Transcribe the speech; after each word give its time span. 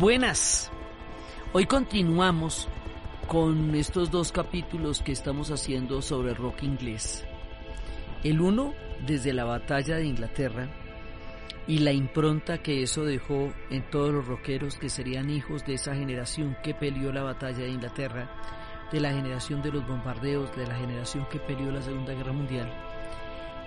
Buenas. 0.00 0.70
Hoy 1.52 1.66
continuamos 1.66 2.68
con 3.28 3.74
estos 3.74 4.10
dos 4.10 4.32
capítulos 4.32 5.02
que 5.02 5.12
estamos 5.12 5.50
haciendo 5.50 6.00
sobre 6.00 6.32
rock 6.32 6.62
inglés. 6.62 7.26
El 8.24 8.40
uno 8.40 8.72
desde 9.06 9.34
la 9.34 9.44
batalla 9.44 9.96
de 9.96 10.06
Inglaterra 10.06 10.70
y 11.66 11.80
la 11.80 11.92
impronta 11.92 12.62
que 12.62 12.82
eso 12.82 13.04
dejó 13.04 13.52
en 13.68 13.90
todos 13.90 14.10
los 14.10 14.26
rockeros 14.26 14.78
que 14.78 14.88
serían 14.88 15.28
hijos 15.28 15.66
de 15.66 15.74
esa 15.74 15.94
generación 15.94 16.56
que 16.62 16.72
peleó 16.72 17.12
la 17.12 17.22
batalla 17.22 17.64
de 17.64 17.68
Inglaterra, 17.68 18.88
de 18.90 19.00
la 19.00 19.10
generación 19.10 19.60
de 19.60 19.72
los 19.72 19.86
bombardeos, 19.86 20.56
de 20.56 20.66
la 20.66 20.76
generación 20.76 21.26
que 21.30 21.40
peleó 21.40 21.70
la 21.70 21.82
Segunda 21.82 22.14
Guerra 22.14 22.32
Mundial. 22.32 22.72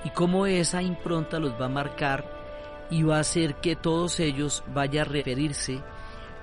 Y 0.04 0.10
cómo 0.10 0.48
esa 0.48 0.82
impronta 0.82 1.38
los 1.38 1.54
va 1.62 1.68
a 1.68 1.70
marcar 1.70 2.26
y 2.90 3.04
va 3.04 3.18
a 3.18 3.20
hacer 3.20 3.54
que 3.58 3.76
todos 3.76 4.20
ellos 4.20 4.64
vayan 4.74 5.06
a 5.06 5.12
referirse 5.12 5.84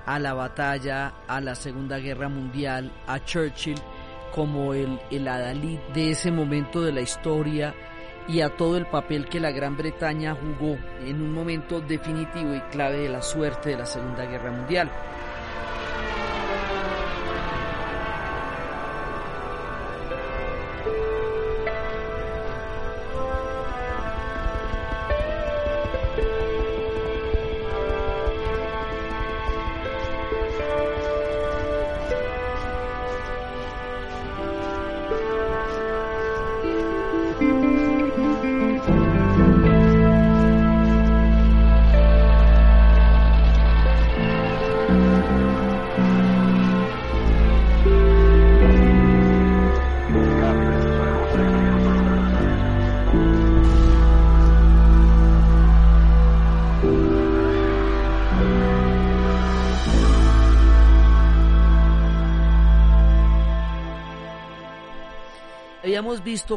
a 0.05 0.19
la 0.19 0.33
batalla, 0.33 1.13
a 1.27 1.41
la 1.41 1.55
Segunda 1.55 1.99
Guerra 1.99 2.29
Mundial, 2.29 2.91
a 3.07 3.23
Churchill 3.23 3.79
como 4.33 4.73
el, 4.73 4.99
el 5.11 5.27
adalid 5.27 5.79
de 5.93 6.11
ese 6.11 6.31
momento 6.31 6.81
de 6.81 6.91
la 6.91 7.01
historia 7.01 7.73
y 8.27 8.41
a 8.41 8.55
todo 8.55 8.77
el 8.77 8.85
papel 8.85 9.25
que 9.27 9.39
la 9.39 9.51
Gran 9.51 9.75
Bretaña 9.75 10.35
jugó 10.35 10.77
en 11.05 11.21
un 11.21 11.33
momento 11.33 11.81
definitivo 11.81 12.55
y 12.55 12.61
clave 12.71 12.97
de 12.99 13.09
la 13.09 13.21
suerte 13.21 13.71
de 13.71 13.77
la 13.77 13.85
Segunda 13.85 14.25
Guerra 14.25 14.51
Mundial. 14.51 14.89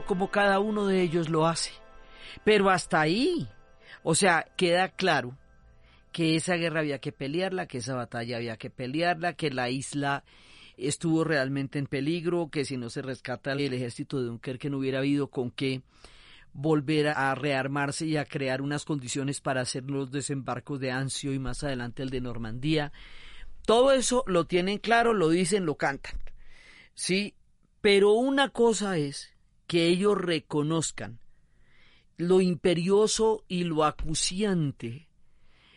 Cómo 0.02 0.30
cada 0.30 0.58
uno 0.58 0.86
de 0.86 1.02
ellos 1.02 1.28
lo 1.28 1.46
hace. 1.46 1.72
Pero 2.44 2.70
hasta 2.70 3.00
ahí, 3.00 3.48
o 4.02 4.14
sea, 4.14 4.46
queda 4.56 4.88
claro 4.88 5.36
que 6.12 6.36
esa 6.36 6.54
guerra 6.54 6.80
había 6.80 6.98
que 6.98 7.12
pelearla, 7.12 7.66
que 7.66 7.78
esa 7.78 7.94
batalla 7.94 8.36
había 8.36 8.56
que 8.56 8.70
pelearla, 8.70 9.34
que 9.34 9.50
la 9.50 9.70
isla 9.70 10.24
estuvo 10.76 11.24
realmente 11.24 11.78
en 11.78 11.86
peligro, 11.86 12.50
que 12.50 12.64
si 12.64 12.76
no 12.76 12.90
se 12.90 13.02
rescata 13.02 13.52
el 13.52 13.72
ejército 13.72 14.20
de 14.20 14.26
Dunkerque 14.26 14.70
no 14.70 14.78
hubiera 14.78 14.98
habido 14.98 15.28
con 15.28 15.50
qué 15.50 15.82
volver 16.52 17.08
a 17.08 17.34
rearmarse 17.34 18.06
y 18.06 18.16
a 18.16 18.24
crear 18.24 18.62
unas 18.62 18.84
condiciones 18.84 19.40
para 19.40 19.62
hacer 19.62 19.84
los 19.90 20.10
desembarcos 20.12 20.78
de 20.78 20.92
Anzio 20.92 21.32
y 21.32 21.38
más 21.38 21.64
adelante 21.64 22.02
el 22.02 22.10
de 22.10 22.20
Normandía. 22.20 22.92
Todo 23.66 23.92
eso 23.92 24.22
lo 24.26 24.46
tienen 24.46 24.78
claro, 24.78 25.14
lo 25.14 25.30
dicen, 25.30 25.66
lo 25.66 25.76
cantan. 25.76 26.20
Sí, 26.94 27.34
pero 27.80 28.12
una 28.12 28.50
cosa 28.50 28.98
es 28.98 29.33
que 29.66 29.88
ellos 29.88 30.16
reconozcan 30.18 31.18
lo 32.16 32.40
imperioso 32.40 33.44
y 33.48 33.64
lo 33.64 33.84
acuciante 33.84 35.08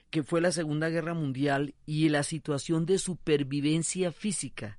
que 0.10 0.24
fue 0.24 0.40
la 0.40 0.52
Segunda 0.52 0.90
Guerra 0.90 1.14
Mundial 1.14 1.74
y 1.86 2.10
la 2.10 2.24
situación 2.24 2.86
de 2.86 2.98
supervivencia 2.98 4.12
física 4.12 4.78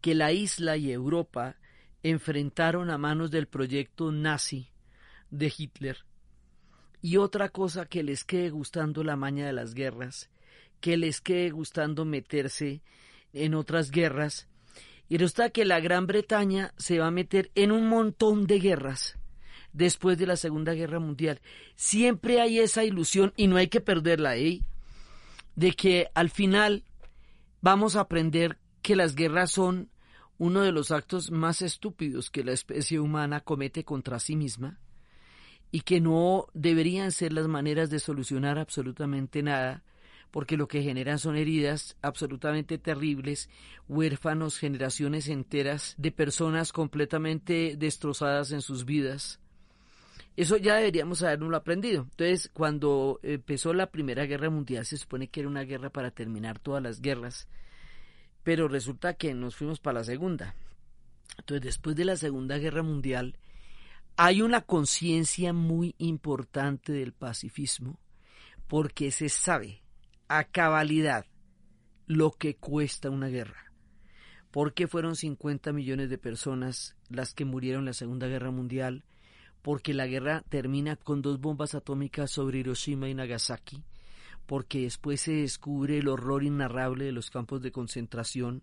que 0.00 0.14
la 0.14 0.32
isla 0.32 0.76
y 0.76 0.92
Europa 0.92 1.56
enfrentaron 2.02 2.90
a 2.90 2.98
manos 2.98 3.30
del 3.30 3.48
proyecto 3.48 4.12
nazi 4.12 4.68
de 5.30 5.52
Hitler. 5.56 6.04
Y 7.00 7.16
otra 7.16 7.48
cosa 7.48 7.86
que 7.86 8.02
les 8.02 8.24
quede 8.24 8.50
gustando 8.50 9.02
la 9.04 9.16
maña 9.16 9.46
de 9.46 9.52
las 9.52 9.74
guerras, 9.74 10.30
que 10.80 10.96
les 10.96 11.20
quede 11.20 11.50
gustando 11.50 12.04
meterse 12.04 12.82
en 13.32 13.54
otras 13.54 13.90
guerras 13.90 14.48
y 15.08 15.16
resulta 15.16 15.50
que 15.50 15.64
la 15.64 15.80
Gran 15.80 16.06
Bretaña 16.06 16.74
se 16.76 16.98
va 16.98 17.06
a 17.06 17.12
meter 17.12 17.50
en 17.54 17.72
un 17.72 17.88
montón 17.88 18.46
de 18.46 18.58
guerras 18.58 19.18
después 19.72 20.18
de 20.18 20.26
la 20.26 20.36
Segunda 20.36 20.74
Guerra 20.74 20.98
Mundial. 20.98 21.40
Siempre 21.76 22.40
hay 22.40 22.58
esa 22.58 22.84
ilusión, 22.84 23.32
y 23.36 23.46
no 23.46 23.56
hay 23.56 23.68
que 23.68 23.80
perderla 23.80 24.30
ahí, 24.30 24.64
de 25.56 25.72
que 25.72 26.08
al 26.14 26.30
final 26.30 26.84
vamos 27.60 27.96
a 27.96 28.00
aprender 28.00 28.58
que 28.82 28.96
las 28.96 29.14
guerras 29.14 29.50
son 29.50 29.90
uno 30.38 30.62
de 30.62 30.72
los 30.72 30.92
actos 30.92 31.30
más 31.30 31.62
estúpidos 31.62 32.30
que 32.30 32.44
la 32.44 32.52
especie 32.52 33.00
humana 33.00 33.40
comete 33.40 33.84
contra 33.84 34.20
sí 34.20 34.36
misma 34.36 34.78
y 35.70 35.80
que 35.80 36.00
no 36.00 36.46
deberían 36.54 37.12
ser 37.12 37.32
las 37.32 37.48
maneras 37.48 37.90
de 37.90 37.98
solucionar 37.98 38.58
absolutamente 38.58 39.42
nada, 39.42 39.82
porque 40.30 40.56
lo 40.56 40.68
que 40.68 40.82
generan 40.82 41.18
son 41.18 41.36
heridas 41.36 41.96
absolutamente 42.02 42.78
terribles, 42.78 43.48
huérfanos, 43.88 44.58
generaciones 44.58 45.28
enteras 45.28 45.94
de 45.98 46.12
personas 46.12 46.72
completamente 46.72 47.76
destrozadas 47.78 48.52
en 48.52 48.60
sus 48.60 48.84
vidas. 48.84 49.40
Eso 50.36 50.56
ya 50.56 50.76
deberíamos 50.76 51.22
haberlo 51.22 51.56
aprendido. 51.56 52.02
Entonces, 52.02 52.50
cuando 52.52 53.18
empezó 53.22 53.72
la 53.72 53.90
Primera 53.90 54.26
Guerra 54.26 54.50
Mundial, 54.50 54.84
se 54.84 54.96
supone 54.96 55.28
que 55.28 55.40
era 55.40 55.48
una 55.48 55.64
guerra 55.64 55.90
para 55.90 56.12
terminar 56.12 56.58
todas 56.60 56.82
las 56.82 57.00
guerras, 57.00 57.48
pero 58.44 58.68
resulta 58.68 59.14
que 59.14 59.34
nos 59.34 59.56
fuimos 59.56 59.80
para 59.80 60.00
la 60.00 60.04
Segunda. 60.04 60.54
Entonces, 61.38 61.62
después 61.62 61.96
de 61.96 62.04
la 62.04 62.16
Segunda 62.16 62.58
Guerra 62.58 62.82
Mundial, 62.82 63.36
hay 64.16 64.42
una 64.42 64.60
conciencia 64.60 65.52
muy 65.52 65.94
importante 65.98 66.92
del 66.92 67.12
pacifismo, 67.12 67.98
porque 68.68 69.10
se 69.10 69.28
sabe 69.28 69.82
a 70.28 70.44
cabalidad 70.44 71.24
lo 72.06 72.32
que 72.32 72.56
cuesta 72.56 73.10
una 73.10 73.28
guerra. 73.28 73.72
Porque 74.50 74.86
fueron 74.86 75.16
50 75.16 75.72
millones 75.72 76.10
de 76.10 76.18
personas 76.18 76.96
las 77.08 77.34
que 77.34 77.44
murieron 77.44 77.82
en 77.82 77.86
la 77.86 77.92
Segunda 77.92 78.28
Guerra 78.28 78.50
Mundial, 78.50 79.04
porque 79.62 79.92
la 79.92 80.06
guerra 80.06 80.42
termina 80.48 80.96
con 80.96 81.20
dos 81.20 81.40
bombas 81.40 81.74
atómicas 81.74 82.30
sobre 82.30 82.58
Hiroshima 82.60 83.08
y 83.08 83.14
Nagasaki, 83.14 83.84
porque 84.46 84.82
después 84.82 85.20
se 85.20 85.32
descubre 85.32 85.98
el 85.98 86.08
horror 86.08 86.44
innarrable 86.44 87.04
de 87.04 87.12
los 87.12 87.30
campos 87.30 87.62
de 87.62 87.72
concentración, 87.72 88.62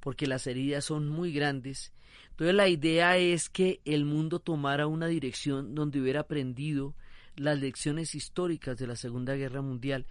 porque 0.00 0.26
las 0.26 0.46
heridas 0.46 0.84
son 0.84 1.08
muy 1.08 1.32
grandes. 1.32 1.92
Entonces 2.30 2.54
la 2.56 2.68
idea 2.68 3.16
es 3.16 3.48
que 3.48 3.80
el 3.84 4.04
mundo 4.04 4.40
tomara 4.40 4.88
una 4.88 5.06
dirección 5.06 5.74
donde 5.74 6.00
hubiera 6.00 6.20
aprendido 6.20 6.96
las 7.36 7.58
lecciones 7.60 8.14
históricas 8.14 8.76
de 8.78 8.86
la 8.86 8.96
Segunda 8.96 9.34
Guerra 9.34 9.62
Mundial 9.62 10.06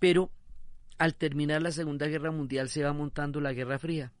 pero 0.00 0.32
al 0.98 1.14
terminar 1.14 1.62
la 1.62 1.70
Segunda 1.70 2.08
Guerra 2.08 2.32
Mundial 2.32 2.68
se 2.68 2.82
va 2.82 2.92
montando 2.92 3.40
la 3.40 3.52
Guerra 3.52 3.78
Fría. 3.78 4.12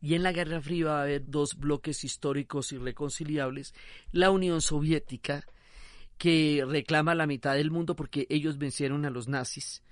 Y 0.00 0.14
en 0.14 0.22
la 0.22 0.32
Guerra 0.32 0.60
Fría 0.60 0.86
va 0.86 0.98
a 1.00 1.02
haber 1.02 1.28
dos 1.28 1.58
bloques 1.58 2.02
históricos 2.02 2.72
irreconciliables. 2.72 3.74
La 4.10 4.30
Unión 4.30 4.60
Soviética, 4.62 5.44
que 6.18 6.64
reclama 6.66 7.14
la 7.14 7.26
mitad 7.26 7.54
del 7.54 7.70
mundo 7.70 7.94
porque 7.94 8.26
ellos 8.30 8.58
vencieron 8.58 9.04
a 9.04 9.10
los 9.10 9.28
nazis. 9.28 9.82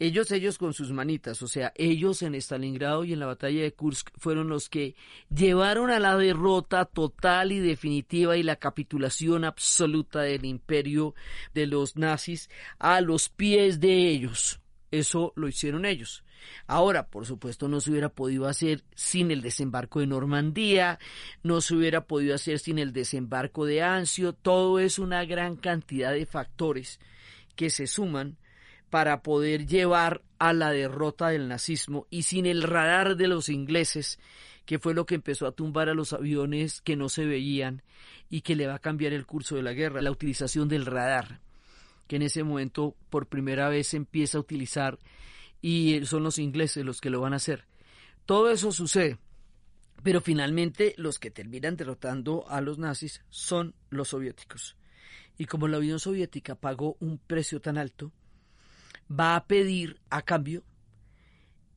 Ellos, 0.00 0.32
ellos 0.32 0.58
con 0.58 0.74
sus 0.74 0.90
manitas, 0.90 1.40
o 1.42 1.46
sea, 1.46 1.72
ellos 1.76 2.22
en 2.22 2.34
Stalingrado 2.34 3.04
y 3.04 3.12
en 3.12 3.20
la 3.20 3.26
batalla 3.26 3.62
de 3.62 3.72
Kursk 3.72 4.10
fueron 4.18 4.48
los 4.48 4.68
que 4.68 4.96
llevaron 5.32 5.90
a 5.90 6.00
la 6.00 6.16
derrota 6.16 6.84
total 6.84 7.52
y 7.52 7.60
definitiva 7.60 8.36
y 8.36 8.42
la 8.42 8.56
capitulación 8.56 9.44
absoluta 9.44 10.22
del 10.22 10.44
imperio 10.46 11.14
de 11.54 11.68
los 11.68 11.96
nazis 11.96 12.50
a 12.80 13.00
los 13.00 13.28
pies 13.28 13.78
de 13.78 14.08
ellos. 14.08 14.60
Eso 14.90 15.32
lo 15.36 15.46
hicieron 15.46 15.84
ellos. 15.84 16.24
Ahora, 16.66 17.06
por 17.06 17.24
supuesto, 17.24 17.68
no 17.68 17.80
se 17.80 17.90
hubiera 17.90 18.08
podido 18.08 18.46
hacer 18.46 18.82
sin 18.94 19.30
el 19.30 19.42
desembarco 19.42 20.00
de 20.00 20.06
Normandía, 20.06 20.98
no 21.42 21.60
se 21.60 21.74
hubiera 21.74 22.06
podido 22.06 22.34
hacer 22.34 22.58
sin 22.58 22.78
el 22.78 22.92
desembarco 22.92 23.64
de 23.64 23.82
Anzio, 23.82 24.32
todo 24.32 24.80
es 24.80 24.98
una 24.98 25.24
gran 25.24 25.56
cantidad 25.56 26.12
de 26.12 26.26
factores 26.26 26.98
que 27.54 27.70
se 27.70 27.86
suman 27.86 28.38
para 28.94 29.22
poder 29.22 29.66
llevar 29.66 30.22
a 30.38 30.52
la 30.52 30.70
derrota 30.70 31.30
del 31.30 31.48
nazismo 31.48 32.06
y 32.10 32.22
sin 32.22 32.46
el 32.46 32.62
radar 32.62 33.16
de 33.16 33.26
los 33.26 33.48
ingleses, 33.48 34.20
que 34.66 34.78
fue 34.78 34.94
lo 34.94 35.04
que 35.04 35.16
empezó 35.16 35.48
a 35.48 35.50
tumbar 35.50 35.88
a 35.88 35.94
los 35.94 36.12
aviones 36.12 36.80
que 36.80 36.94
no 36.94 37.08
se 37.08 37.24
veían 37.26 37.82
y 38.30 38.42
que 38.42 38.54
le 38.54 38.68
va 38.68 38.76
a 38.76 38.78
cambiar 38.78 39.12
el 39.12 39.26
curso 39.26 39.56
de 39.56 39.64
la 39.64 39.72
guerra, 39.72 40.00
la 40.00 40.12
utilización 40.12 40.68
del 40.68 40.86
radar, 40.86 41.40
que 42.06 42.14
en 42.14 42.22
ese 42.22 42.44
momento 42.44 42.94
por 43.10 43.26
primera 43.26 43.68
vez 43.68 43.88
se 43.88 43.96
empieza 43.96 44.38
a 44.38 44.42
utilizar 44.42 45.00
y 45.60 46.06
son 46.06 46.22
los 46.22 46.38
ingleses 46.38 46.84
los 46.84 47.00
que 47.00 47.10
lo 47.10 47.20
van 47.20 47.32
a 47.32 47.38
hacer. 47.38 47.64
Todo 48.26 48.48
eso 48.48 48.70
sucede. 48.70 49.18
Pero 50.04 50.20
finalmente 50.20 50.94
los 50.98 51.18
que 51.18 51.32
terminan 51.32 51.76
derrotando 51.76 52.48
a 52.48 52.60
los 52.60 52.78
nazis 52.78 53.22
son 53.28 53.74
los 53.90 54.10
soviéticos. 54.10 54.76
Y 55.36 55.46
como 55.46 55.66
la 55.66 55.78
Unión 55.78 55.98
Soviética 55.98 56.54
pagó 56.54 56.96
un 57.00 57.18
precio 57.18 57.60
tan 57.60 57.76
alto, 57.76 58.12
va 59.10 59.36
a 59.36 59.46
pedir 59.46 60.00
a 60.10 60.22
cambio 60.22 60.62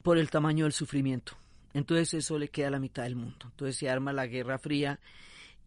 por 0.04 0.18
el 0.18 0.30
tamaño 0.30 0.66
del 0.66 0.74
sufrimiento. 0.74 1.34
Entonces 1.74 2.14
eso 2.14 2.40
le 2.40 2.50
queda 2.50 2.70
a 2.70 2.72
la 2.72 2.80
mitad 2.80 3.04
del 3.04 3.16
mundo. 3.16 3.46
Entonces 3.46 3.78
se 3.78 3.90
arma 3.90 4.14
la 4.14 4.28
Guerra 4.28 4.58
Fría 4.58 5.00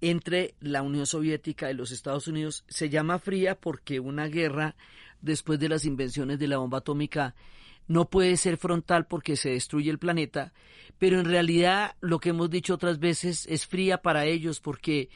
entre 0.00 0.54
la 0.60 0.82
Unión 0.82 1.06
Soviética 1.06 1.70
y 1.70 1.74
los 1.74 1.90
Estados 1.90 2.26
Unidos. 2.26 2.64
Se 2.68 2.88
llama 2.88 3.18
fría 3.18 3.54
porque 3.54 4.00
una 4.00 4.26
guerra 4.26 4.76
después 5.20 5.58
de 5.58 5.68
las 5.68 5.84
invenciones 5.84 6.38
de 6.38 6.48
la 6.48 6.56
bomba 6.56 6.78
atómica 6.78 7.34
no 7.86 8.08
puede 8.08 8.36
ser 8.36 8.56
frontal 8.56 9.06
porque 9.06 9.36
se 9.36 9.50
destruye 9.50 9.90
el 9.90 9.98
planeta, 9.98 10.52
pero 10.98 11.18
en 11.18 11.24
realidad 11.24 11.96
lo 12.00 12.20
que 12.20 12.28
hemos 12.28 12.48
dicho 12.48 12.74
otras 12.74 13.00
veces 13.00 13.46
es 13.46 13.66
fría 13.66 13.98
para 13.98 14.26
ellos 14.26 14.60
porque 14.60 15.10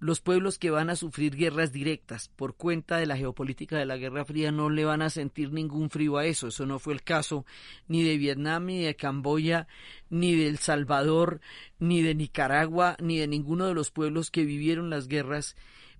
los 0.00 0.20
pueblos 0.22 0.58
que 0.58 0.70
van 0.70 0.88
a 0.88 0.96
sufrir 0.96 1.36
guerras 1.36 1.72
directas 1.72 2.30
por 2.34 2.56
cuenta 2.56 2.96
de 2.96 3.06
la 3.06 3.18
geopolítica 3.18 3.76
de 3.76 3.84
la 3.84 3.98
Guerra 3.98 4.24
Fría 4.24 4.50
no 4.50 4.70
le 4.70 4.86
van 4.86 5.02
a 5.02 5.10
sentir 5.10 5.52
ningún 5.52 5.90
frío 5.90 6.16
a 6.16 6.24
eso. 6.24 6.48
Eso 6.48 6.64
no 6.64 6.78
fue 6.78 6.94
el 6.94 7.02
caso 7.02 7.44
ni 7.86 8.02
de 8.02 8.16
Vietnam, 8.16 8.64
ni 8.64 8.82
de 8.82 8.96
Camboya, 8.96 9.68
ni 10.08 10.34
de 10.34 10.48
El 10.48 10.56
Salvador, 10.56 11.42
ni 11.78 12.00
de 12.00 12.14
Nicaragua, 12.14 12.96
ni 12.98 13.18
de 13.18 13.28
ninguno 13.28 13.66
de 13.66 13.74
los 13.74 13.90
pueblos 13.90 14.30
que 14.30 14.44
vivieron 14.44 14.88
las 14.88 15.06
guerras 15.06 15.54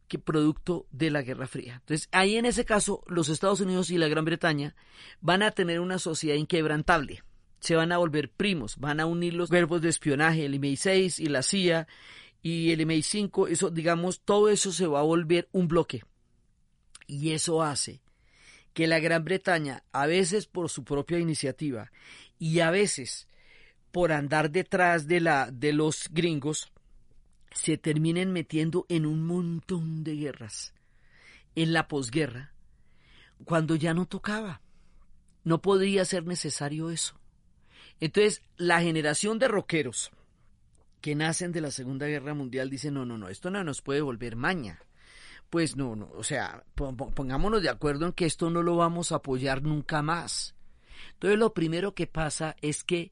que 0.09 0.19
producto 0.19 0.87
de 0.91 1.11
la 1.11 1.21
Guerra 1.21 1.47
Fría. 1.47 1.75
Entonces, 1.75 2.09
ahí 2.11 2.37
en 2.37 2.47
ese 2.47 2.65
caso, 2.65 3.05
los 3.07 3.29
Estados 3.29 3.61
Unidos 3.61 3.91
y 3.91 3.99
la 3.99 4.09
Gran 4.09 4.25
Bretaña 4.25 4.75
van 5.21 5.43
a 5.43 5.51
tener 5.51 5.79
una 5.79 5.99
sociedad 5.99 6.37
inquebrantable. 6.37 7.23
Se 7.61 7.77
van 7.77 7.93
a 7.93 7.99
volver 7.99 8.31
primos, 8.31 8.79
van 8.79 8.99
a 8.99 9.07
unir 9.07 9.35
los 9.35 9.51
verbos 9.51 9.83
de 9.83 9.91
espionaje, 9.91 10.47
el 10.47 10.59
MI6 10.59 11.21
y 11.21 11.27
la 11.27 11.43
CIA, 11.43 11.87
y 12.43 12.71
el 12.71 12.81
MI5, 12.81 13.49
eso, 13.49 13.71
digamos, 13.71 14.21
todo 14.21 14.49
eso 14.49 14.73
se 14.73 14.87
va 14.87 15.01
a 15.01 15.05
volver 15.05 15.49
un 15.53 15.69
bloque. 15.69 16.03
Y 17.07 17.33
eso 17.33 17.63
hace 17.63 18.01
que 18.73 18.87
la 18.87 19.01
Gran 19.01 19.25
Bretaña, 19.25 19.83
a 19.93 20.07
veces 20.07 20.47
por 20.47 20.71
su 20.71 20.85
propia 20.85 21.19
iniciativa 21.19 21.91
y 22.39 22.61
a 22.61 22.71
veces 22.71 23.29
por 23.91 24.13
andar 24.13 24.51
detrás 24.51 25.07
de, 25.07 25.21
la, 25.21 25.51
de 25.51 25.73
los 25.73 26.09
gringos, 26.11 26.73
se 27.53 27.77
terminen 27.77 28.33
metiendo 28.33 28.87
en 28.89 29.07
un 29.07 29.27
montón 29.27 30.05
de 30.05 30.17
guerras. 30.17 30.73
En 31.57 31.73
la 31.73 31.89
posguerra, 31.89 32.53
cuando 33.45 33.75
ya 33.75 33.95
no 33.95 34.07
tocaba. 34.07 34.61
No 35.43 35.61
podría 35.63 36.05
ser 36.05 36.27
necesario 36.27 36.91
eso. 36.91 37.19
Entonces, 37.99 38.43
la 38.57 38.81
generación 38.81 39.39
de 39.39 39.49
rockeros, 39.49 40.13
que 41.01 41.15
nacen 41.15 41.53
de 41.53 41.61
la 41.61 41.71
Segunda 41.71 42.07
Guerra 42.07 42.35
Mundial 42.35 42.71
dicen, 42.71 42.95
no, 42.95 43.05
no, 43.05 43.19
no, 43.19 43.29
esto 43.29 43.51
no 43.51 43.63
nos 43.65 43.83
puede 43.83 44.01
volver 44.01 44.37
maña. 44.37 44.81
Pues 45.49 45.77
no, 45.77 45.97
no, 45.97 46.09
o 46.15 46.23
sea, 46.23 46.65
pongámonos 46.75 47.63
de 47.63 47.71
acuerdo 47.71 48.07
en 48.07 48.13
que 48.13 48.27
esto 48.27 48.51
no 48.51 48.63
lo 48.63 48.77
vamos 48.77 49.11
a 49.11 49.17
apoyar 49.17 49.63
nunca 49.63 50.01
más. 50.01 50.55
Entonces 51.15 51.39
lo 51.39 51.53
primero 51.55 51.95
que 51.95 52.07
pasa 52.07 52.55
es 52.61 52.85
que 52.85 53.11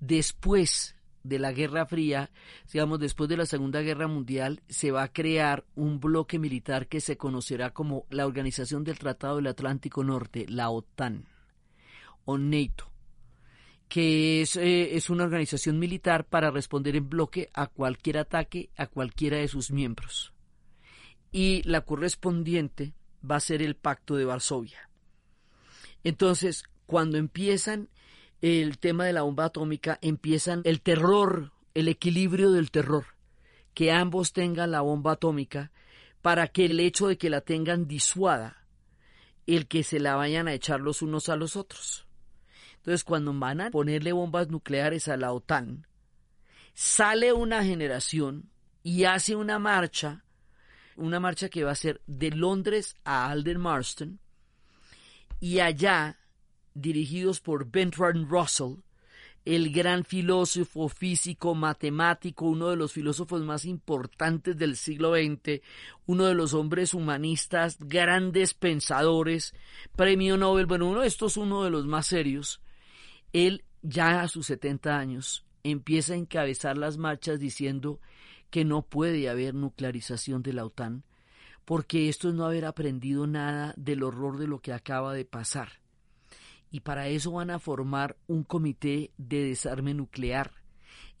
después 0.00 0.96
de 1.22 1.38
la 1.38 1.52
Guerra 1.52 1.86
Fría, 1.86 2.30
digamos 2.72 2.98
después 2.98 3.28
de 3.28 3.36
la 3.36 3.46
Segunda 3.46 3.82
Guerra 3.82 4.08
Mundial, 4.08 4.62
se 4.68 4.90
va 4.90 5.04
a 5.04 5.12
crear 5.12 5.64
un 5.74 6.00
bloque 6.00 6.38
militar 6.38 6.88
que 6.88 7.00
se 7.00 7.16
conocerá 7.16 7.70
como 7.70 8.06
la 8.10 8.26
Organización 8.26 8.82
del 8.82 8.98
Tratado 8.98 9.36
del 9.36 9.48
Atlántico 9.48 10.02
Norte, 10.02 10.46
la 10.48 10.70
OTAN 10.70 11.24
o 12.24 12.36
NATO 12.38 12.95
que 13.88 14.42
es, 14.42 14.56
eh, 14.56 14.96
es 14.96 15.10
una 15.10 15.24
organización 15.24 15.78
militar 15.78 16.26
para 16.26 16.50
responder 16.50 16.96
en 16.96 17.08
bloque 17.08 17.50
a 17.54 17.66
cualquier 17.66 18.18
ataque 18.18 18.70
a 18.76 18.86
cualquiera 18.86 19.38
de 19.38 19.48
sus 19.48 19.70
miembros. 19.70 20.32
Y 21.32 21.62
la 21.64 21.82
correspondiente 21.82 22.94
va 23.28 23.36
a 23.36 23.40
ser 23.40 23.62
el 23.62 23.76
Pacto 23.76 24.16
de 24.16 24.24
Varsovia. 24.24 24.90
Entonces, 26.04 26.64
cuando 26.86 27.18
empiezan 27.18 27.88
el 28.40 28.78
tema 28.78 29.04
de 29.04 29.12
la 29.12 29.22
bomba 29.22 29.46
atómica, 29.46 29.98
empiezan 30.02 30.62
el 30.64 30.80
terror, 30.80 31.52
el 31.74 31.88
equilibrio 31.88 32.52
del 32.52 32.70
terror, 32.70 33.06
que 33.74 33.92
ambos 33.92 34.32
tengan 34.32 34.70
la 34.70 34.82
bomba 34.82 35.12
atómica 35.12 35.72
para 36.22 36.48
que 36.48 36.66
el 36.66 36.80
hecho 36.80 37.08
de 37.08 37.18
que 37.18 37.30
la 37.30 37.40
tengan 37.40 37.86
disuada 37.86 38.66
el 39.46 39.68
que 39.68 39.82
se 39.82 40.00
la 40.00 40.16
vayan 40.16 40.48
a 40.48 40.54
echar 40.54 40.80
los 40.80 41.02
unos 41.02 41.28
a 41.28 41.36
los 41.36 41.56
otros. 41.56 42.05
Entonces, 42.86 43.02
cuando 43.02 43.34
van 43.34 43.60
a 43.60 43.70
ponerle 43.72 44.12
bombas 44.12 44.48
nucleares 44.48 45.08
a 45.08 45.16
la 45.16 45.32
OTAN, 45.32 45.88
sale 46.72 47.32
una 47.32 47.64
generación 47.64 48.48
y 48.84 49.02
hace 49.02 49.34
una 49.34 49.58
marcha, 49.58 50.24
una 50.94 51.18
marcha 51.18 51.48
que 51.48 51.64
va 51.64 51.72
a 51.72 51.74
ser 51.74 52.00
de 52.06 52.30
Londres 52.30 52.94
a 53.02 53.28
Alden 53.28 53.58
Marston, 53.58 54.20
y 55.40 55.58
allá, 55.58 56.20
dirigidos 56.74 57.40
por 57.40 57.68
Bertrand 57.68 58.30
Russell, 58.30 58.76
el 59.44 59.72
gran 59.72 60.04
filósofo, 60.04 60.88
físico, 60.88 61.56
matemático, 61.56 62.44
uno 62.44 62.68
de 62.68 62.76
los 62.76 62.92
filósofos 62.92 63.42
más 63.42 63.64
importantes 63.64 64.56
del 64.56 64.76
siglo 64.76 65.16
XX, 65.16 65.60
uno 66.06 66.26
de 66.26 66.34
los 66.34 66.54
hombres 66.54 66.94
humanistas, 66.94 67.78
grandes 67.80 68.54
pensadores, 68.54 69.56
premio 69.96 70.36
Nobel, 70.36 70.66
bueno, 70.66 70.86
uno 70.86 71.00
de 71.00 71.08
estos, 71.08 71.36
uno 71.36 71.64
de 71.64 71.70
los 71.70 71.84
más 71.84 72.06
serios, 72.06 72.60
él 73.32 73.64
ya 73.82 74.20
a 74.20 74.28
sus 74.28 74.46
70 74.46 74.96
años 74.96 75.46
empieza 75.62 76.14
a 76.14 76.16
encabezar 76.16 76.76
las 76.76 76.96
marchas 76.98 77.40
diciendo 77.40 78.00
que 78.50 78.64
no 78.64 78.82
puede 78.82 79.28
haber 79.28 79.54
nuclearización 79.54 80.42
de 80.42 80.52
la 80.52 80.64
OTAN, 80.64 81.04
porque 81.64 82.08
esto 82.08 82.28
es 82.28 82.34
no 82.34 82.44
haber 82.44 82.64
aprendido 82.64 83.26
nada 83.26 83.74
del 83.76 84.02
horror 84.02 84.38
de 84.38 84.46
lo 84.46 84.60
que 84.60 84.72
acaba 84.72 85.14
de 85.14 85.24
pasar. 85.24 85.80
Y 86.70 86.80
para 86.80 87.08
eso 87.08 87.32
van 87.32 87.50
a 87.50 87.58
formar 87.58 88.16
un 88.26 88.44
comité 88.44 89.10
de 89.18 89.44
desarme 89.44 89.94
nuclear. 89.94 90.52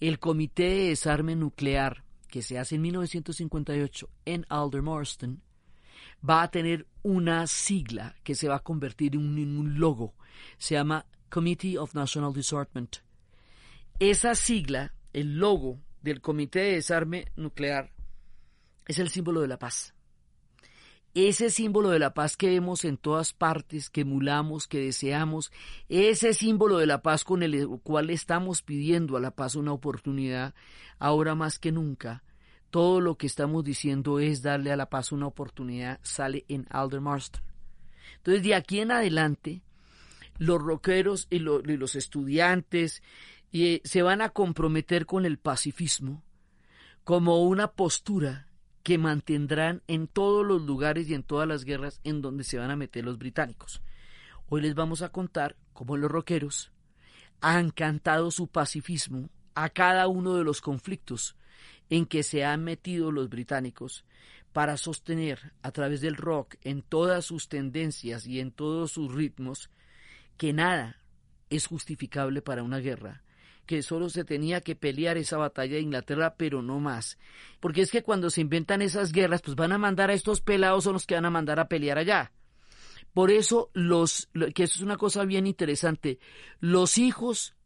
El 0.00 0.18
comité 0.18 0.64
de 0.64 0.88
desarme 0.88 1.34
nuclear, 1.34 2.04
que 2.28 2.42
se 2.42 2.58
hace 2.58 2.76
en 2.76 2.82
1958 2.82 4.08
en 4.24 4.46
Alder 4.48 4.82
Marston, 4.82 5.42
va 6.28 6.42
a 6.42 6.50
tener 6.50 6.86
una 7.02 7.46
sigla 7.46 8.14
que 8.22 8.34
se 8.34 8.48
va 8.48 8.56
a 8.56 8.62
convertir 8.62 9.14
en 9.14 9.26
un, 9.26 9.38
en 9.38 9.58
un 9.58 9.78
logo. 9.78 10.14
Se 10.58 10.74
llama 10.74 11.06
Committee 11.28 11.76
of 11.76 11.94
National 11.94 12.32
Disarmament. 12.32 12.96
Esa 13.98 14.34
sigla, 14.34 14.92
el 15.12 15.38
logo 15.38 15.78
del 16.02 16.20
Comité 16.20 16.60
de 16.60 16.72
Desarme 16.74 17.26
Nuclear, 17.36 17.92
es 18.86 18.98
el 18.98 19.08
símbolo 19.08 19.40
de 19.40 19.48
la 19.48 19.58
paz. 19.58 19.94
Ese 21.14 21.48
símbolo 21.48 21.88
de 21.90 21.98
la 21.98 22.12
paz 22.12 22.36
que 22.36 22.48
vemos 22.48 22.84
en 22.84 22.98
todas 22.98 23.32
partes, 23.32 23.88
que 23.88 24.02
emulamos, 24.02 24.68
que 24.68 24.80
deseamos, 24.80 25.50
ese 25.88 26.34
símbolo 26.34 26.76
de 26.76 26.86
la 26.86 27.00
paz 27.00 27.24
con 27.24 27.42
el 27.42 27.66
cual 27.82 28.10
estamos 28.10 28.60
pidiendo 28.60 29.16
a 29.16 29.20
la 29.20 29.30
paz 29.30 29.54
una 29.54 29.72
oportunidad, 29.72 30.54
ahora 30.98 31.34
más 31.34 31.58
que 31.58 31.72
nunca, 31.72 32.22
todo 32.70 33.00
lo 33.00 33.16
que 33.16 33.26
estamos 33.26 33.64
diciendo 33.64 34.18
es 34.18 34.42
darle 34.42 34.72
a 34.72 34.76
la 34.76 34.90
paz 34.90 35.10
una 35.10 35.26
oportunidad, 35.26 35.98
sale 36.02 36.44
en 36.48 36.66
Alder 36.68 37.00
Marston. 37.00 37.40
Entonces, 38.18 38.42
de 38.42 38.54
aquí 38.54 38.80
en 38.80 38.90
adelante, 38.90 39.62
los 40.38 40.60
rockeros 40.60 41.26
y, 41.30 41.38
los 41.38 41.94
estudiantes 41.94 43.02
y, 43.52 43.80
se 43.84 44.02
van 44.02 44.20
a 44.20 44.30
comprometer 44.30 45.06
con 45.06 45.24
el 45.24 45.38
pacifismo 45.38 46.22
como 47.04 47.42
una 47.42 47.72
postura 47.72 48.48
que 48.82 48.98
mantendrán 48.98 49.82
en 49.86 50.06
todos 50.06 50.44
los 50.46 50.62
lugares 50.62 51.08
y 51.08 51.14
en 51.14 51.22
todas 51.22 51.48
las 51.48 51.64
guerras 51.64 52.00
en 52.04 52.22
donde 52.22 52.44
se 52.44 52.58
van 52.58 52.70
a 52.70 52.76
meter 52.76 53.04
los 53.04 53.18
británicos. 53.18 53.82
Hoy 54.48 54.60
les 54.60 54.74
vamos 54.74 55.02
a 55.02 55.08
contar 55.10 55.56
cómo 55.72 55.96
los 55.96 56.10
rockeros 56.10 56.72
han 57.40 57.70
cantado 57.70 58.30
su 58.30 58.48
pacifismo 58.48 59.28
a 59.54 59.70
cada 59.70 60.06
uno 60.08 60.36
de 60.36 60.44
los 60.44 60.60
conflictos 60.60 61.36
en 61.90 62.06
que 62.06 62.22
se 62.22 62.44
han 62.44 62.62
metido 62.64 63.10
los 63.12 63.28
británicos 63.28 64.04
para 64.52 64.76
sostener 64.76 65.52
a 65.62 65.70
través 65.70 66.00
del 66.00 66.16
rock 66.16 66.56
en 66.62 66.82
todas 66.82 67.24
sus 67.24 67.48
tendencias 67.48 68.26
y 68.26 68.40
en 68.40 68.52
todos 68.52 68.92
sus 68.92 69.12
ritmos 69.12 69.70
que 70.36 70.52
nada 70.52 71.00
es 71.50 71.66
justificable 71.66 72.42
para 72.42 72.62
una 72.62 72.78
guerra, 72.78 73.22
que 73.66 73.82
solo 73.82 74.08
se 74.08 74.24
tenía 74.24 74.60
que 74.60 74.76
pelear 74.76 75.16
esa 75.16 75.38
batalla 75.38 75.74
de 75.74 75.80
Inglaterra, 75.80 76.34
pero 76.36 76.62
no 76.62 76.80
más. 76.80 77.18
Porque 77.60 77.82
es 77.82 77.90
que 77.90 78.02
cuando 78.02 78.30
se 78.30 78.40
inventan 78.40 78.82
esas 78.82 79.12
guerras, 79.12 79.42
pues 79.42 79.56
van 79.56 79.72
a 79.72 79.78
mandar 79.78 80.10
a 80.10 80.14
estos 80.14 80.40
pelados 80.40 80.84
son 80.84 80.94
los 80.94 81.06
que 81.06 81.14
van 81.14 81.24
a 81.24 81.30
mandar 81.30 81.58
a 81.58 81.68
pelear 81.68 81.98
allá. 81.98 82.32
Por 83.12 83.30
eso, 83.30 83.70
los, 83.72 84.28
que 84.54 84.64
eso 84.64 84.74
es 84.76 84.82
una 84.82 84.96
cosa 84.96 85.24
bien 85.24 85.46
interesante, 85.46 86.18
los 86.60 86.98
hijos 86.98 87.56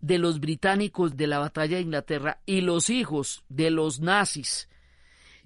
de 0.00 0.18
los 0.18 0.40
británicos 0.40 1.16
de 1.16 1.28
la 1.28 1.38
batalla 1.38 1.76
de 1.76 1.82
Inglaterra 1.82 2.40
y 2.44 2.60
los 2.60 2.90
hijos 2.90 3.44
de 3.48 3.70
los 3.70 4.00
nazis 4.00 4.68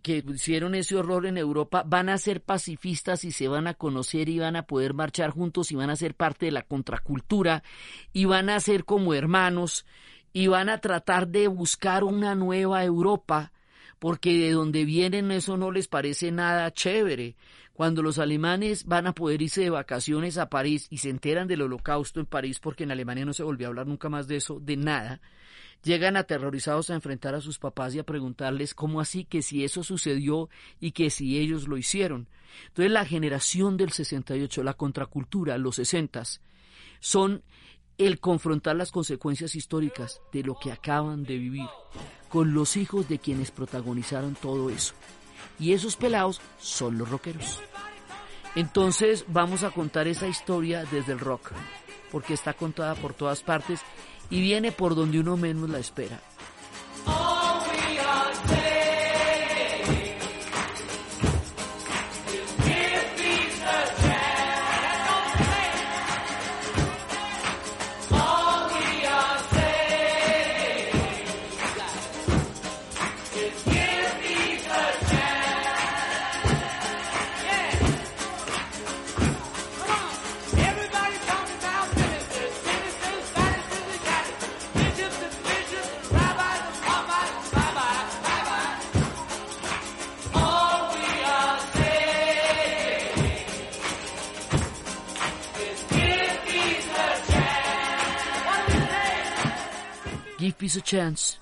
que 0.07 0.23
hicieron 0.25 0.77
ese 0.77 0.95
horror 0.95 1.27
en 1.27 1.37
Europa 1.37 1.83
van 1.85 2.09
a 2.09 2.17
ser 2.17 2.41
pacifistas 2.41 3.25
y 3.25 3.33
se 3.33 3.49
van 3.49 3.67
a 3.67 3.75
conocer 3.75 4.29
y 4.29 4.39
van 4.39 4.55
a 4.55 4.63
poder 4.63 4.95
marchar 4.95 5.31
juntos 5.31 5.73
y 5.73 5.75
van 5.75 5.91
a 5.91 5.97
ser 5.97 6.15
parte 6.15 6.47
de 6.47 6.53
la 6.53 6.63
contracultura 6.63 7.65
y 8.13 8.25
van 8.25 8.49
a 8.49 8.61
ser 8.61 8.85
como 8.85 9.15
hermanos 9.15 9.85
y 10.33 10.47
van 10.47 10.69
a 10.69 10.79
tratar 10.79 11.27
de 11.27 11.49
buscar 11.49 12.05
una 12.05 12.37
nueva 12.37 12.85
Europa 12.85 13.51
porque 13.99 14.39
de 14.39 14.53
donde 14.53 14.85
vienen 14.85 15.33
eso 15.33 15.57
no 15.57 15.73
les 15.73 15.89
parece 15.89 16.31
nada 16.31 16.73
chévere. 16.73 17.35
Cuando 17.73 18.01
los 18.01 18.21
alemanes 18.21 18.85
van 18.85 19.09
a 19.09 19.13
poder 19.13 19.43
irse 19.43 19.63
de 19.63 19.71
vacaciones 19.71 20.39
a 20.39 20.49
París 20.49 20.87
y 20.89 20.99
se 20.99 21.11
enteran 21.11 21.49
del 21.49 21.63
holocausto 21.63 22.21
en 22.21 22.27
París, 22.27 22.61
porque 22.61 22.85
en 22.85 22.93
Alemania 22.93 23.25
no 23.25 23.33
se 23.33 23.43
volvió 23.43 23.67
a 23.67 23.71
hablar 23.71 23.89
nunca 23.89 24.09
más 24.09 24.29
de 24.29 24.37
eso, 24.37 24.61
de 24.61 24.77
nada, 24.77 25.21
llegan 25.87 26.17
aterrorizados 26.17 26.91
a 26.91 26.95
enfrentar 26.95 27.35
a 27.37 27.41
sus 27.41 27.59
papás 27.59 27.95
y 27.95 28.01
a 28.01 28.05
preguntarles 28.05 28.75
cómo 28.75 29.01
así 29.01 29.25
que 29.25 29.41
si 29.41 29.65
eso 29.65 29.85
sucedió 29.85 30.51
y 30.81 30.91
que 30.91 31.11
si 31.11 31.39
ellos 31.39 31.69
lo 31.69 31.79
hicieron. 31.79 32.29
Entonces 32.69 32.91
la 32.91 33.07
generación 33.07 33.77
del 33.77 33.93
68, 33.93 34.65
la 34.65 34.75
contracultura, 34.75 35.57
los 35.59 35.77
60, 35.77 36.25
son 36.99 37.43
el 37.99 38.19
confrontar 38.19 38.75
las 38.75 38.91
consecuencias 38.91 39.55
históricas 39.55 40.21
de 40.33 40.43
lo 40.43 40.59
que 40.59 40.73
acaban 40.73 41.23
de 41.23 41.39
vivir 41.39 41.69
con 42.29 42.53
los 42.53 42.77
hijos 42.77 43.09
de 43.09 43.21
quienes 43.21 43.53
protagonizaron 43.53 44.35
todo 44.35 44.69
eso. 44.69 44.95
Y 45.61 45.73
esos 45.73 45.97
pelados 45.97 46.41
son 46.59 46.99
los 46.99 47.09
rockeros. 47.09 47.61
Entonces 48.57 49.25
vamos 49.29 49.63
a 49.63 49.71
contar 49.71 50.09
esa 50.09 50.27
historia 50.27 50.85
desde 50.91 51.13
el 51.13 51.21
rock, 51.21 51.53
porque 52.11 52.35
está 52.35 52.55
contada 52.55 52.97
por 52.97 53.15
todas 53.15 53.43
partes 53.43 53.81
y 54.31 54.41
viene 54.41 54.73
por 54.73 54.95
donde 54.95 55.21
uno 55.21 55.37
menos 55.37 55.69
la 55.71 55.79
espera. 55.79 56.21
Peace 100.57 100.81
a 100.81 100.83
Chance 100.83 101.39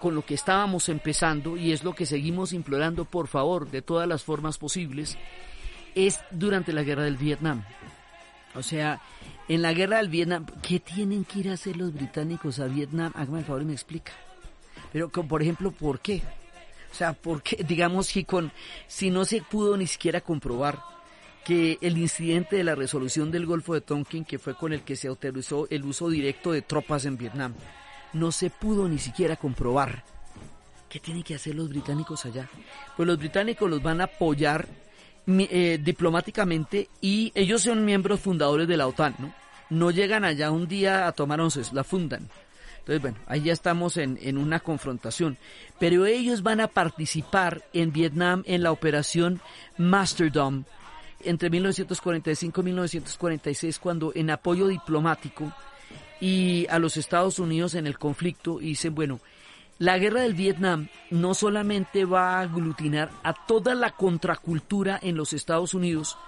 con 0.00 0.14
lo 0.14 0.24
que 0.24 0.34
estábamos 0.34 0.88
empezando 0.88 1.56
y 1.56 1.72
es 1.72 1.82
lo 1.82 1.94
que 1.94 2.06
seguimos 2.06 2.52
implorando 2.52 3.04
por 3.04 3.26
favor 3.26 3.70
de 3.70 3.82
todas 3.82 4.08
las 4.08 4.22
formas 4.22 4.58
posibles 4.58 5.18
es 5.94 6.20
durante 6.30 6.72
la 6.72 6.82
guerra 6.82 7.02
del 7.02 7.16
Vietnam. 7.16 7.64
O 8.54 8.62
sea, 8.62 9.00
en 9.48 9.62
la 9.62 9.72
guerra 9.72 9.98
del 9.98 10.08
Vietnam, 10.08 10.46
¿qué 10.62 10.80
tienen 10.80 11.24
que 11.24 11.40
ir 11.40 11.50
a 11.50 11.54
hacer 11.54 11.76
los 11.76 11.92
británicos 11.92 12.60
a 12.60 12.66
Vietnam? 12.66 13.12
Hágame 13.14 13.40
el 13.40 13.44
favor 13.44 13.62
y 13.62 13.66
me 13.66 13.72
explica. 13.72 14.12
Pero, 14.92 15.10
por 15.10 15.42
ejemplo, 15.42 15.70
¿por 15.70 16.00
qué? 16.00 16.22
O 16.90 16.94
sea, 16.94 17.12
¿por 17.12 17.42
qué? 17.42 17.64
Digamos 17.68 18.12
que 18.12 18.24
con, 18.24 18.52
si 18.86 19.10
no 19.10 19.24
se 19.24 19.42
pudo 19.42 19.76
ni 19.76 19.86
siquiera 19.86 20.20
comprobar 20.20 20.78
que 21.44 21.78
el 21.80 21.96
incidente 21.96 22.56
de 22.56 22.64
la 22.64 22.74
resolución 22.74 23.30
del 23.30 23.46
Golfo 23.46 23.74
de 23.74 23.80
Tonkin, 23.80 24.24
que 24.24 24.38
fue 24.38 24.54
con 24.54 24.72
el 24.72 24.82
que 24.82 24.96
se 24.96 25.08
autorizó 25.08 25.66
el 25.70 25.84
uso 25.84 26.10
directo 26.10 26.52
de 26.52 26.62
tropas 26.62 27.06
en 27.06 27.16
Vietnam, 27.16 27.54
no 28.12 28.32
se 28.32 28.50
pudo 28.50 28.88
ni 28.88 28.98
siquiera 28.98 29.36
comprobar. 29.36 30.04
¿Qué 30.88 31.00
tienen 31.00 31.22
que 31.22 31.34
hacer 31.34 31.54
los 31.54 31.68
británicos 31.68 32.24
allá? 32.24 32.48
Pues 32.96 33.06
los 33.06 33.18
británicos 33.18 33.68
los 33.68 33.82
van 33.82 34.00
a 34.00 34.04
apoyar 34.04 34.66
eh, 35.26 35.78
diplomáticamente 35.82 36.88
y 37.00 37.30
ellos 37.34 37.62
son 37.62 37.84
miembros 37.84 38.20
fundadores 38.20 38.66
de 38.66 38.76
la 38.76 38.86
OTAN, 38.86 39.14
¿no? 39.18 39.34
No 39.70 39.90
llegan 39.90 40.24
allá 40.24 40.50
un 40.50 40.66
día 40.66 41.06
a 41.06 41.12
tomar 41.12 41.40
onces, 41.40 41.74
la 41.74 41.84
fundan. 41.84 42.28
Entonces, 42.78 43.02
bueno, 43.02 43.18
ahí 43.26 43.42
ya 43.42 43.52
estamos 43.52 43.98
en, 43.98 44.18
en 44.22 44.38
una 44.38 44.60
confrontación. 44.60 45.36
Pero 45.78 46.06
ellos 46.06 46.42
van 46.42 46.60
a 46.60 46.68
participar 46.68 47.62
en 47.74 47.92
Vietnam 47.92 48.42
en 48.46 48.62
la 48.62 48.72
operación 48.72 49.42
Masterdom 49.76 50.64
entre 51.20 51.50
1945 51.50 52.60
y 52.60 52.64
1946, 52.64 53.78
cuando 53.78 54.12
en 54.14 54.30
apoyo 54.30 54.68
diplomático 54.68 55.52
y 56.20 56.66
a 56.68 56.78
los 56.78 56.96
Estados 56.96 57.38
Unidos 57.38 57.74
en 57.74 57.86
el 57.86 57.98
conflicto 57.98 58.60
y 58.60 58.68
dicen, 58.68 58.94
bueno, 58.94 59.20
la 59.78 59.98
guerra 59.98 60.22
del 60.22 60.34
Vietnam 60.34 60.88
no 61.10 61.34
solamente 61.34 62.04
va 62.04 62.38
a 62.38 62.40
aglutinar 62.40 63.10
a 63.22 63.32
toda 63.32 63.74
la 63.74 63.90
contracultura 63.90 64.98
en 65.00 65.16
los 65.16 65.32
Estados 65.32 65.72
Unidos, 65.72 66.18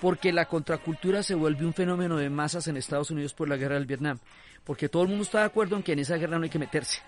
porque 0.00 0.32
la 0.32 0.46
contracultura 0.46 1.22
se 1.22 1.34
vuelve 1.34 1.64
un 1.64 1.72
fenómeno 1.72 2.16
de 2.16 2.30
masas 2.30 2.68
en 2.68 2.76
Estados 2.76 3.10
Unidos 3.10 3.32
por 3.32 3.48
la 3.48 3.56
guerra 3.56 3.76
del 3.76 3.86
Vietnam, 3.86 4.18
porque 4.64 4.88
todo 4.88 5.02
el 5.02 5.08
mundo 5.08 5.22
está 5.22 5.38
de 5.38 5.46
acuerdo 5.46 5.76
en 5.76 5.82
que 5.82 5.92
en 5.92 6.00
esa 6.00 6.16
guerra 6.16 6.38
no 6.38 6.44
hay 6.44 6.50
que 6.50 6.58
meterse. 6.58 7.00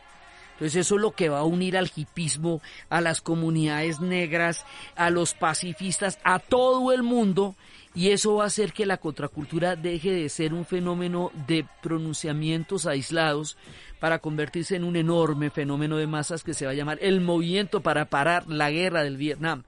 Entonces 0.60 0.86
eso 0.86 0.96
es 0.96 1.00
lo 1.00 1.12
que 1.12 1.30
va 1.30 1.38
a 1.38 1.44
unir 1.44 1.76
al 1.76 1.90
hipismo, 1.94 2.60
a 2.90 3.00
las 3.00 3.22
comunidades 3.22 4.00
negras, 4.00 4.66
a 4.94 5.08
los 5.08 5.32
pacifistas, 5.32 6.18
a 6.22 6.38
todo 6.38 6.92
el 6.92 7.02
mundo 7.02 7.56
y 7.94 8.10
eso 8.10 8.36
va 8.36 8.44
a 8.44 8.46
hacer 8.46 8.72
que 8.72 8.86
la 8.86 8.98
contracultura 8.98 9.74
deje 9.74 10.12
de 10.12 10.28
ser 10.28 10.54
un 10.54 10.64
fenómeno 10.64 11.32
de 11.48 11.66
pronunciamientos 11.82 12.86
aislados 12.86 13.56
para 13.98 14.20
convertirse 14.20 14.76
en 14.76 14.84
un 14.84 14.96
enorme 14.96 15.50
fenómeno 15.50 15.96
de 15.96 16.06
masas 16.06 16.44
que 16.44 16.54
se 16.54 16.64
va 16.64 16.72
a 16.72 16.74
llamar 16.74 16.98
el 17.02 17.20
movimiento 17.20 17.80
para 17.80 18.06
parar 18.06 18.46
la 18.48 18.70
guerra 18.70 19.02
del 19.02 19.16
Vietnam, 19.16 19.64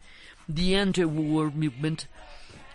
The 0.52 0.78
Anti-War 0.78 1.52
Movement, 1.52 2.02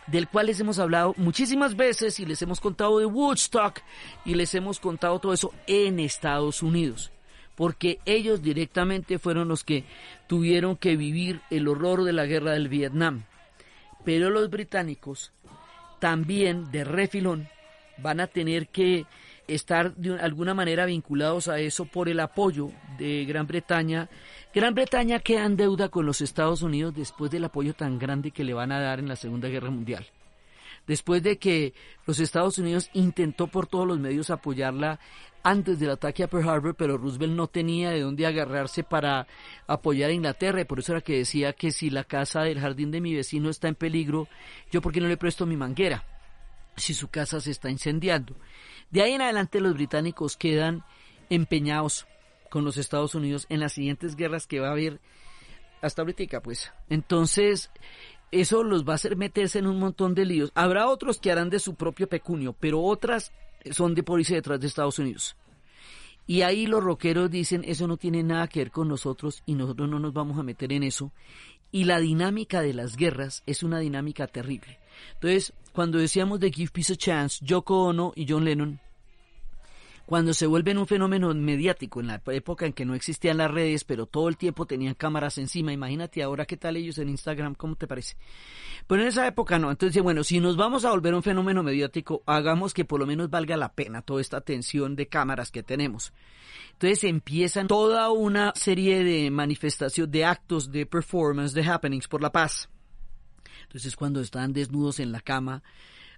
del 0.07 0.27
cual 0.27 0.47
les 0.47 0.59
hemos 0.59 0.79
hablado 0.79 1.13
muchísimas 1.17 1.75
veces 1.75 2.19
y 2.19 2.25
les 2.25 2.41
hemos 2.41 2.59
contado 2.59 2.99
de 2.99 3.05
Woodstock 3.05 3.79
y 4.25 4.35
les 4.35 4.53
hemos 4.53 4.79
contado 4.79 5.19
todo 5.19 5.33
eso 5.33 5.53
en 5.65 5.99
Estados 5.99 6.61
Unidos, 6.61 7.11
porque 7.55 7.99
ellos 8.05 8.41
directamente 8.41 9.17
fueron 9.17 9.47
los 9.47 9.63
que 9.63 9.85
tuvieron 10.27 10.75
que 10.77 10.95
vivir 10.95 11.41
el 11.49 11.67
horror 11.67 12.03
de 12.03 12.13
la 12.13 12.25
guerra 12.25 12.51
del 12.51 12.69
Vietnam. 12.69 13.23
Pero 14.05 14.29
los 14.29 14.49
británicos 14.49 15.33
también 15.99 16.71
de 16.71 16.83
refilón 16.83 17.47
van 17.97 18.19
a 18.19 18.27
tener 18.27 18.67
que 18.67 19.05
estar 19.47 19.95
de 19.95 20.19
alguna 20.19 20.53
manera 20.53 20.85
vinculados 20.85 21.47
a 21.47 21.59
eso 21.59 21.85
por 21.85 22.09
el 22.09 22.19
apoyo 22.19 22.69
de 22.97 23.25
Gran 23.25 23.47
Bretaña. 23.47 24.09
Gran 24.53 24.75
Bretaña 24.75 25.19
queda 25.19 25.45
en 25.45 25.55
deuda 25.55 25.89
con 25.89 26.05
los 26.05 26.21
Estados 26.21 26.61
Unidos 26.61 26.93
después 26.95 27.31
del 27.31 27.45
apoyo 27.45 27.73
tan 27.73 27.97
grande 27.97 28.31
que 28.31 28.43
le 28.43 28.53
van 28.53 28.71
a 28.71 28.79
dar 28.79 28.99
en 28.99 29.07
la 29.07 29.15
Segunda 29.15 29.47
Guerra 29.47 29.69
Mundial. 29.69 30.05
Después 30.85 31.21
de 31.21 31.37
que 31.37 31.73
los 32.05 32.19
Estados 32.19 32.57
Unidos 32.59 32.89
intentó 32.93 33.47
por 33.47 33.67
todos 33.67 33.87
los 33.87 33.99
medios 33.99 34.29
apoyarla 34.29 34.99
antes 35.49 35.79
del 35.79 35.91
ataque 35.91 36.23
a 36.23 36.27
Pearl 36.27 36.49
Harbor, 36.49 36.75
pero 36.75 36.97
Roosevelt 36.97 37.33
no 37.33 37.47
tenía 37.47 37.91
de 37.91 38.01
dónde 38.01 38.25
agarrarse 38.25 38.83
para 38.83 39.27
apoyar 39.65 40.09
a 40.09 40.13
Inglaterra, 40.13 40.59
y 40.59 40.65
por 40.65 40.79
eso 40.79 40.91
era 40.91 41.01
que 41.01 41.19
decía 41.19 41.53
que 41.53 41.71
si 41.71 41.89
la 41.89 42.03
casa 42.03 42.41
del 42.41 42.59
jardín 42.59 42.91
de 42.91 42.99
mi 42.99 43.15
vecino 43.15 43.49
está 43.49 43.69
en 43.69 43.75
peligro, 43.75 44.27
yo 44.71 44.81
por 44.81 44.91
qué 44.91 44.99
no 44.99 45.07
le 45.07 45.15
presto 45.15 45.45
mi 45.45 45.55
manguera, 45.55 46.03
si 46.75 46.93
su 46.93 47.07
casa 47.07 47.39
se 47.39 47.51
está 47.51 47.69
incendiando. 47.69 48.35
De 48.91 49.01
ahí 49.01 49.13
en 49.13 49.21
adelante 49.21 49.61
los 49.61 49.73
británicos 49.73 50.35
quedan 50.35 50.83
empeñados 51.29 52.07
con 52.49 52.65
los 52.65 52.75
Estados 52.75 53.15
Unidos 53.15 53.45
en 53.47 53.61
las 53.61 53.71
siguientes 53.71 54.17
guerras 54.17 54.47
que 54.47 54.59
va 54.59 54.67
a 54.67 54.71
haber 54.71 54.99
hasta 55.81 56.01
ahorita, 56.01 56.41
pues. 56.41 56.73
Entonces, 56.89 57.71
eso 58.31 58.63
los 58.65 58.85
va 58.85 58.93
a 58.93 58.95
hacer 58.95 59.15
meterse 59.15 59.59
en 59.59 59.67
un 59.67 59.79
montón 59.79 60.13
de 60.13 60.25
líos. 60.25 60.51
Habrá 60.55 60.89
otros 60.89 61.19
que 61.19 61.31
harán 61.31 61.49
de 61.49 61.59
su 61.59 61.75
propio 61.75 62.09
pecunio, 62.09 62.53
pero 62.59 62.81
otras 62.81 63.31
son 63.73 63.95
de 63.95 64.03
por 64.03 64.23
detrás 64.23 64.59
de 64.59 64.67
Estados 64.67 64.99
Unidos. 64.99 65.35
Y 66.25 66.41
ahí 66.41 66.67
los 66.67 66.83
rockeros 66.83 67.31
dicen, 67.31 67.63
eso 67.65 67.87
no 67.87 67.97
tiene 67.97 68.21
nada 68.21 68.47
que 68.47 68.59
ver 68.59 68.71
con 68.71 68.89
nosotros 68.89 69.41
y 69.45 69.55
nosotros 69.55 69.89
no 69.89 69.97
nos 69.99 70.13
vamos 70.13 70.37
a 70.37 70.43
meter 70.43 70.73
en 70.73 70.83
eso. 70.83 71.11
Y 71.71 71.85
la 71.85 71.99
dinámica 71.99 72.61
de 72.61 72.73
las 72.73 72.97
guerras 72.97 73.43
es 73.45 73.63
una 73.63 73.79
dinámica 73.79 74.27
terrible. 74.27 74.79
Entonces, 75.13 75.53
cuando 75.71 75.97
decíamos 75.97 76.39
de 76.39 76.51
Give 76.51 76.71
Peace 76.71 76.93
a 76.93 76.95
Chance, 76.97 77.45
Yoko 77.45 77.83
Ono 77.85 78.11
y 78.15 78.25
John 78.27 78.43
Lennon 78.43 78.79
cuando 80.07 80.33
se 80.33 80.47
vuelven 80.47 80.77
un 80.77 80.87
fenómeno 80.87 81.33
mediático, 81.33 81.99
en 81.99 82.07
la 82.07 82.21
época 82.27 82.65
en 82.65 82.71
que 82.71 82.85
no 82.85 82.95
existían 82.95 83.35
las 83.35 83.51
redes, 83.51 83.83
pero 83.83 84.05
todo 84.05 84.29
el 84.29 84.37
tiempo 84.37 84.65
tenían 84.65 84.93
cámaras 84.93 85.37
encima, 85.37 85.73
imagínate 85.73 86.23
ahora 86.23 86.45
qué 86.45 86.55
tal 86.55 86.77
ellos 86.77 86.97
en 86.97 87.09
Instagram, 87.09 87.55
¿cómo 87.55 87.75
te 87.75 87.87
parece? 87.87 88.15
Pero 88.87 89.01
en 89.01 89.09
esa 89.09 89.27
época 89.27 89.59
no, 89.59 89.69
entonces 89.69 90.01
bueno, 90.01 90.23
si 90.23 90.39
nos 90.39 90.55
vamos 90.55 90.85
a 90.85 90.91
volver 90.91 91.13
un 91.13 91.23
fenómeno 91.23 91.61
mediático, 91.61 92.23
hagamos 92.25 92.73
que 92.73 92.85
por 92.85 93.01
lo 93.01 93.05
menos 93.05 93.29
valga 93.29 93.57
la 93.57 93.73
pena 93.73 94.01
toda 94.01 94.21
esta 94.21 94.37
atención 94.37 94.95
de 94.95 95.09
cámaras 95.09 95.51
que 95.51 95.61
tenemos. 95.61 96.13
Entonces 96.71 97.03
empiezan 97.03 97.67
toda 97.67 98.09
una 98.09 98.53
serie 98.55 99.03
de 99.03 99.29
manifestaciones, 99.29 100.09
de 100.09 100.23
actos, 100.23 100.71
de 100.71 100.85
performance, 100.85 101.53
de 101.53 101.67
happenings 101.67 102.07
por 102.07 102.21
la 102.21 102.31
paz. 102.31 102.69
Entonces 103.63 103.97
cuando 103.97 104.21
están 104.21 104.53
desnudos 104.53 105.01
en 105.01 105.11
la 105.11 105.19
cama, 105.19 105.63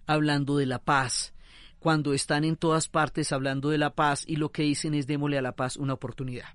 hablando 0.05 0.57
de 0.57 0.67
la 0.67 0.77
paz, 0.77 1.33
cuando 1.79 2.13
están 2.13 2.43
en 2.43 2.55
todas 2.55 2.87
partes 2.87 3.31
hablando 3.31 3.69
de 3.69 3.77
la 3.77 3.95
paz 3.95 4.23
y 4.27 4.35
lo 4.35 4.51
que 4.51 4.63
dicen 4.63 4.93
es 4.93 5.07
démosle 5.07 5.37
a 5.37 5.41
la 5.41 5.55
paz 5.55 5.77
una 5.77 5.93
oportunidad. 5.93 6.49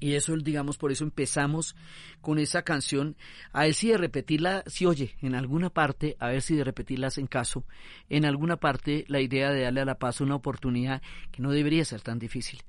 Y 0.00 0.14
eso, 0.14 0.34
digamos, 0.34 0.78
por 0.78 0.90
eso 0.90 1.04
empezamos 1.04 1.76
con 2.22 2.38
esa 2.38 2.62
canción, 2.62 3.16
a 3.52 3.64
ver 3.64 3.74
si 3.74 3.88
de 3.88 3.98
repetirla, 3.98 4.64
si 4.66 4.86
oye, 4.86 5.14
en 5.20 5.34
alguna 5.34 5.68
parte, 5.68 6.16
a 6.18 6.28
ver 6.28 6.40
si 6.40 6.56
de 6.56 6.64
repetirla 6.64 7.10
en 7.16 7.26
caso, 7.26 7.64
en 8.08 8.24
alguna 8.24 8.56
parte 8.56 9.04
la 9.08 9.20
idea 9.20 9.50
de 9.50 9.62
darle 9.62 9.82
a 9.82 9.84
la 9.84 9.98
paz 9.98 10.22
una 10.22 10.36
oportunidad 10.36 11.02
que 11.30 11.42
no 11.42 11.50
debería 11.50 11.84
ser 11.84 12.00
tan 12.00 12.18
difícil. 12.18 12.62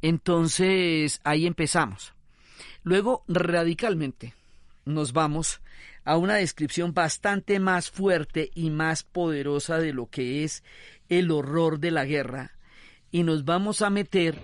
Entonces, 0.00 1.20
ahí 1.24 1.46
empezamos. 1.46 2.14
Luego, 2.82 3.22
radicalmente, 3.28 4.34
nos 4.86 5.12
vamos 5.12 5.60
a 6.04 6.16
una 6.16 6.36
descripción 6.36 6.94
bastante 6.94 7.60
más 7.60 7.90
fuerte 7.90 8.50
y 8.54 8.70
más 8.70 9.02
poderosa 9.02 9.76
de 9.76 9.92
lo 9.92 10.06
que 10.06 10.42
es 10.42 10.64
el 11.08 11.30
horror 11.30 11.78
de 11.78 11.90
la 11.90 12.04
guerra 12.04 12.52
y 13.10 13.22
nos 13.22 13.44
vamos 13.44 13.82
a 13.82 13.90
meter 13.90 14.38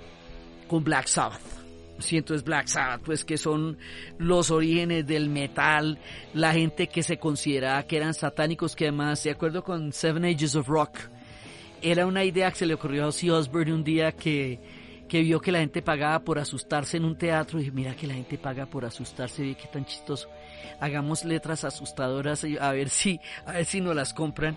con 0.68 0.84
Black 0.84 1.06
Sabbath. 1.06 1.42
Si 1.98 2.16
entonces 2.16 2.44
Black 2.44 2.66
Sabbath, 2.66 3.02
pues 3.02 3.24
que 3.24 3.38
son 3.38 3.78
los 4.18 4.50
orígenes 4.50 5.06
del 5.06 5.28
metal, 5.28 5.98
la 6.32 6.52
gente 6.52 6.88
que 6.88 7.02
se 7.02 7.18
consideraba 7.18 7.84
que 7.84 7.96
eran 7.96 8.14
satánicos, 8.14 8.74
que 8.74 8.84
además, 8.84 9.22
de 9.22 9.30
acuerdo 9.30 9.62
con 9.62 9.92
Seven 9.92 10.24
Ages 10.24 10.56
of 10.56 10.66
Rock, 10.66 10.98
era 11.80 12.06
una 12.06 12.24
idea 12.24 12.50
que 12.50 12.56
se 12.56 12.66
le 12.66 12.74
ocurrió 12.74 13.04
a 13.04 13.08
Ozzy 13.08 13.30
Osbourne 13.30 13.72
un 13.72 13.84
día 13.84 14.12
que, 14.12 14.58
que 15.08 15.20
vio 15.20 15.40
que 15.40 15.52
la 15.52 15.60
gente 15.60 15.82
pagaba 15.82 16.24
por 16.24 16.38
asustarse 16.38 16.96
en 16.96 17.04
un 17.04 17.16
teatro 17.16 17.60
y 17.60 17.70
mira 17.70 17.94
que 17.94 18.06
la 18.06 18.14
gente 18.14 18.38
paga 18.38 18.66
por 18.66 18.84
asustarse, 18.84 19.42
ve 19.42 19.54
qué 19.54 19.68
tan 19.68 19.84
chistoso. 19.84 20.28
Hagamos 20.80 21.24
letras 21.24 21.62
asustadoras 21.62 22.44
a 22.60 22.72
ver 22.72 22.88
si, 22.88 23.20
a 23.46 23.52
ver 23.52 23.64
si 23.66 23.80
nos 23.80 23.94
las 23.94 24.12
compran 24.12 24.56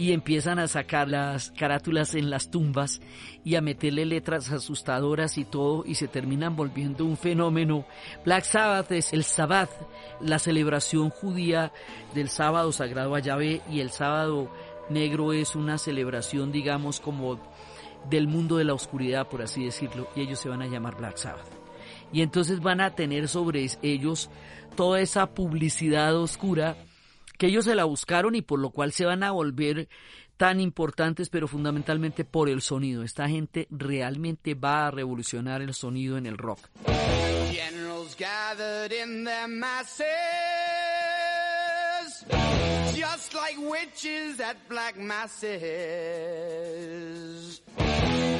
y 0.00 0.14
empiezan 0.14 0.58
a 0.58 0.66
sacar 0.66 1.08
las 1.08 1.50
carátulas 1.50 2.14
en 2.14 2.30
las 2.30 2.50
tumbas 2.50 3.02
y 3.44 3.56
a 3.56 3.60
meterle 3.60 4.06
letras 4.06 4.50
asustadoras 4.50 5.36
y 5.36 5.44
todo 5.44 5.84
y 5.84 5.94
se 5.94 6.08
terminan 6.08 6.56
volviendo 6.56 7.04
un 7.04 7.18
fenómeno. 7.18 7.84
Black 8.24 8.44
Sabbath 8.44 8.92
es 8.92 9.12
el 9.12 9.24
Sabbath, 9.24 9.68
la 10.22 10.38
celebración 10.38 11.10
judía 11.10 11.70
del 12.14 12.30
sábado 12.30 12.72
sagrado 12.72 13.14
a 13.14 13.20
Yahvé 13.20 13.60
y 13.70 13.80
el 13.80 13.90
sábado 13.90 14.50
negro 14.88 15.34
es 15.34 15.54
una 15.54 15.76
celebración 15.76 16.50
digamos 16.50 16.98
como 16.98 17.38
del 18.08 18.26
mundo 18.26 18.56
de 18.56 18.64
la 18.64 18.72
oscuridad 18.72 19.28
por 19.28 19.42
así 19.42 19.66
decirlo 19.66 20.08
y 20.16 20.22
ellos 20.22 20.38
se 20.38 20.48
van 20.48 20.62
a 20.62 20.66
llamar 20.66 20.96
Black 20.96 21.18
Sabbath. 21.18 21.50
Y 22.10 22.22
entonces 22.22 22.60
van 22.60 22.80
a 22.80 22.94
tener 22.94 23.28
sobre 23.28 23.66
ellos 23.82 24.30
toda 24.76 24.98
esa 25.02 25.26
publicidad 25.34 26.16
oscura 26.16 26.74
que 27.40 27.46
ellos 27.46 27.64
se 27.64 27.74
la 27.74 27.84
buscaron 27.84 28.34
y 28.34 28.42
por 28.42 28.58
lo 28.58 28.68
cual 28.68 28.92
se 28.92 29.06
van 29.06 29.22
a 29.22 29.30
volver 29.30 29.88
tan 30.36 30.60
importantes, 30.60 31.30
pero 31.30 31.48
fundamentalmente 31.48 32.26
por 32.26 32.50
el 32.50 32.60
sonido. 32.60 33.02
Esta 33.02 33.30
gente 33.30 33.66
realmente 33.70 34.52
va 34.52 34.86
a 34.86 34.90
revolucionar 34.90 35.62
el 35.62 35.72
sonido 35.72 36.18
en 36.18 36.26
el 36.26 36.36
rock. 36.36 36.58
Generals 37.50 38.14
gathered 38.14 38.92
in 38.92 39.24
their 39.24 39.48
masses, 39.48 40.06
just 42.94 43.32
like 43.32 43.56
witches 43.58 44.38
at 44.38 44.58
black 44.68 44.98
masses. 44.98 45.62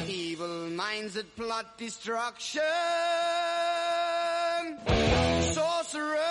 Evil 0.07 0.69
minds 0.75 1.15
that 1.15 1.35
plot 1.35 1.75
destruction, 1.75 2.61
sorcerers 5.55 6.30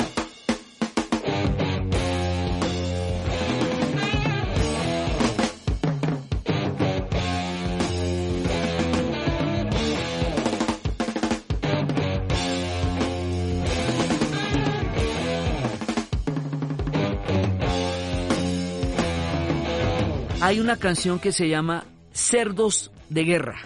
Hay 20.41 20.59
una 20.59 20.77
canción 20.77 21.19
que 21.19 21.31
se 21.31 21.47
llama 21.47 21.85
Cerdos 22.13 22.89
de 23.09 23.23
Guerra. 23.25 23.59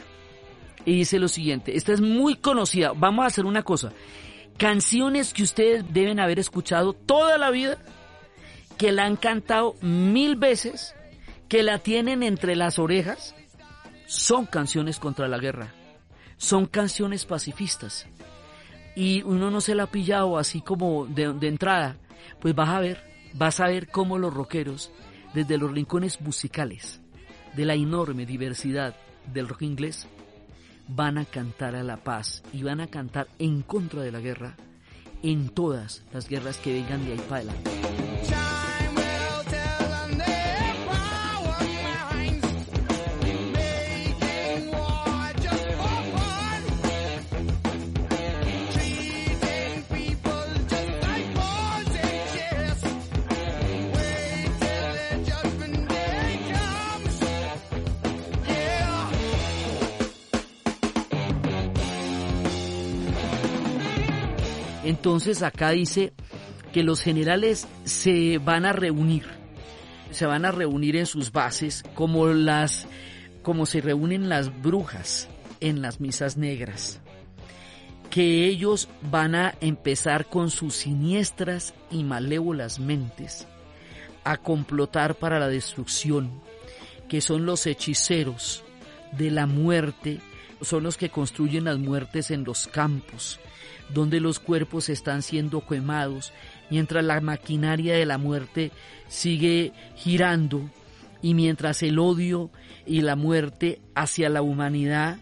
Y 0.83 0.97
dice 0.97 1.19
lo 1.19 1.29
siguiente, 1.29 1.77
esta 1.77 1.93
es 1.93 2.01
muy 2.01 2.35
conocida. 2.35 2.91
Vamos 2.93 3.23
a 3.23 3.27
hacer 3.27 3.45
una 3.45 3.63
cosa. 3.63 3.93
Canciones 4.57 5.33
que 5.33 5.43
ustedes 5.43 5.85
deben 5.93 6.19
haber 6.19 6.37
escuchado 6.37 6.91
toda 6.91 7.37
la 7.37 7.49
vida, 7.49 7.77
que 8.77 8.91
la 8.91 9.05
han 9.05 9.15
cantado 9.15 9.75
mil 9.81 10.35
veces, 10.35 10.95
que 11.47 11.63
la 11.63 11.79
tienen 11.79 12.23
entre 12.23 12.57
las 12.57 12.77
orejas, 12.77 13.35
son 14.05 14.45
canciones 14.45 14.99
contra 14.99 15.29
la 15.29 15.37
guerra. 15.37 15.73
Son 16.35 16.65
canciones 16.65 17.25
pacifistas. 17.25 18.05
Y 18.97 19.23
uno 19.23 19.49
no 19.49 19.61
se 19.61 19.75
la 19.75 19.83
ha 19.83 19.91
pillado 19.91 20.37
así 20.37 20.59
como 20.59 21.05
de, 21.05 21.23
entrada. 21.47 21.95
Pues 22.41 22.53
vas 22.53 22.67
a 22.67 22.81
ver, 22.81 23.01
vas 23.33 23.61
a 23.61 23.67
ver 23.67 23.87
cómo 23.87 24.17
los 24.17 24.33
rockeros 24.33 24.91
desde 25.35 25.57
los 25.57 25.71
rincones 25.71 26.21
musicales 26.21 27.01
de 27.55 27.65
la 27.65 27.75
enorme 27.75 28.25
diversidad 28.25 28.95
del 29.33 29.49
rock 29.49 29.63
inglés, 29.63 30.07
van 30.87 31.17
a 31.17 31.25
cantar 31.25 31.75
a 31.75 31.83
la 31.83 31.97
paz 31.97 32.41
y 32.53 32.63
van 32.63 32.79
a 32.79 32.87
cantar 32.87 33.27
en 33.37 33.61
contra 33.61 34.01
de 34.01 34.11
la 34.11 34.21
guerra 34.21 34.55
en 35.23 35.49
todas 35.49 36.03
las 36.13 36.29
guerras 36.29 36.57
que 36.57 36.73
vengan 36.73 37.05
de 37.05 37.13
ahí 37.13 37.21
para 37.27 37.41
adelante. 37.41 37.71
Entonces 64.85 65.41
acá 65.41 65.71
dice 65.71 66.13
que 66.71 66.83
los 66.83 67.01
generales 67.01 67.67
se 67.85 68.37
van 68.37 68.65
a 68.65 68.71
reunir, 68.71 69.25
se 70.11 70.27
van 70.27 70.45
a 70.45 70.51
reunir 70.51 70.95
en 70.95 71.07
sus 71.07 71.31
bases 71.31 71.83
como 71.95 72.27
las 72.27 72.87
como 73.41 73.65
se 73.65 73.81
reúnen 73.81 74.29
las 74.29 74.61
brujas 74.61 75.27
en 75.59 75.81
las 75.81 75.99
misas 75.99 76.37
negras. 76.37 76.99
Que 78.09 78.45
ellos 78.45 78.87
van 79.09 79.35
a 79.35 79.55
empezar 79.59 80.27
con 80.27 80.49
sus 80.49 80.75
siniestras 80.75 81.73
y 81.91 82.03
malévolas 82.03 82.79
mentes 82.79 83.47
a 84.23 84.37
complotar 84.37 85.15
para 85.15 85.39
la 85.39 85.47
destrucción, 85.47 86.41
que 87.09 87.21
son 87.21 87.45
los 87.45 87.67
hechiceros 87.67 88.63
de 89.11 89.31
la 89.31 89.45
muerte, 89.47 90.19
son 90.67 90.83
los 90.83 90.97
que 90.97 91.09
construyen 91.09 91.65
las 91.65 91.77
muertes 91.77 92.31
en 92.31 92.43
los 92.43 92.67
campos, 92.67 93.39
donde 93.93 94.19
los 94.19 94.39
cuerpos 94.39 94.89
están 94.89 95.21
siendo 95.21 95.65
quemados, 95.65 96.33
mientras 96.69 97.03
la 97.03 97.21
maquinaria 97.21 97.95
de 97.95 98.05
la 98.05 98.17
muerte 98.17 98.71
sigue 99.07 99.73
girando 99.95 100.69
y 101.21 101.33
mientras 101.33 101.83
el 101.83 101.99
odio 101.99 102.49
y 102.85 103.01
la 103.01 103.15
muerte 103.15 103.81
hacia 103.95 104.29
la 104.29 104.41
humanidad 104.41 105.17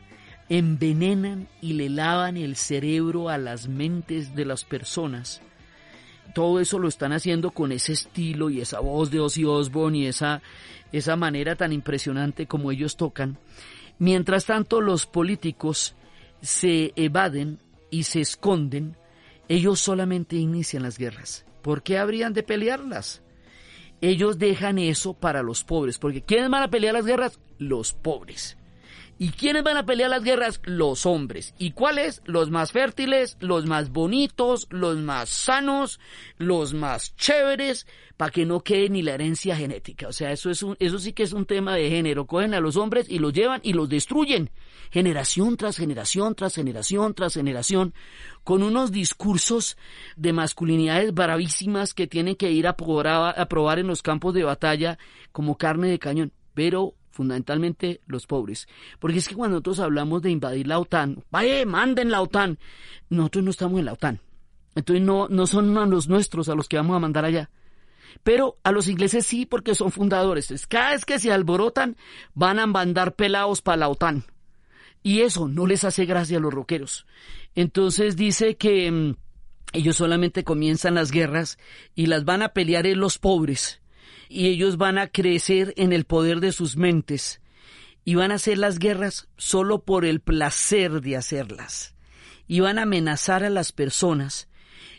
envenenan 0.49 1.47
y 1.62 1.73
le 1.73 1.89
lavan 1.89 2.38
el 2.38 2.56
cerebro 2.56 3.29
a 3.29 3.38
las 3.38 3.67
mentes 3.67 4.36
de 4.36 4.45
las 4.45 4.65
personas. 4.65 5.41
Todo 6.34 6.60
eso 6.60 6.79
lo 6.79 6.88
están 6.88 7.13
haciendo 7.13 7.51
con 7.51 7.71
ese 7.71 7.93
estilo 7.93 8.49
y 8.49 8.62
esa 8.62 8.79
voz 8.79 9.12
de 9.12 9.19
Ozzy 9.19 9.45
Osbourne 9.45 9.99
y 9.99 10.08
esa, 10.08 10.41
esa 10.91 11.15
manera 11.15 11.56
tan 11.56 11.71
impresionante 11.71 12.47
como 12.47 12.71
ellos 12.71 12.97
tocan. 12.97 13.38
Mientras 14.03 14.43
tanto, 14.43 14.81
los 14.81 15.05
políticos 15.05 15.95
se 16.41 16.91
evaden 16.97 17.59
y 17.89 18.03
se 18.03 18.19
esconden, 18.19 18.97
ellos 19.47 19.79
solamente 19.79 20.35
inician 20.35 20.83
las 20.83 20.97
guerras. 20.97 21.45
¿Por 21.61 21.83
qué 21.83 21.97
habrían 21.97 22.33
de 22.33 22.43
pelearlas? 22.43 23.23
Ellos 24.01 24.37
dejan 24.39 24.77
eso 24.77 25.13
para 25.13 25.41
los 25.41 25.63
pobres, 25.63 25.99
porque 25.99 26.21
¿quiénes 26.21 26.49
van 26.49 26.63
a 26.63 26.69
pelear 26.69 26.95
las 26.95 27.05
guerras? 27.05 27.39
Los 27.59 27.93
pobres. 27.93 28.57
¿Y 29.23 29.29
quiénes 29.29 29.63
van 29.63 29.77
a 29.77 29.86
pelear 29.86 30.09
las 30.09 30.21
guerras? 30.21 30.59
Los 30.65 31.05
hombres. 31.05 31.55
¿Y 31.57 31.71
cuáles? 31.71 32.21
Los 32.25 32.51
más 32.51 32.73
fértiles, 32.73 33.38
los 33.39 33.65
más 33.65 33.89
bonitos, 33.89 34.67
los 34.69 34.97
más 34.97 35.29
sanos, 35.29 36.01
los 36.38 36.73
más 36.73 37.15
chéveres, 37.15 37.88
para 38.17 38.31
que 38.31 38.45
no 38.45 38.59
quede 38.59 38.89
ni 38.89 39.01
la 39.01 39.13
herencia 39.13 39.55
genética. 39.55 40.09
O 40.09 40.12
sea, 40.12 40.33
eso, 40.33 40.49
es 40.49 40.62
un, 40.62 40.75
eso 40.77 40.99
sí 40.99 41.13
que 41.13 41.23
es 41.23 41.31
un 41.31 41.45
tema 41.45 41.73
de 41.73 41.89
género. 41.89 42.27
Cogen 42.27 42.53
a 42.53 42.59
los 42.59 42.75
hombres 42.75 43.09
y 43.09 43.17
los 43.17 43.31
llevan 43.31 43.62
y 43.63 43.71
los 43.71 43.88
destruyen. 43.88 44.49
Generación 44.91 45.55
tras 45.55 45.77
generación, 45.77 46.36
tras 46.36 46.55
generación, 46.55 47.13
tras 47.13 47.36
generación, 47.36 47.93
con 48.43 48.62
unos 48.62 48.91
discursos 48.91 49.77
de 50.17 50.33
masculinidades 50.33 51.13
bravísimas 51.13 51.93
que 51.93 52.07
tienen 52.07 52.36
que 52.36 52.51
ir 52.51 52.67
a 52.67 52.75
probar, 52.75 53.39
a 53.39 53.45
probar 53.47 53.79
en 53.79 53.88
los 53.88 54.01
campos 54.01 54.33
de 54.33 54.43
batalla 54.43 54.97
como 55.31 55.57
carne 55.57 55.88
de 55.88 55.99
cañón. 55.99 56.33
Pero 56.53 56.95
fundamentalmente 57.13 58.02
los 58.08 58.28
pobres. 58.28 58.67
Porque 58.99 59.19
es 59.19 59.28
que 59.28 59.36
cuando 59.36 59.56
nosotros 59.56 59.80
hablamos 59.80 60.21
de 60.21 60.32
invadir 60.32 60.67
la 60.67 60.80
OTAN, 60.80 61.23
vaya, 61.32 61.65
manden 61.65 62.12
la 62.12 62.21
OTAN, 62.21 62.58
nosotros 63.10 63.45
no 63.45 63.52
estamos 63.52 63.80
en 63.80 63.86
la 63.86 63.93
OTAN. 63.93 64.19
Entonces 64.76 65.06
no, 65.06 65.28
no 65.30 65.47
son 65.47 65.78
a 65.78 65.86
los 65.86 66.10
nuestros 66.10 66.49
a 66.49 66.56
los 66.56 66.67
que 66.67 66.78
vamos 66.78 66.97
a 66.97 66.99
mandar 66.99 67.23
allá. 67.23 67.49
Pero 68.23 68.58
a 68.63 68.71
los 68.71 68.88
ingleses 68.88 69.26
sí, 69.26 69.45
porque 69.45 69.76
son 69.76 69.91
fundadores. 69.91 70.67
cada 70.67 70.91
vez 70.91 71.06
que 71.06 71.19
se 71.19 71.32
alborotan, 71.32 71.95
van 72.34 72.60
a 72.60 72.65
mandar 72.65 73.15
pelados 73.15 73.62
para 73.62 73.78
la 73.78 73.89
OTAN. 73.89 74.26
Y 75.04 75.21
eso 75.21 75.47
no 75.47 75.67
les 75.67 75.84
hace 75.84 76.06
gracia 76.06 76.38
a 76.38 76.41
los 76.41 76.54
roqueros. 76.54 77.06
Entonces 77.56 78.15
dice 78.15 78.56
que 78.56 78.89
mm, 78.91 79.15
ellos 79.73 79.97
solamente 79.97 80.43
comienzan 80.43 80.95
las 80.95 81.12
guerras 81.12 81.60
y 81.93 82.08
las 82.08 82.26
van 82.26 82.41
a 82.41 82.49
pelear 82.49 82.88
en 82.88 82.99
los 82.99 83.19
pobres 83.19 83.82
y 84.33 84.47
ellos 84.47 84.77
van 84.77 84.97
a 84.97 85.07
crecer 85.07 85.75
en 85.77 85.93
el 85.93 86.05
poder 86.05 86.39
de 86.39 86.51
sus 86.51 86.75
mentes 86.75 87.39
y 88.03 88.15
van 88.15 88.31
a 88.31 88.35
hacer 88.35 88.57
las 88.57 88.79
guerras 88.79 89.27
solo 89.37 89.83
por 89.83 90.05
el 90.05 90.21
placer 90.21 91.01
de 91.01 91.15
hacerlas 91.15 91.93
y 92.47 92.59
van 92.59 92.79
a 92.79 92.81
amenazar 92.81 93.43
a 93.43 93.51
las 93.51 93.71
personas 93.71 94.49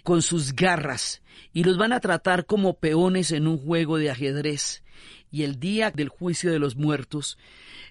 con 0.04 0.22
sus 0.22 0.54
garras 0.54 1.20
y 1.52 1.64
los 1.64 1.76
van 1.78 1.92
a 1.92 1.98
tratar 1.98 2.46
como 2.46 2.78
peones 2.78 3.32
en 3.32 3.48
un 3.48 3.58
juego 3.58 3.98
de 3.98 4.10
ajedrez. 4.10 4.84
Y 5.32 5.42
el 5.42 5.58
día 5.58 5.90
del 5.90 6.10
juicio 6.10 6.52
de 6.52 6.60
los 6.60 6.76
muertos, 6.76 7.36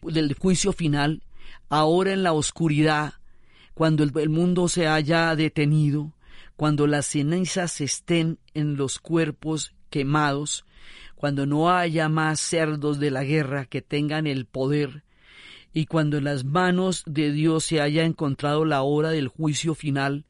del 0.02 0.34
juicio 0.36 0.72
final, 0.72 1.24
ahora 1.68 2.14
en 2.14 2.24
la 2.24 2.32
oscuridad, 2.32 3.16
cuando 3.74 4.04
el, 4.04 4.30
mundo 4.30 4.70
se 4.70 4.88
haya 4.88 5.36
detenido, 5.36 6.14
cuando 6.56 6.88
las 6.88 7.06
cenizas 7.08 7.82
estén 7.82 8.40
en 8.54 8.78
los 8.78 9.00
cuerpos 9.00 9.74
quemados, 9.94 10.66
cuando 11.14 11.46
no 11.46 11.70
haya 11.70 12.10
más 12.10 12.40
cerdos 12.40 12.98
de 13.00 13.12
la 13.12 13.24
guerra 13.24 13.66
que 13.66 13.84
tengan 13.84 14.26
el 14.26 14.48
poder, 14.48 15.04
y 15.72 15.86
cuando 15.86 16.18
en 16.18 16.24
las 16.24 16.46
manos 16.46 17.04
de 17.06 17.32
Dios 17.32 17.66
se 17.66 17.80
haya 17.80 18.04
encontrado 18.04 18.66
la 18.66 18.82
hora 18.82 19.12
del 19.12 19.28
juicio 19.28 19.76
final, 19.76 20.26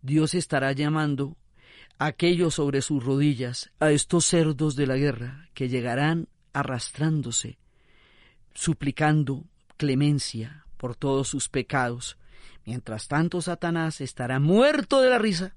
Dios 0.00 0.32
estará 0.32 0.72
llamando 0.72 1.36
a 1.98 2.06
aquellos 2.06 2.54
sobre 2.54 2.80
sus 2.80 3.04
rodillas, 3.04 3.70
a 3.80 3.90
estos 3.90 4.24
cerdos 4.24 4.76
de 4.76 4.86
la 4.86 4.96
guerra, 4.96 5.50
que 5.52 5.68
llegarán 5.68 6.28
arrastrándose, 6.54 7.58
suplicando 8.54 9.44
clemencia 9.76 10.64
por 10.78 10.96
todos 10.96 11.28
sus 11.28 11.50
pecados. 11.50 12.16
Mientras 12.64 13.08
tanto, 13.08 13.42
Satanás 13.42 14.00
estará 14.00 14.40
muerto 14.40 15.02
de 15.02 15.10
la 15.10 15.18
risa, 15.18 15.54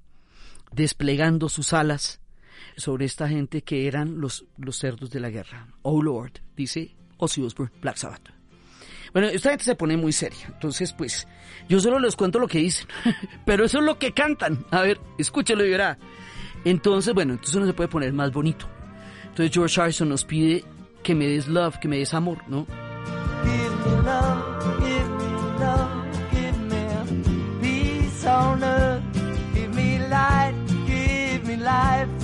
desplegando 0.73 1.47
sus 1.47 1.71
alas 1.71 2.19
sobre 2.75 3.05
esta 3.05 3.27
gente 3.27 3.61
que 3.61 3.87
eran 3.87 4.19
los, 4.19 4.45
los 4.57 4.77
cerdos 4.77 5.09
de 5.09 5.19
la 5.19 5.29
guerra. 5.29 5.67
Oh 5.81 6.01
Lord, 6.01 6.33
dice 6.55 6.95
Ozzy 7.17 7.41
Osbourne, 7.41 7.73
Black 7.81 7.97
Sabbath. 7.97 8.29
Bueno, 9.13 9.27
esta 9.27 9.49
gente 9.49 9.65
se 9.65 9.75
pone 9.75 9.97
muy 9.97 10.11
seria. 10.11 10.45
Entonces, 10.47 10.93
pues, 10.93 11.27
yo 11.67 11.79
solo 11.79 11.99
les 11.99 12.15
cuento 12.15 12.39
lo 12.39 12.47
que 12.47 12.59
dicen. 12.59 12.87
Pero 13.45 13.65
eso 13.65 13.79
es 13.79 13.85
lo 13.85 13.97
que 13.97 14.13
cantan. 14.13 14.65
A 14.71 14.81
ver, 14.81 14.99
escúchelo 15.17 15.65
y 15.65 15.71
verá. 15.71 15.97
Entonces, 16.65 17.13
bueno, 17.13 17.33
entonces 17.33 17.55
uno 17.55 17.65
se 17.65 17.73
puede 17.73 17.89
poner 17.89 18.13
más 18.13 18.31
bonito. 18.31 18.67
Entonces 19.23 19.51
George 19.53 19.79
Harrison 19.79 20.09
nos 20.09 20.25
pide 20.25 20.63
que 21.03 21.15
me 21.15 21.27
des 21.27 21.47
love, 21.47 21.79
que 21.79 21.87
me 21.87 21.97
des 21.97 22.13
amor, 22.13 22.39
¿no? 22.47 22.67
Give 30.85 31.45
me 31.45 31.55
love, 31.55 32.18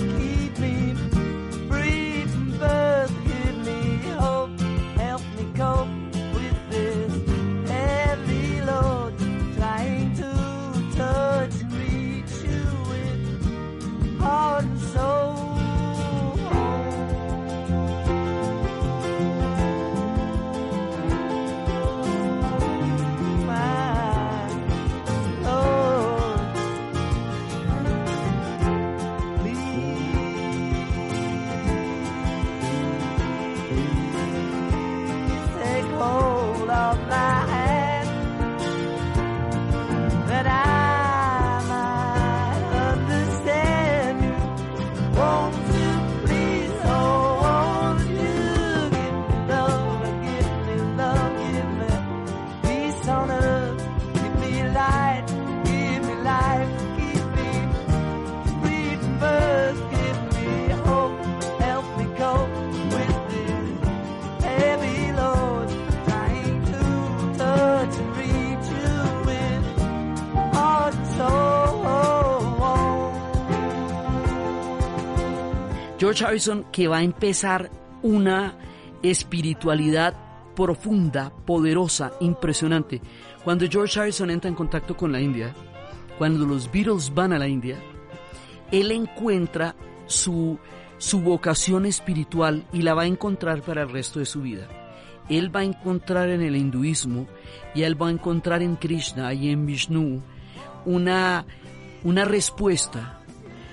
George 76.06 76.24
Harrison 76.24 76.64
que 76.70 76.86
va 76.86 76.98
a 76.98 77.02
empezar 77.02 77.68
una 78.00 78.56
espiritualidad 79.02 80.14
profunda, 80.54 81.32
poderosa, 81.44 82.12
impresionante. 82.20 83.02
Cuando 83.42 83.66
George 83.68 83.98
Harrison 83.98 84.30
entra 84.30 84.48
en 84.48 84.54
contacto 84.54 84.96
con 84.96 85.10
la 85.10 85.20
India, 85.20 85.52
cuando 86.16 86.46
los 86.46 86.70
Beatles 86.70 87.12
van 87.12 87.32
a 87.32 87.40
la 87.40 87.48
India, 87.48 87.76
él 88.70 88.92
encuentra 88.92 89.74
su, 90.06 90.60
su 90.96 91.22
vocación 91.22 91.86
espiritual 91.86 92.64
y 92.72 92.82
la 92.82 92.94
va 92.94 93.02
a 93.02 93.06
encontrar 93.06 93.62
para 93.62 93.82
el 93.82 93.90
resto 93.90 94.20
de 94.20 94.26
su 94.26 94.42
vida. 94.42 94.68
Él 95.28 95.54
va 95.54 95.58
a 95.58 95.64
encontrar 95.64 96.28
en 96.28 96.40
el 96.40 96.54
hinduismo 96.54 97.26
y 97.74 97.82
él 97.82 98.00
va 98.00 98.06
a 98.06 98.12
encontrar 98.12 98.62
en 98.62 98.76
Krishna 98.76 99.34
y 99.34 99.48
en 99.50 99.66
Vishnu 99.66 100.22
una, 100.84 101.44
una 102.04 102.24
respuesta 102.24 103.25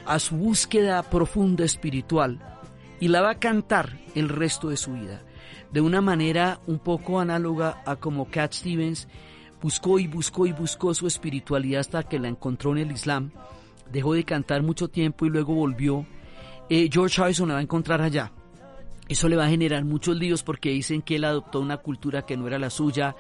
a 0.06 0.20
su 0.20 0.36
búsqueda 0.36 1.02
profunda 1.04 1.66
espiritual 1.66 2.40
y 3.00 3.08
la 3.08 3.22
va 3.22 3.32
a 3.32 3.40
cantar 3.40 4.00
el 4.16 4.30
resto 4.30 4.70
de 4.70 4.78
su 4.78 4.94
vida, 4.94 5.22
de 5.72 5.82
una 5.82 6.02
manera 6.02 6.60
un 6.68 6.80
poco 6.80 7.20
análoga 7.20 7.82
a 7.86 7.96
como 7.96 8.30
Cat 8.30 8.54
Stevens 8.54 9.08
buscó 9.62 9.98
y 9.98 10.08
buscó 10.08 10.46
y 10.46 10.52
buscó 10.52 10.94
su 10.94 11.08
espiritualidad 11.08 11.80
hasta 11.80 12.04
que 12.04 12.20
la 12.20 12.28
encontró 12.28 12.74
en 12.74 12.80
el 12.80 12.92
Islam, 12.92 13.32
dejó 13.92 14.14
de 14.14 14.26
cantar 14.26 14.62
mucho 14.62 14.90
tiempo 14.90 15.26
y 15.26 15.30
luego 15.30 15.54
volvió. 15.54 16.06
Eh, 16.70 16.90
George 16.92 17.22
Harrison 17.22 17.48
la 17.48 17.56
va 17.56 17.60
a 17.62 17.64
encontrar 17.64 18.02
allá. 18.02 18.32
Eso 19.10 19.28
le 19.28 19.36
va 19.36 19.46
a 19.46 19.50
generar 19.50 19.84
muchos 19.84 20.16
líos 20.16 20.44
porque 20.44 20.70
dicen 20.70 21.02
que 21.02 21.18
él 21.18 21.26
adoptó 21.26 21.60
una 21.60 21.78
cultura 21.78 22.26
que 22.26 22.38
no 22.38 22.48
era 22.48 22.58
la 22.58 22.70
suya. 22.70 23.16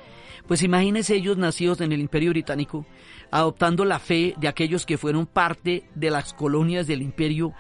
Pues 0.48 0.64
imagínense 0.64 1.16
ellos 1.16 1.38
nacidos 1.38 1.82
en 1.82 1.92
el 1.92 2.00
Imperio 2.00 2.30
Británico, 2.30 2.86
adoptando 3.32 3.84
la 3.84 4.00
fe 4.00 4.34
de 4.38 4.48
aquellos 4.48 4.86
que 4.86 4.98
fueron 4.98 5.26
parte 5.26 5.84
de 5.94 6.10
las 6.10 6.34
colonias 6.34 6.88
del 6.88 7.02
imperio, 7.02 7.54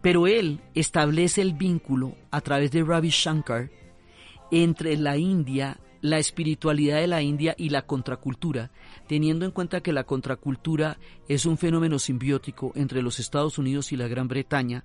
pero 0.00 0.26
él 0.26 0.60
establece 0.74 1.42
el 1.42 1.52
vínculo 1.52 2.14
a 2.30 2.40
través 2.40 2.70
de 2.70 2.84
Ravi 2.84 3.10
Shankar 3.10 3.70
entre 4.50 4.96
la 4.96 5.18
India, 5.18 5.78
la 6.00 6.18
espiritualidad 6.18 7.00
de 7.00 7.06
la 7.06 7.20
India 7.20 7.54
y 7.58 7.68
la 7.68 7.82
contracultura, 7.82 8.70
teniendo 9.06 9.44
en 9.44 9.50
cuenta 9.50 9.82
que 9.82 9.92
la 9.92 10.04
contracultura 10.04 10.96
es 11.28 11.44
un 11.44 11.58
fenómeno 11.58 11.98
simbiótico 11.98 12.72
entre 12.76 13.02
los 13.02 13.18
Estados 13.18 13.58
Unidos 13.58 13.92
y 13.92 13.96
la 13.96 14.08
Gran 14.08 14.26
Bretaña, 14.26 14.84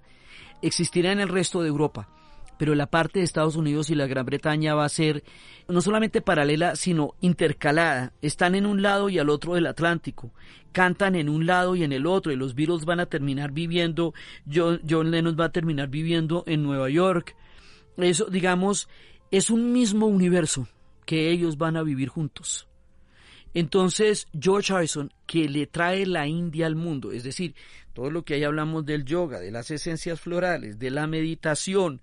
existirá 0.62 1.13
en 1.13 1.22
el 1.22 1.30
resto 1.30 1.62
de 1.62 1.69
Europa 1.69 2.10
pero 2.58 2.76
la 2.76 2.88
parte 2.88 3.20
de 3.20 3.26
Estados 3.26 3.56
Unidos 3.56 3.89
y 3.89 3.96
la 3.96 4.08
Gran 4.08 4.26
Bretaña 4.26 4.76
va 4.76 4.86
a 4.86 4.89
ser 4.89 5.24
no 5.68 5.82
solamente 5.82 6.22
paralela, 6.22 6.76
sino 6.76 7.16
intercalada. 7.22 8.13
Están 8.22 8.56
en 8.56 8.66
un 8.66 8.82
lado 8.82 9.10
y 9.10 9.20
al 9.20 9.30
otro 9.30 9.56
del 9.56 9.68
Atlántico. 9.68 10.32
Cantan 10.72 11.16
en 11.16 11.30
un 11.30 11.46
lado 11.46 11.76
y 11.76 11.84
en 11.84 11.92
el 11.92 12.06
otro, 12.06 12.32
y 12.32 12.36
los 12.36 12.56
Beatles 12.56 12.86
van 12.86 13.00
a 13.00 13.06
terminar 13.06 13.52
viviendo, 13.52 14.13
John, 14.52 14.82
John 14.88 15.12
Lennon 15.12 15.38
va 15.39 15.46
a 15.46 15.52
terminar 15.52 15.89
viviendo 15.89 16.44
en 16.48 16.63
Nueva 16.63 16.89
York. 16.89 17.36
Eso, 17.98 18.26
digamos, 18.26 18.89
es 19.32 19.50
un 19.50 19.72
mismo 19.72 20.08
universo 20.08 20.68
que 21.06 21.30
ellos 21.30 21.58
van 21.58 21.78
a 21.78 21.84
vivir 21.84 22.10
juntos. 22.10 22.68
Entonces, 23.54 24.28
George 24.39 24.74
Harrison, 24.74 25.12
que 25.28 25.48
le 25.48 25.68
trae 25.68 26.06
la 26.06 26.28
India 26.28 26.66
al 26.66 26.76
mundo, 26.76 27.12
es 27.12 27.24
decir, 27.24 27.54
todo 27.94 28.10
lo 28.10 28.24
que 28.24 28.34
ahí 28.34 28.44
hablamos 28.44 28.86
del 28.86 29.06
yoga, 29.06 29.39
de 29.39 29.52
las 29.52 29.70
esencias 29.70 30.20
florales, 30.20 30.80
de 30.80 30.89
la 30.89 31.06
meditación, 31.06 32.02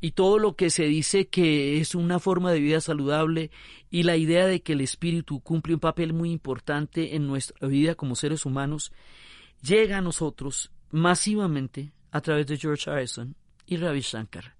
y 0.00 0.12
todo 0.12 0.38
lo 0.38 0.56
que 0.56 0.70
se 0.70 0.84
dice 0.84 1.28
que 1.28 1.80
es 1.80 1.94
una 1.94 2.18
forma 2.18 2.52
de 2.52 2.60
vida 2.60 2.80
saludable 2.80 3.50
y 3.90 4.04
la 4.04 4.16
idea 4.16 4.46
de 4.46 4.62
que 4.62 4.72
el 4.72 4.80
espíritu 4.80 5.40
cumple 5.40 5.74
un 5.74 5.80
papel 5.80 6.12
muy 6.12 6.30
importante 6.30 7.16
en 7.16 7.26
nuestra 7.26 7.68
vida 7.68 7.94
como 7.94 8.16
seres 8.16 8.46
humanos, 8.46 8.92
llega 9.62 9.98
a 9.98 10.02
nosotros 10.02 10.70
masivamente 10.90 11.92
a 12.10 12.20
través 12.20 12.46
de 12.46 12.56
George 12.56 12.90
Harrison 12.90 13.36
y 13.66 13.76
Ravi 13.76 14.00
Shankar. 14.00 14.56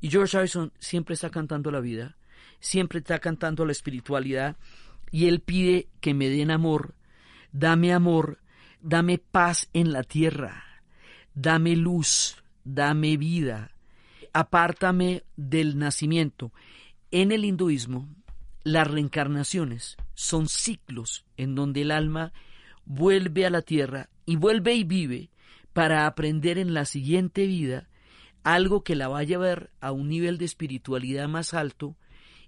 Y 0.00 0.10
George 0.10 0.36
Harrison 0.36 0.72
siempre 0.78 1.14
está 1.14 1.30
cantando 1.30 1.70
la 1.70 1.80
vida, 1.80 2.16
siempre 2.60 2.98
está 2.98 3.18
cantando 3.18 3.64
la 3.64 3.72
espiritualidad 3.72 4.56
y 5.10 5.26
él 5.26 5.40
pide 5.40 5.88
que 6.00 6.12
me 6.12 6.28
den 6.28 6.50
amor, 6.50 6.94
dame 7.52 7.94
amor, 7.94 8.40
dame 8.82 9.16
paz 9.18 9.70
en 9.72 9.92
la 9.92 10.02
tierra, 10.02 10.64
dame 11.34 11.76
luz, 11.76 12.42
dame 12.64 13.16
vida, 13.16 13.70
apártame 14.36 15.24
del 15.36 15.78
nacimiento. 15.78 16.52
En 17.10 17.32
el 17.32 17.46
hinduismo, 17.46 18.06
las 18.64 18.86
reencarnaciones 18.86 19.96
son 20.12 20.46
ciclos 20.46 21.24
en 21.38 21.54
donde 21.54 21.80
el 21.80 21.90
alma 21.90 22.34
vuelve 22.84 23.46
a 23.46 23.50
la 23.50 23.62
tierra 23.62 24.10
y 24.26 24.36
vuelve 24.36 24.74
y 24.74 24.84
vive 24.84 25.30
para 25.72 26.06
aprender 26.06 26.58
en 26.58 26.74
la 26.74 26.84
siguiente 26.84 27.46
vida 27.46 27.88
algo 28.44 28.84
que 28.84 28.94
la 28.94 29.08
va 29.08 29.20
a 29.20 29.24
llevar 29.24 29.70
a 29.80 29.92
un 29.92 30.10
nivel 30.10 30.36
de 30.36 30.44
espiritualidad 30.44 31.28
más 31.28 31.54
alto 31.54 31.96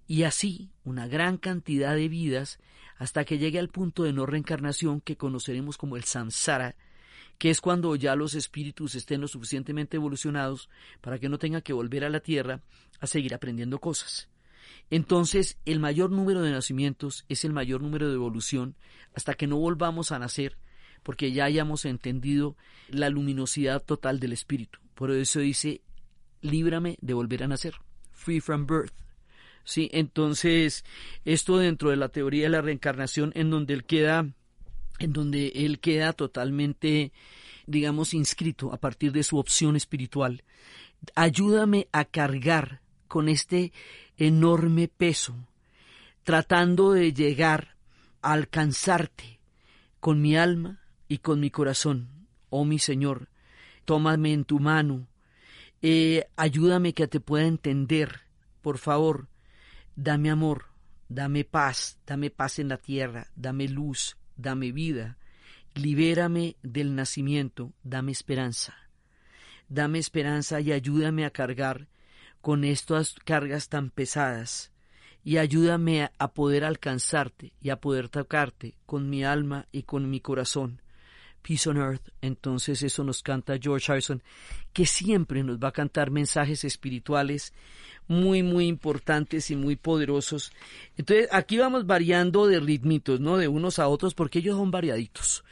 y 0.07 0.25
así 0.25 0.71
una 0.85 1.07
gran 1.07 1.39
cantidad 1.39 1.95
de 1.95 2.09
vidas 2.09 2.59
hasta 2.99 3.25
que 3.25 3.39
llegue 3.39 3.59
al 3.59 3.71
punto 3.71 4.03
de 4.03 4.13
no 4.13 4.27
reencarnación 4.27 5.01
que 5.01 5.17
conoceremos 5.17 5.79
como 5.79 5.97
el 5.97 6.05
samsara, 6.05 6.77
que 7.39 7.51
es 7.51 7.61
cuando 7.61 7.95
ya 7.97 8.17
los 8.17 8.35
espíritus 8.35 8.95
estén 8.95 9.21
lo 9.21 9.29
suficientemente 9.29 9.97
evolucionados 9.97 10.69
para 11.01 11.19
que 11.19 11.29
no 11.29 11.39
tenga 11.39 11.61
que 11.61 11.73
volver 11.73 12.05
a 12.05 12.11
la 12.11 12.21
tierra 12.21 12.61
a 13.01 13.07
seguir 13.07 13.35
aprendiendo 13.35 13.79
cosas. 13.79 14.29
Entonces, 14.91 15.59
el 15.65 15.81
mayor 15.81 16.11
número 16.11 16.43
de 16.43 16.51
nacimientos 16.51 17.25
es 17.29 17.45
el 17.45 17.53
mayor 17.53 17.83
número 17.83 18.09
de 18.09 18.15
evolución 18.15 18.75
hasta 19.15 19.35
que 19.35 19.47
no 19.47 19.57
volvamos 19.57 20.13
a 20.13 20.19
nacer, 20.19 20.57
porque 21.03 21.33
ya 21.33 21.45
hayamos 21.45 21.85
entendido 21.85 22.57
la 22.89 23.09
luminosidad 23.09 23.83
total 23.83 24.19
del 24.19 24.33
espíritu. 24.33 24.81
Por 24.95 25.11
eso 25.11 25.41
dice, 25.41 25.83
líbrame 26.41 26.99
de 27.01 27.15
volver 27.15 27.45
a 27.45 27.49
nacer. 27.49 27.75
Free 28.13 28.41
from 28.41 28.67
birth. 28.67 28.95
Sí, 29.65 29.91
entonces, 29.93 30.85
esto 31.25 31.59
dentro 31.59 31.91
de 31.91 31.97
la 31.97 32.09
teoría 32.09 32.45
de 32.45 32.49
la 32.49 32.63
reencarnación, 32.63 33.33
en 33.35 33.51
donde 33.51 33.75
él 33.75 33.85
queda 33.85 34.27
en 34.99 35.13
donde 35.13 35.49
él 35.55 35.81
queda 35.81 36.13
totalmente, 36.13 37.13
digamos, 37.67 38.15
inscrito 38.15 38.73
a 38.73 38.79
partir 38.79 39.13
de 39.13 39.23
su 39.23 39.39
opción 39.39 39.77
espiritual. 39.77 40.45
Ayúdame 41.15 41.89
a 41.93 42.05
cargar 42.05 42.81
con 43.07 43.29
este 43.29 43.73
enorme 44.17 44.89
peso, 44.89 45.35
tratando 46.25 46.93
de 46.93 47.13
llegar 47.13 47.77
a 48.21 48.33
alcanzarte 48.33 49.39
con 50.01 50.21
mi 50.21 50.37
alma 50.37 50.81
y 51.09 51.19
con 51.19 51.41
mi 51.41 51.51
corazón. 51.51 52.09
Oh 52.51 52.65
mi 52.65 52.79
Señor, 52.79 53.29
tómame 53.85 54.33
en 54.33 54.45
tu 54.45 54.59
mano, 54.61 55.07
eh, 55.81 56.29
ayúdame 56.37 56.93
que 56.93 57.07
te 57.07 57.21
pueda 57.21 57.47
entender, 57.47 58.21
por 58.61 58.77
favor, 58.77 59.29
dame 59.97 60.31
amor, 60.31 60.67
dame 61.09 61.45
paz, 61.45 61.99
dame 62.07 62.31
paz 62.31 62.59
en 62.59 62.69
la 62.69 62.77
tierra, 62.77 63.29
dame 63.35 63.67
luz, 63.69 64.18
dame 64.39 64.73
vida, 64.73 65.19
libérame 65.75 66.57
del 66.63 66.95
nacimiento, 66.95 67.75
dame 67.83 68.13
esperanza. 68.13 68.75
Dame 69.69 69.99
esperanza 69.99 70.61
y 70.61 70.73
ayúdame 70.73 71.27
a 71.27 71.31
cargar 71.31 71.89
con 72.41 72.65
estas 72.65 73.15
cargas 73.25 73.69
tan 73.69 73.91
pesadas 73.91 74.73
y 75.25 75.37
ayúdame 75.37 76.11
a, 76.19 76.33
poder 76.33 76.65
alcanzarte 76.65 77.53
y 77.61 77.69
a 77.69 77.77
poder 77.77 78.09
tocarte 78.09 78.77
con 78.87 79.11
mi 79.11 79.25
alma 79.25 79.67
y 79.73 79.83
con 79.83 80.09
mi 80.09 80.21
corazón. 80.21 80.81
Peace 81.43 81.69
on 81.69 81.79
Earth, 81.79 82.09
entonces 82.21 82.83
eso 82.83 83.05
nos 83.05 83.23
canta 83.23 83.59
George 83.61 83.91
Harrison, 83.91 84.23
que 84.73 84.87
siempre 84.87 85.43
nos 85.43 85.59
va 85.59 85.69
a 85.69 85.73
cantar 85.73 86.11
mensajes 86.11 86.65
espirituales 86.65 87.53
muy, 88.09 88.43
muy 88.43 88.67
importantes 88.67 89.51
y 89.51 89.57
muy 89.57 89.77
poderosos. 89.77 90.53
Entonces, 90.97 91.29
aquí 91.31 91.59
vamos 91.59 91.87
variando 91.87 92.47
de 92.47 92.59
ritmitos, 92.59 93.21
¿no? 93.21 93.37
De 93.37 93.49
unos 93.49 93.79
a 93.79 93.89
otros, 93.89 94.15
porque 94.15 94.41
ellos 94.41 94.57
son 94.57 94.71
variaditos. 94.71 95.45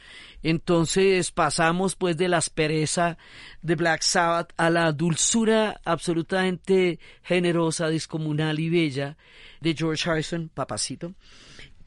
Entonces, 0.43 1.31
pasamos 1.31 1.95
pues 1.95 2.17
de 2.17 2.27
la 2.27 2.37
aspereza 2.37 3.17
de 3.61 3.75
Black 3.75 4.01
Sabbath 4.01 4.53
a 4.57 4.69
la 4.69 4.91
dulzura 4.91 5.81
absolutamente 5.85 6.99
generosa, 7.23 7.89
descomunal 7.89 8.59
y 8.59 8.69
bella 8.69 9.17
de 9.61 9.75
George 9.75 10.09
Harrison, 10.09 10.49
papacito 10.53 11.13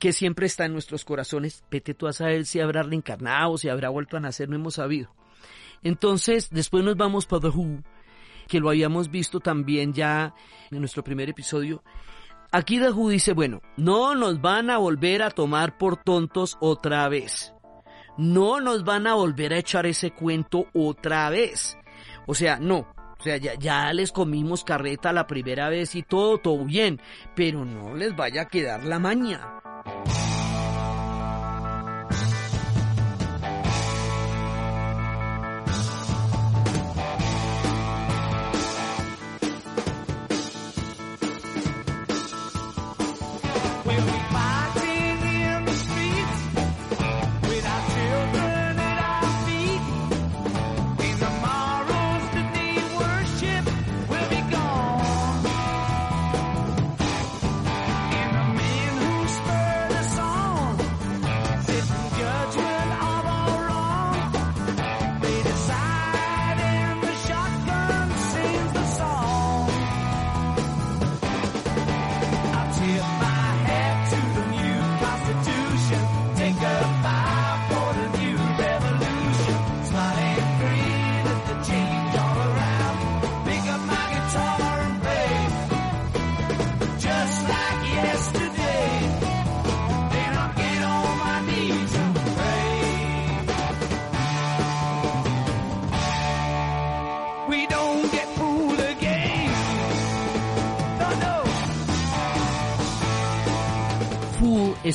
que 0.00 0.12
siempre 0.12 0.46
está 0.46 0.64
en 0.64 0.72
nuestros 0.72 1.04
corazones. 1.04 1.62
Vete 1.70 1.94
tú 1.94 2.08
a 2.08 2.12
saber 2.12 2.46
si 2.46 2.58
habrá 2.58 2.82
reencarnado, 2.82 3.58
si 3.58 3.68
habrá 3.68 3.90
vuelto 3.90 4.16
a 4.16 4.20
nacer, 4.20 4.48
no 4.48 4.56
hemos 4.56 4.74
sabido. 4.74 5.14
Entonces, 5.82 6.48
después 6.50 6.82
nos 6.82 6.96
vamos 6.96 7.26
para 7.26 7.42
The 7.42 7.82
que 8.48 8.58
lo 8.58 8.70
habíamos 8.70 9.10
visto 9.10 9.38
también 9.38 9.92
ya 9.92 10.34
en 10.70 10.80
nuestro 10.80 11.04
primer 11.04 11.28
episodio. 11.28 11.84
Aquí 12.50 12.80
Dahu 12.80 13.10
dice, 13.10 13.32
bueno, 13.32 13.60
no 13.76 14.16
nos 14.16 14.40
van 14.40 14.70
a 14.70 14.78
volver 14.78 15.22
a 15.22 15.30
tomar 15.30 15.78
por 15.78 16.02
tontos 16.02 16.56
otra 16.60 17.08
vez. 17.08 17.54
No 18.16 18.60
nos 18.60 18.82
van 18.82 19.06
a 19.06 19.14
volver 19.14 19.52
a 19.52 19.58
echar 19.58 19.86
ese 19.86 20.10
cuento 20.10 20.66
otra 20.74 21.30
vez. 21.30 21.78
O 22.26 22.34
sea, 22.34 22.58
no. 22.58 22.92
O 23.18 23.22
sea, 23.22 23.36
ya, 23.36 23.54
ya 23.54 23.92
les 23.92 24.12
comimos 24.12 24.64
carreta 24.64 25.12
la 25.12 25.26
primera 25.26 25.68
vez 25.68 25.94
y 25.94 26.02
todo, 26.02 26.38
todo 26.38 26.64
bien. 26.64 27.00
Pero 27.36 27.64
no 27.64 27.94
les 27.94 28.16
vaya 28.16 28.42
a 28.42 28.48
quedar 28.48 28.84
la 28.84 28.98
maña. 28.98 29.60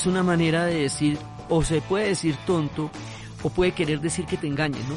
Una 0.06 0.24
manera 0.24 0.66
de 0.66 0.82
decir, 0.82 1.18
o 1.50 1.64
se 1.64 1.82
puede 1.82 2.10
decir 2.10 2.36
tonto, 2.46 2.90
o 3.44 3.50
puede 3.50 3.74
querer 3.74 4.02
decir 4.02 4.26
que 4.26 4.38
te 4.38 4.48
engañen, 4.48 4.88
¿no? 4.90 4.96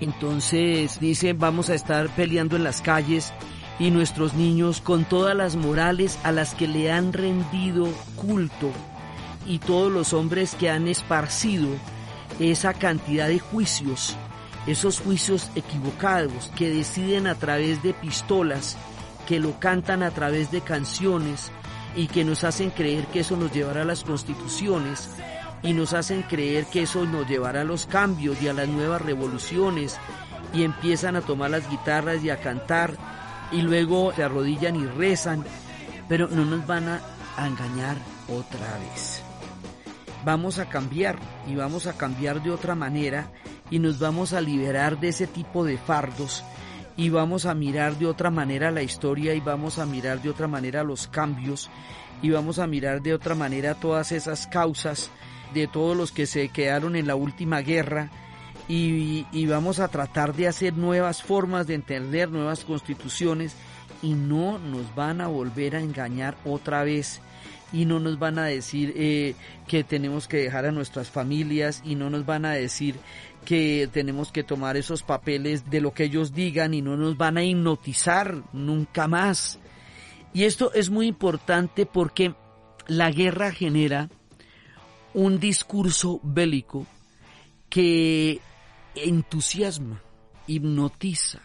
Entonces 0.00 1.00
dice, 1.00 1.32
vamos 1.32 1.70
a 1.70 1.74
estar 1.74 2.08
peleando 2.14 2.56
en 2.56 2.64
las 2.64 2.80
calles 2.80 3.32
y 3.78 3.90
nuestros 3.90 4.34
niños 4.34 4.80
con 4.80 5.04
todas 5.04 5.36
las 5.36 5.56
morales 5.56 6.18
a 6.22 6.32
las 6.32 6.54
que 6.54 6.68
le 6.68 6.90
han 6.92 7.12
rendido 7.12 7.88
culto 8.16 8.70
y 9.46 9.58
todos 9.58 9.90
los 9.90 10.12
hombres 10.12 10.54
que 10.54 10.70
han 10.70 10.88
esparcido 10.88 11.68
esa 12.38 12.74
cantidad 12.74 13.28
de 13.28 13.38
juicios, 13.38 14.16
esos 14.66 15.00
juicios 15.00 15.50
equivocados 15.54 16.50
que 16.56 16.70
deciden 16.70 17.26
a 17.26 17.34
través 17.34 17.82
de 17.82 17.94
pistolas, 17.94 18.76
que 19.26 19.40
lo 19.40 19.58
cantan 19.58 20.02
a 20.02 20.10
través 20.10 20.50
de 20.50 20.60
canciones 20.60 21.50
y 21.98 22.06
que 22.06 22.24
nos 22.24 22.44
hacen 22.44 22.70
creer 22.70 23.08
que 23.08 23.20
eso 23.20 23.36
nos 23.36 23.52
llevará 23.52 23.82
a 23.82 23.84
las 23.84 24.04
constituciones 24.04 25.10
y 25.64 25.72
nos 25.72 25.94
hacen 25.94 26.22
creer 26.22 26.66
que 26.66 26.82
eso 26.82 27.04
nos 27.04 27.28
llevará 27.28 27.62
a 27.62 27.64
los 27.64 27.86
cambios 27.86 28.40
y 28.40 28.46
a 28.46 28.52
las 28.52 28.68
nuevas 28.68 29.02
revoluciones 29.02 29.96
y 30.54 30.62
empiezan 30.62 31.16
a 31.16 31.22
tomar 31.22 31.50
las 31.50 31.68
guitarras 31.68 32.22
y 32.22 32.30
a 32.30 32.36
cantar 32.36 32.94
y 33.50 33.62
luego 33.62 34.12
se 34.12 34.22
arrodillan 34.22 34.76
y 34.76 34.86
rezan, 34.86 35.44
pero 36.08 36.28
no 36.28 36.44
nos 36.44 36.64
van 36.68 36.88
a, 36.88 37.00
engañar 37.44 37.96
otra 38.28 38.78
vez. 38.78 39.20
Vamos 40.24 40.60
a 40.60 40.68
cambiar 40.68 41.18
y 41.48 41.56
vamos 41.56 41.88
a 41.88 41.96
cambiar 41.96 42.44
de 42.44 42.52
otra 42.52 42.76
manera 42.76 43.32
y 43.70 43.80
nos 43.80 43.98
vamos 43.98 44.34
a 44.34 44.40
liberar 44.40 45.00
de 45.00 45.08
ese 45.08 45.26
tipo 45.26 45.64
de 45.64 45.78
fardos 45.78 46.44
y 46.98 47.10
vamos 47.10 47.46
a 47.46 47.54
mirar 47.54 47.96
de 47.96 48.06
otra 48.06 48.28
manera 48.28 48.72
la 48.72 48.82
historia 48.82 49.32
y 49.32 49.40
vamos 49.40 49.78
a 49.78 49.86
mirar 49.86 50.20
de 50.20 50.30
otra 50.30 50.48
manera 50.48 50.82
los 50.82 51.06
cambios 51.06 51.70
y 52.22 52.30
vamos 52.30 52.58
a 52.58 52.66
mirar 52.66 53.00
de 53.02 53.14
otra 53.14 53.36
manera 53.36 53.76
todas 53.76 54.10
esas 54.10 54.48
causas 54.48 55.08
de 55.54 55.68
todos 55.68 55.96
los 55.96 56.10
que 56.10 56.26
se 56.26 56.48
quedaron 56.48 56.96
en 56.96 57.06
la 57.06 57.14
última 57.14 57.60
guerra 57.60 58.10
y, 58.66 59.24
vamos 59.46 59.78
a 59.78 59.88
tratar 59.88 60.34
de 60.34 60.48
hacer 60.48 60.76
nuevas 60.76 61.22
formas 61.22 61.66
de 61.68 61.74
entender, 61.74 62.30
nuevas 62.30 62.64
constituciones 62.64 63.54
y 64.02 64.14
no 64.14 64.58
nos 64.58 64.94
van 64.94 65.20
a 65.20 65.28
volver 65.28 65.76
a 65.76 65.80
engañar 65.80 66.36
otra 66.44 66.82
vez 66.82 67.20
y 67.72 67.84
no 67.84 68.00
nos 68.00 68.18
van 68.18 68.38
a 68.38 68.44
decir 68.44 68.92
eh, 68.96 69.36
que 69.68 69.84
tenemos 69.84 70.26
que 70.26 70.38
dejar 70.38 70.66
a 70.66 70.72
nuestras 70.72 71.10
familias 71.10 71.80
y 71.84 71.94
no 71.94 72.10
nos 72.10 72.26
van 72.26 72.44
a 72.44 72.52
decir 72.52 72.96
que 73.44 73.88
tenemos 73.92 74.32
que 74.32 74.44
tomar 74.44 74.76
esos 74.76 75.02
papeles 75.02 75.70
de 75.70 75.80
lo 75.80 75.92
que 75.92 76.04
ellos 76.04 76.32
digan 76.32 76.74
y 76.74 76.82
no 76.82 76.96
nos 76.96 77.16
van 77.16 77.38
a 77.38 77.44
hipnotizar 77.44 78.42
nunca 78.52 79.08
más. 79.08 79.58
Y 80.32 80.44
esto 80.44 80.72
es 80.74 80.90
muy 80.90 81.06
importante 81.06 81.86
porque 81.86 82.34
la 82.86 83.10
guerra 83.10 83.52
genera 83.52 84.08
un 85.14 85.40
discurso 85.40 86.20
bélico 86.22 86.86
que 87.68 88.40
entusiasma, 88.94 90.02
hipnotiza. 90.46 91.40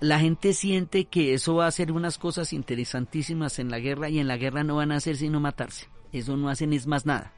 La 0.00 0.20
gente 0.20 0.52
siente 0.52 1.06
que 1.06 1.34
eso 1.34 1.56
va 1.56 1.64
a 1.64 1.68
hacer 1.68 1.90
unas 1.90 2.18
cosas 2.18 2.52
interesantísimas 2.52 3.58
en 3.58 3.70
la 3.70 3.80
guerra 3.80 4.08
y 4.08 4.20
en 4.20 4.28
la 4.28 4.36
guerra 4.36 4.62
no 4.62 4.76
van 4.76 4.92
a 4.92 4.96
hacer 4.96 5.16
sino 5.16 5.40
matarse. 5.40 5.88
Eso 6.12 6.36
no 6.36 6.48
hacen 6.48 6.72
es 6.72 6.86
más 6.86 7.04
nada. 7.04 7.32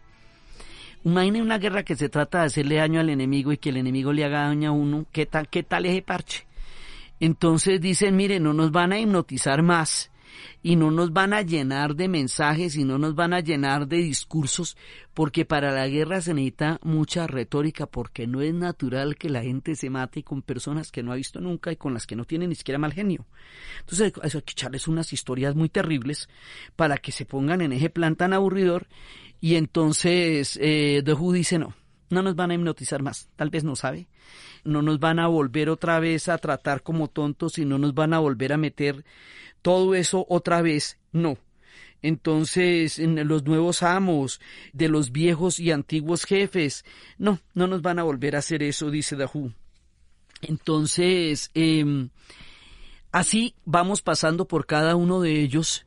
Imaginen 1.02 1.42
una 1.42 1.58
guerra 1.58 1.82
que 1.82 1.96
se 1.96 2.10
trata 2.10 2.40
de 2.40 2.46
hacerle 2.46 2.76
daño 2.76 3.00
al 3.00 3.08
enemigo 3.08 3.52
y 3.52 3.56
que 3.56 3.70
el 3.70 3.78
enemigo 3.78 4.12
le 4.12 4.24
haga 4.24 4.48
daño 4.48 4.68
a 4.68 4.72
uno. 4.72 5.06
¿Qué 5.12 5.24
tal, 5.24 5.48
qué 5.48 5.62
tal 5.62 5.86
ese 5.86 6.02
parche? 6.02 6.46
Entonces 7.20 7.80
dicen, 7.80 8.16
mire, 8.16 8.38
no 8.38 8.52
nos 8.52 8.70
van 8.70 8.92
a 8.92 9.00
hipnotizar 9.00 9.62
más 9.62 10.10
y 10.62 10.76
no 10.76 10.90
nos 10.90 11.12
van 11.12 11.32
a 11.32 11.42
llenar 11.42 11.94
de 11.94 12.08
mensajes 12.08 12.76
y 12.76 12.84
no 12.84 12.98
nos 12.98 13.14
van 13.14 13.32
a 13.32 13.40
llenar 13.40 13.88
de 13.88 13.98
discursos, 13.98 14.76
porque 15.14 15.44
para 15.44 15.72
la 15.72 15.88
guerra 15.88 16.20
se 16.20 16.34
necesita 16.34 16.78
mucha 16.82 17.26
retórica, 17.26 17.86
porque 17.86 18.26
no 18.26 18.42
es 18.42 18.54
natural 18.54 19.16
que 19.16 19.30
la 19.30 19.42
gente 19.42 19.74
se 19.76 19.90
mate 19.90 20.22
con 20.22 20.42
personas 20.42 20.92
que 20.92 21.02
no 21.02 21.12
ha 21.12 21.16
visto 21.16 21.40
nunca 21.40 21.72
y 21.72 21.76
con 21.76 21.94
las 21.94 22.06
que 22.06 22.16
no 22.16 22.24
tiene 22.24 22.46
ni 22.46 22.54
siquiera 22.54 22.78
mal 22.78 22.92
genio. 22.92 23.26
Entonces 23.80 24.12
hay 24.22 24.30
que 24.30 24.52
echarles 24.52 24.86
unas 24.88 25.12
historias 25.12 25.54
muy 25.54 25.68
terribles 25.68 26.28
para 26.76 26.98
que 26.98 27.12
se 27.12 27.24
pongan 27.24 27.62
en 27.62 27.72
ese 27.72 27.90
plan 27.90 28.16
tan 28.16 28.32
aburridor 28.32 28.86
y 29.40 29.56
entonces 29.56 30.58
eh, 30.60 31.02
The 31.04 31.14
dice 31.32 31.58
no, 31.58 31.74
no 32.10 32.22
nos 32.22 32.36
van 32.36 32.50
a 32.50 32.54
hipnotizar 32.54 33.02
más, 33.02 33.28
tal 33.36 33.50
vez 33.50 33.64
no 33.64 33.76
sabe, 33.76 34.08
no 34.64 34.82
nos 34.82 34.98
van 34.98 35.18
a 35.18 35.28
volver 35.28 35.70
otra 35.70 36.00
vez 36.00 36.28
a 36.28 36.38
tratar 36.38 36.82
como 36.82 37.08
tontos 37.08 37.58
y 37.58 37.64
no 37.64 37.78
nos 37.78 37.94
van 37.94 38.12
a 38.12 38.18
volver 38.18 38.52
a 38.52 38.58
meter 38.58 39.04
todo 39.62 39.94
eso 39.94 40.26
otra 40.28 40.62
vez, 40.62 40.98
no. 41.12 41.38
Entonces, 42.02 42.98
en 42.98 43.28
los 43.28 43.44
nuevos 43.44 43.82
amos 43.82 44.40
de 44.72 44.88
los 44.88 45.12
viejos 45.12 45.60
y 45.60 45.70
antiguos 45.70 46.24
jefes, 46.24 46.84
no, 47.18 47.40
no 47.54 47.66
nos 47.66 47.82
van 47.82 47.98
a 47.98 48.04
volver 48.04 48.36
a 48.36 48.38
hacer 48.38 48.62
eso, 48.62 48.90
dice 48.90 49.16
Dahu. 49.16 49.52
Entonces, 50.40 51.50
eh, 51.54 52.08
así 53.12 53.54
vamos 53.66 54.00
pasando 54.00 54.46
por 54.46 54.64
cada 54.64 54.96
uno 54.96 55.20
de 55.20 55.42
ellos 55.42 55.84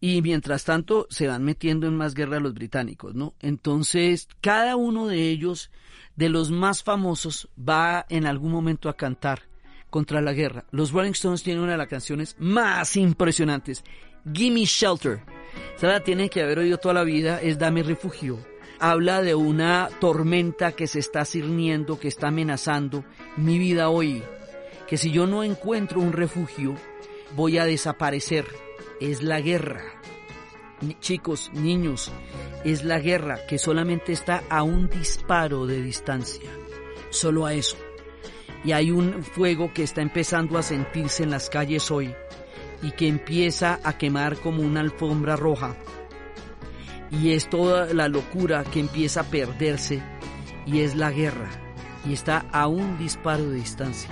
y 0.00 0.22
mientras 0.22 0.64
tanto 0.64 1.06
se 1.10 1.26
van 1.26 1.44
metiendo 1.44 1.86
en 1.86 1.96
más 1.96 2.14
guerra 2.14 2.40
los 2.40 2.54
británicos, 2.54 3.14
¿no? 3.14 3.34
Entonces, 3.40 4.28
cada 4.40 4.76
uno 4.76 5.08
de 5.08 5.28
ellos, 5.28 5.70
de 6.16 6.28
los 6.28 6.50
más 6.50 6.82
famosos, 6.82 7.48
va 7.58 8.06
en 8.08 8.26
algún 8.26 8.52
momento 8.52 8.88
a 8.88 8.96
cantar 8.96 9.42
contra 9.90 10.20
la 10.20 10.32
guerra. 10.32 10.64
Los 10.70 10.92
Rolling 10.92 11.12
Stones 11.12 11.42
tienen 11.42 11.62
una 11.62 11.72
de 11.72 11.78
las 11.78 11.88
canciones 11.88 12.36
más 12.38 12.96
impresionantes, 12.96 13.84
Gimme 14.32 14.64
Shelter. 14.64 15.22
Esa 15.76 15.88
la 15.88 16.00
tienen 16.00 16.28
que 16.28 16.42
haber 16.42 16.58
oído 16.58 16.78
toda 16.78 16.94
la 16.94 17.04
vida, 17.04 17.40
es 17.40 17.58
Dame 17.58 17.82
Refugio. 17.82 18.38
Habla 18.80 19.22
de 19.22 19.34
una 19.34 19.88
tormenta 20.00 20.72
que 20.72 20.86
se 20.86 21.00
está 21.00 21.24
cirniendo, 21.24 21.98
que 21.98 22.06
está 22.06 22.28
amenazando 22.28 23.04
mi 23.36 23.58
vida 23.58 23.88
hoy. 23.88 24.22
Que 24.86 24.96
si 24.96 25.10
yo 25.10 25.26
no 25.26 25.42
encuentro 25.42 26.00
un 26.00 26.12
refugio, 26.12 26.76
voy 27.34 27.58
a 27.58 27.64
desaparecer. 27.64 28.46
Es 29.00 29.22
la 29.22 29.40
guerra. 29.40 29.82
Chicos, 31.00 31.50
niños, 31.54 32.12
es 32.64 32.84
la 32.84 32.98
guerra 33.00 33.46
que 33.48 33.58
solamente 33.58 34.12
está 34.12 34.44
a 34.48 34.62
un 34.62 34.88
disparo 34.88 35.66
de 35.66 35.82
distancia. 35.82 36.50
Solo 37.10 37.46
a 37.46 37.54
eso 37.54 37.76
y 38.64 38.72
hay 38.72 38.90
un 38.90 39.22
fuego 39.22 39.72
que 39.72 39.82
está 39.82 40.02
empezando 40.02 40.58
a 40.58 40.62
sentirse 40.62 41.22
en 41.22 41.30
las 41.30 41.48
calles 41.50 41.90
hoy 41.90 42.14
y 42.82 42.92
que 42.92 43.08
empieza 43.08 43.80
a 43.82 43.98
quemar 43.98 44.36
como 44.36 44.62
una 44.62 44.80
alfombra 44.80 45.36
roja. 45.36 45.76
Y 47.10 47.32
es 47.32 47.48
toda 47.48 47.92
la 47.94 48.08
locura 48.08 48.64
que 48.64 48.80
empieza 48.80 49.20
a 49.20 49.24
perderse 49.24 50.02
y 50.66 50.80
es 50.80 50.94
la 50.94 51.10
guerra 51.10 51.48
y 52.04 52.12
está 52.12 52.44
a 52.52 52.66
un 52.66 52.98
disparo 52.98 53.48
de 53.48 53.56
distancia. 53.56 54.10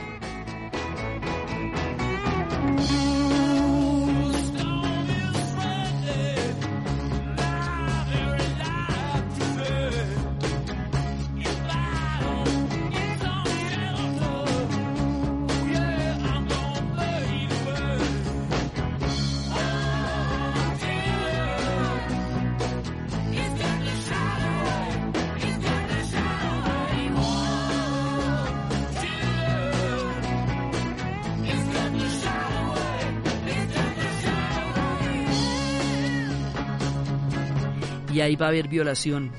Va 38.41 38.47
a 38.47 38.49
haber 38.51 38.69
violación 38.69 39.33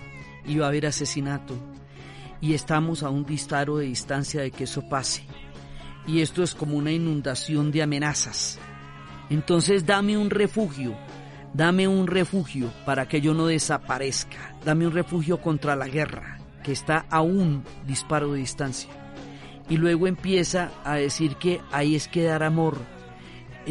y 0.45 0.57
va 0.57 0.65
a 0.65 0.69
haber 0.69 0.85
asesinato 0.85 1.55
y 2.41 2.53
estamos 2.53 3.03
a 3.03 3.09
un 3.09 3.25
disparo 3.25 3.77
de 3.77 3.85
distancia 3.85 4.41
de 4.41 4.51
que 4.51 4.65
eso 4.65 4.87
pase. 4.87 5.23
Y 6.05 6.21
esto 6.21 6.43
es 6.43 6.55
como 6.55 6.77
una 6.77 6.91
inundación 6.91 7.71
de 7.71 7.81
amenazas. 7.81 8.59
Entonces 9.29 9.85
dame 9.85 10.17
un 10.17 10.29
refugio, 10.29 10.95
dame 11.53 11.87
un 11.87 12.07
refugio 12.07 12.71
para 12.85 13.07
que 13.07 13.19
yo 13.19 13.33
no 13.33 13.47
desaparezca, 13.47 14.55
dame 14.63 14.87
un 14.87 14.93
refugio 14.93 15.41
contra 15.41 15.75
la 15.75 15.87
guerra 15.87 16.39
que 16.63 16.71
está 16.71 17.05
a 17.09 17.21
un 17.21 17.63
disparo 17.85 18.31
de 18.31 18.39
distancia. 18.39 18.89
Y 19.69 19.77
luego 19.77 20.07
empieza 20.07 20.71
a 20.85 20.95
decir 20.95 21.35
que 21.35 21.59
ahí 21.71 21.95
es 21.95 22.07
que 22.07 22.23
dar 22.23 22.43
amor, 22.43 22.77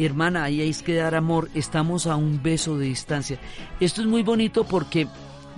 hermana, 0.05 0.43
ahí 0.43 0.61
hay 0.61 0.73
que 0.73 0.95
dar 0.95 1.15
amor, 1.15 1.49
estamos 1.53 2.07
a 2.07 2.15
un 2.15 2.41
beso 2.41 2.77
de 2.77 2.85
distancia. 2.87 3.39
Esto 3.79 4.01
es 4.01 4.07
muy 4.07 4.23
bonito 4.23 4.63
porque 4.63 5.07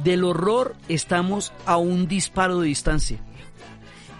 del 0.04 0.24
horror 0.24 0.76
estamos 0.88 1.54
a 1.66 1.78
un 1.78 2.08
disparo 2.08 2.60
de 2.60 2.68
distancia. 2.68 3.20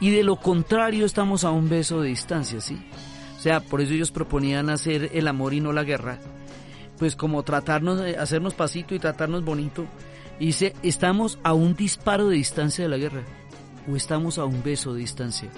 Y 0.02 0.12
de 0.12 0.24
lo 0.24 0.38
contrario 0.38 1.06
estamos 1.06 1.44
a 1.44 1.52
un 1.52 1.70
beso 1.70 2.02
de 2.02 2.10
distancia, 2.10 2.62
¿sí? 2.62 2.80
O 3.38 3.42
sea, 3.42 3.60
por 3.62 3.82
eso 3.82 3.94
ellos 3.94 4.12
proponían 4.12 4.70
hacer 4.70 5.12
el 5.14 5.28
amor 5.28 5.54
y 5.54 5.60
no 5.60 5.72
la 5.72 5.84
guerra. 5.84 6.20
Pues 6.98 7.16
como 7.16 7.44
tratarnos, 7.44 8.02
hacernos 8.18 8.54
pasito 8.54 8.96
y 8.96 9.00
tratarnos 9.00 9.44
bonito. 9.44 9.86
Y 10.40 10.48
dice, 10.48 10.74
estamos 10.84 11.40
a 11.44 11.54
un 11.54 11.76
disparo 11.76 12.28
de 12.28 12.36
distancia 12.38 12.84
de 12.84 12.90
la 12.90 12.98
guerra 12.98 13.24
o 13.90 13.96
estamos 13.96 14.38
a 14.38 14.46
un 14.46 14.64
beso 14.64 14.94
de 14.94 15.02
distancia 15.02 15.50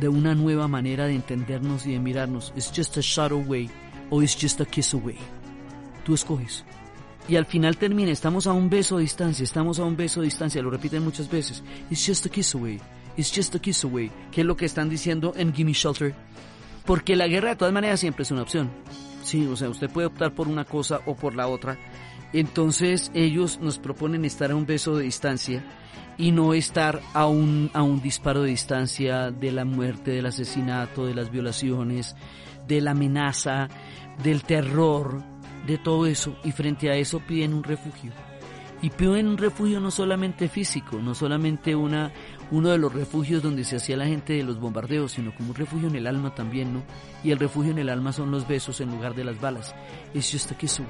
de 0.00 0.08
una 0.08 0.34
nueva 0.34 0.68
manera 0.68 1.06
de 1.06 1.14
entendernos 1.14 1.86
y 1.86 1.92
de 1.92 1.98
mirarnos. 1.98 2.52
It's 2.56 2.72
just 2.74 2.96
a 2.96 3.00
shot 3.00 3.32
away 3.32 3.70
o 4.10 4.22
it's 4.22 4.36
just 4.40 4.60
a 4.60 4.64
kiss 4.64 4.94
away. 4.94 5.18
Tú 6.04 6.14
escoges. 6.14 6.64
Y 7.28 7.36
al 7.36 7.44
final 7.44 7.76
termina, 7.76 8.10
estamos 8.10 8.46
a 8.46 8.52
un 8.52 8.70
beso 8.70 8.96
de 8.96 9.02
distancia, 9.02 9.44
estamos 9.44 9.78
a 9.78 9.84
un 9.84 9.96
beso 9.96 10.20
de 10.20 10.26
distancia, 10.26 10.62
lo 10.62 10.70
repiten 10.70 11.04
muchas 11.04 11.30
veces. 11.30 11.62
It's 11.90 12.06
just 12.06 12.24
a 12.24 12.30
kiss 12.30 12.54
away, 12.54 12.80
it's 13.16 13.34
just 13.34 13.54
a 13.54 13.58
kiss 13.58 13.84
away, 13.84 14.10
que 14.32 14.40
es 14.40 14.46
lo 14.46 14.56
que 14.56 14.64
están 14.64 14.88
diciendo 14.88 15.34
en 15.36 15.52
Gimme 15.52 15.74
Shelter. 15.74 16.14
Porque 16.86 17.16
la 17.16 17.28
guerra 17.28 17.50
de 17.50 17.56
todas 17.56 17.74
maneras 17.74 18.00
siempre 18.00 18.22
es 18.22 18.30
una 18.30 18.42
opción. 18.42 18.70
Sí, 19.28 19.46
o 19.46 19.56
sea, 19.56 19.68
usted 19.68 19.90
puede 19.90 20.06
optar 20.06 20.32
por 20.32 20.48
una 20.48 20.64
cosa 20.64 21.02
o 21.04 21.14
por 21.14 21.34
la 21.34 21.48
otra. 21.48 21.76
Entonces 22.32 23.10
ellos 23.12 23.60
nos 23.60 23.78
proponen 23.78 24.24
estar 24.24 24.50
a 24.50 24.56
un 24.56 24.64
beso 24.64 24.96
de 24.96 25.04
distancia 25.04 25.62
y 26.16 26.32
no 26.32 26.54
estar 26.54 27.02
a 27.12 27.26
un, 27.26 27.70
a 27.74 27.82
un 27.82 28.00
disparo 28.00 28.40
de 28.40 28.48
distancia 28.48 29.30
de 29.30 29.52
la 29.52 29.66
muerte, 29.66 30.12
del 30.12 30.24
asesinato, 30.24 31.04
de 31.04 31.14
las 31.14 31.30
violaciones, 31.30 32.16
de 32.66 32.80
la 32.80 32.92
amenaza, 32.92 33.68
del 34.22 34.44
terror, 34.44 35.22
de 35.66 35.76
todo 35.76 36.06
eso. 36.06 36.34
Y 36.42 36.52
frente 36.52 36.88
a 36.88 36.94
eso 36.94 37.20
piden 37.20 37.52
un 37.52 37.64
refugio. 37.64 38.12
Y 38.80 38.88
piden 38.88 39.28
un 39.28 39.36
refugio 39.36 39.78
no 39.78 39.90
solamente 39.90 40.48
físico, 40.48 41.02
no 41.02 41.14
solamente 41.14 41.76
una, 41.76 42.12
uno 42.50 42.70
de 42.70 42.78
los 42.78 42.92
refugios 42.92 43.42
donde 43.42 43.64
se 43.64 43.76
hacía 43.76 43.96
la 43.96 44.06
gente 44.06 44.32
de 44.32 44.42
los 44.42 44.58
bombardeos, 44.58 45.12
sino 45.12 45.34
como 45.34 45.50
un 45.50 45.54
refugio 45.54 45.88
en 45.88 45.96
el 45.96 46.06
alma 46.06 46.34
también, 46.34 46.72
¿no? 46.72 46.82
Y 47.22 47.30
el 47.30 47.38
refugio 47.38 47.72
en 47.72 47.78
el 47.78 47.88
alma 47.88 48.12
son 48.12 48.30
los 48.30 48.46
besos 48.46 48.80
en 48.80 48.90
lugar 48.90 49.14
de 49.14 49.24
las 49.24 49.40
balas. 49.40 49.74
It's 50.14 50.30
just 50.30 50.50
a 50.52 50.54
kiss 50.56 50.80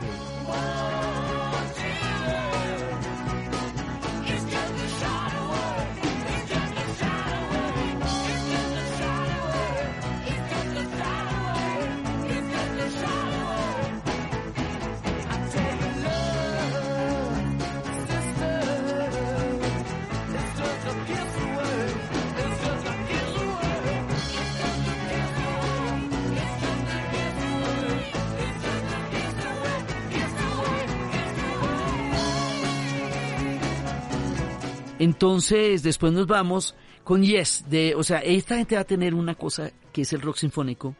Entonces, 35.18 35.82
después 35.82 36.12
nos 36.12 36.28
vamos 36.28 36.76
con 37.02 37.24
Yes, 37.24 37.64
de, 37.68 37.96
o 37.96 38.04
sea, 38.04 38.20
esta 38.20 38.56
gente 38.56 38.76
va 38.76 38.82
a 38.82 38.84
tener 38.84 39.16
una 39.16 39.34
cosa 39.34 39.72
que 39.92 40.02
es 40.02 40.12
el 40.12 40.20
rock 40.20 40.36
sinfónico, 40.36 40.94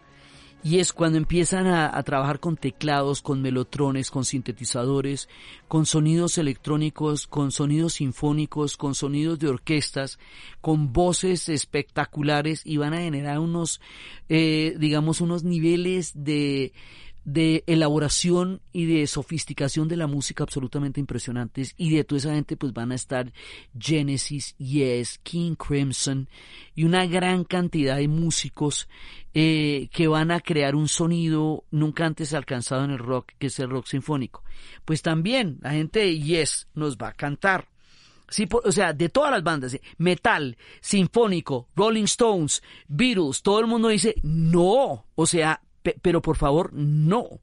y 0.65 0.81
es 0.81 0.93
cuando 0.93 1.19
empiezan 1.19 1.69
a, 1.69 2.03
trabajar 2.03 2.41
con 2.41 2.57
teclados, 2.57 3.23
con 3.23 3.41
melotrones, 3.41 4.11
con 4.11 4.25
sintetizadores, 4.25 5.29
con 5.69 5.87
sonidos 5.87 6.37
electrónicos, 6.37 7.29
con 7.29 7.53
sonidos 7.53 7.93
sinfónicos, 7.93 8.77
con 8.77 8.97
sonidos 8.97 9.39
de 9.39 9.51
orquestas, 9.51 10.19
con 10.61 10.93
voces 10.93 11.49
espectaculares 11.49 12.63
y 12.65 12.77
van 12.77 12.95
a 12.95 12.99
generar 13.03 13.39
unos, 13.39 13.81
eh, 14.29 14.75
digamos, 14.81 15.21
unos 15.21 15.45
niveles 15.45 16.11
de, 16.17 16.73
de 17.29 17.63
elaboración 17.67 18.63
y 18.73 18.87
de 18.87 19.07
sofisticación 19.07 19.87
de 19.87 19.99
la 19.99 20.07
música 20.07 20.45
absolutamente 20.45 20.99
impresionantes 20.99 21.75
y 21.77 21.95
de 21.95 22.03
toda 22.03 22.21
esa 22.21 22.35
gente 22.35 22.57
pues 22.57 22.73
van 22.73 22.91
a 22.91 22.95
estar 22.95 23.35
Genesis, 23.79 24.57
Yes, 24.57 25.19
King 25.23 25.55
Crimson 25.55 26.31
y 26.75 26.85
una 26.85 27.05
gran 27.05 27.45
cantidad 27.45 27.99
de 27.99 28.09
músicos 28.09 28.89
eh, 29.35 29.91
que 29.93 30.09
van 30.09 30.31
a 30.31 30.41
crear 30.41 30.75
un 30.75 30.89
sonido 30.89 31.65
nunca 31.71 32.07
antes 32.07 32.33
alcanzado 32.33 32.85
en 32.85 32.93
el 32.93 32.99
rock 32.99 33.33
que 33.39 33.49
es 33.49 33.59
el 33.59 33.69
rock 33.69 33.89
sinfónico. 33.89 34.43
Pues 34.87 35.03
también 35.03 35.59
la 35.61 35.73
gente 35.73 36.01
de 36.01 36.19
Yes 36.19 36.67
nos 36.73 36.97
va 36.97 37.09
a 37.09 37.13
cantar. 37.13 37.69
Sí, 38.31 38.49
o 38.51 38.73
sea, 38.73 38.95
de 38.95 39.11
todas 39.11 39.31
las 39.31 39.43
bandas, 39.43 39.79
metal, 39.99 40.57
sinfónico, 40.81 41.69
Rolling 41.77 42.05
Stones, 42.05 42.63
Beatles, 42.87 43.43
todo 43.43 43.61
el 43.61 43.67
mundo 43.67 43.89
dice 43.89 44.15
no, 44.23 45.07
o 45.15 45.27
sea, 45.27 45.61
pero 45.83 46.23
por 46.23 46.37
favor, 46.37 46.73
no. 46.73 47.21
O 47.21 47.41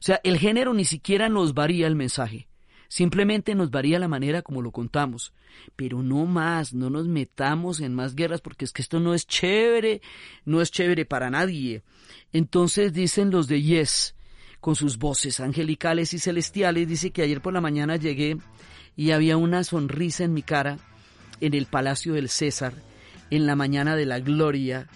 sea, 0.00 0.20
el 0.24 0.38
género 0.38 0.74
ni 0.74 0.84
siquiera 0.84 1.28
nos 1.28 1.54
varía 1.54 1.86
el 1.86 1.96
mensaje. 1.96 2.48
Simplemente 2.88 3.54
nos 3.54 3.70
varía 3.70 3.98
la 3.98 4.08
manera 4.08 4.42
como 4.42 4.60
lo 4.60 4.70
contamos. 4.70 5.32
Pero 5.76 6.02
no 6.02 6.26
más, 6.26 6.74
no 6.74 6.90
nos 6.90 7.06
metamos 7.06 7.80
en 7.80 7.94
más 7.94 8.14
guerras 8.14 8.40
porque 8.42 8.64
es 8.64 8.72
que 8.72 8.82
esto 8.82 9.00
no 9.00 9.14
es 9.14 9.26
chévere, 9.26 10.02
no 10.44 10.60
es 10.60 10.70
chévere 10.70 11.06
para 11.06 11.30
nadie. 11.30 11.82
Entonces 12.32 12.92
dicen 12.92 13.30
los 13.30 13.48
de 13.48 13.62
Yes, 13.62 14.14
con 14.60 14.74
sus 14.74 14.98
voces 14.98 15.40
angelicales 15.40 16.12
y 16.12 16.18
celestiales, 16.18 16.86
dice 16.86 17.12
que 17.12 17.22
ayer 17.22 17.40
por 17.40 17.54
la 17.54 17.60
mañana 17.60 17.96
llegué 17.96 18.36
y 18.94 19.12
había 19.12 19.36
una 19.36 19.64
sonrisa 19.64 20.24
en 20.24 20.34
mi 20.34 20.42
cara 20.42 20.78
en 21.40 21.54
el 21.54 21.66
Palacio 21.66 22.12
del 22.12 22.28
César, 22.28 22.74
en 23.30 23.46
la 23.46 23.56
mañana 23.56 23.96
de 23.96 24.06
la 24.06 24.20
gloria, 24.20 24.86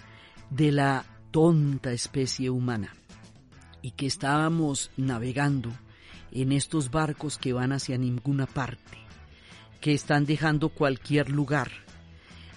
de 0.49 0.71
la 0.71 1.03
tonta 1.37 1.91
especie 1.91 2.49
humana 2.49 2.95
y 3.83 3.91
que 3.91 4.07
estábamos 4.07 4.89
navegando 4.97 5.71
en 6.31 6.51
estos 6.51 6.89
barcos 6.89 7.37
que 7.37 7.53
van 7.53 7.73
hacia 7.73 7.95
ninguna 7.99 8.47
parte, 8.47 8.97
que 9.79 9.93
están 9.93 10.25
dejando 10.25 10.69
cualquier 10.69 11.29
lugar. 11.29 11.69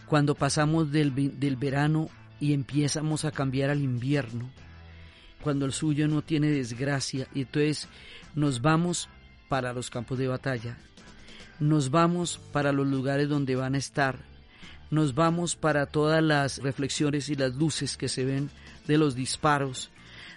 Cuando 0.06 0.34
pasamos 0.34 0.90
del, 0.90 1.38
del 1.38 1.56
verano 1.56 2.08
y 2.40 2.54
empezamos 2.54 3.26
a 3.26 3.32
cambiar 3.32 3.68
al 3.68 3.82
invierno, 3.82 4.50
cuando 5.42 5.66
el 5.66 5.74
suyo 5.74 6.08
no 6.08 6.22
tiene 6.22 6.48
desgracia, 6.48 7.26
y 7.34 7.42
entonces 7.42 7.86
nos 8.34 8.62
vamos 8.62 9.10
para 9.50 9.74
los 9.74 9.90
campos 9.90 10.16
de 10.16 10.28
batalla, 10.28 10.78
nos 11.58 11.90
vamos 11.90 12.40
para 12.50 12.72
los 12.72 12.86
lugares 12.86 13.28
donde 13.28 13.56
van 13.56 13.74
a 13.74 13.78
estar 13.78 14.30
nos 14.90 15.14
vamos 15.14 15.54
para 15.54 15.86
todas 15.86 16.22
las 16.22 16.58
reflexiones 16.58 17.28
y 17.28 17.36
las 17.36 17.54
luces 17.54 17.96
que 17.96 18.08
se 18.08 18.24
ven 18.24 18.50
de 18.86 18.98
los 18.98 19.14
disparos, 19.14 19.90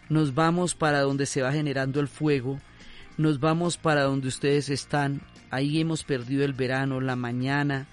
nos 0.09 0.33
vamos 0.33 0.75
para 0.75 1.01
donde 1.01 1.25
se 1.25 1.41
va 1.41 1.51
generando 1.51 1.99
el 1.99 2.07
fuego, 2.07 2.59
nos 3.17 3.39
vamos 3.39 3.77
para 3.77 4.03
donde 4.03 4.27
ustedes 4.27 4.69
están, 4.69 5.21
ahí 5.51 5.79
hemos 5.79 6.03
perdido 6.03 6.43
el 6.43 6.53
verano, 6.53 6.99
la 6.99 7.15
mañana, 7.15 7.87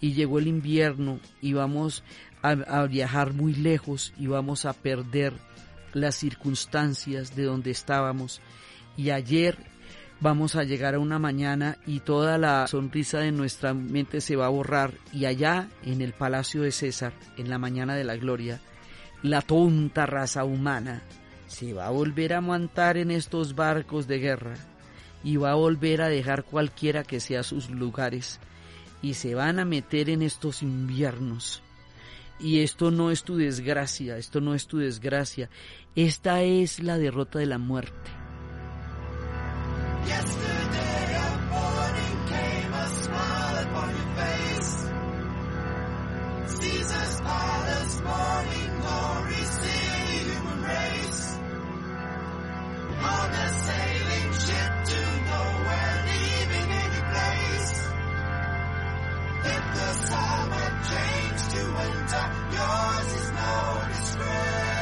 y 0.00 0.12
llegó 0.12 0.38
el 0.38 0.46
invierno 0.46 1.20
y 1.40 1.52
vamos 1.52 2.02
a, 2.42 2.50
a 2.50 2.86
viajar 2.86 3.34
muy 3.34 3.54
lejos 3.54 4.14
y 4.18 4.26
vamos 4.26 4.64
a 4.64 4.72
perder 4.72 5.34
las 5.92 6.14
circunstancias 6.14 7.36
de 7.36 7.44
donde 7.44 7.70
estábamos. 7.70 8.40
Y 8.96 9.10
ayer 9.10 9.58
vamos 10.20 10.54
a 10.54 10.64
llegar 10.64 10.94
a 10.94 10.98
una 10.98 11.18
mañana 11.18 11.78
y 11.86 12.00
toda 12.00 12.38
la 12.38 12.66
sonrisa 12.66 13.20
de 13.20 13.32
nuestra 13.32 13.74
mente 13.74 14.20
se 14.20 14.36
va 14.36 14.46
a 14.46 14.50
borrar 14.50 14.92
y 15.12 15.24
allá 15.24 15.68
en 15.82 16.02
el 16.02 16.12
palacio 16.12 16.62
de 16.62 16.72
César, 16.72 17.12
en 17.36 17.48
la 17.48 17.58
mañana 17.58 17.94
de 17.94 18.04
la 18.04 18.16
gloria, 18.16 18.60
la 19.22 19.42
tonta 19.42 20.06
raza 20.06 20.44
humana 20.44 21.02
se 21.46 21.74
va 21.74 21.86
a 21.86 21.90
volver 21.90 22.32
a 22.32 22.40
montar 22.40 22.96
en 22.96 23.10
estos 23.10 23.54
barcos 23.54 24.06
de 24.06 24.18
guerra 24.18 24.54
y 25.22 25.36
va 25.36 25.50
a 25.50 25.56
volver 25.56 26.00
a 26.00 26.08
dejar 26.08 26.44
cualquiera 26.44 27.02
que 27.02 27.20
sea 27.20 27.42
sus 27.42 27.70
lugares 27.70 28.40
y 29.02 29.14
se 29.14 29.34
van 29.34 29.58
a 29.58 29.64
meter 29.64 30.10
en 30.10 30.22
estos 30.22 30.62
inviernos. 30.62 31.62
Y 32.38 32.60
esto 32.60 32.90
no 32.90 33.10
es 33.10 33.24
tu 33.24 33.36
desgracia, 33.36 34.16
esto 34.16 34.40
no 34.40 34.54
es 34.54 34.66
tu 34.66 34.78
desgracia, 34.78 35.50
esta 35.94 36.42
es 36.42 36.80
la 36.80 36.96
derrota 36.96 37.38
de 37.38 37.46
la 37.46 37.58
muerte. 37.58 38.10
Yours 62.52 63.14
is 63.14 63.30
no 63.32 63.82
disgrace. 63.88 64.80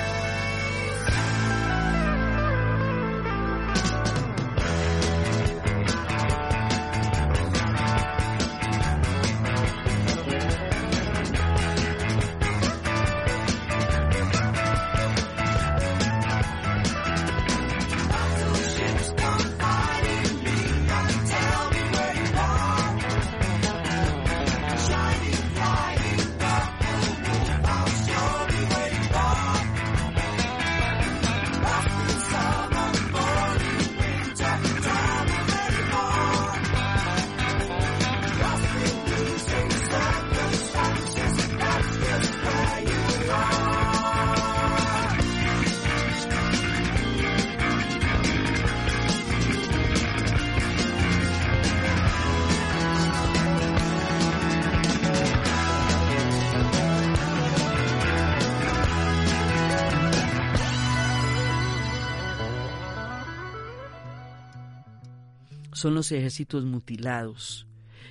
Son 65.79 65.95
los 65.95 66.12
ejércitos 66.12 66.64
mutilados, 66.64 67.66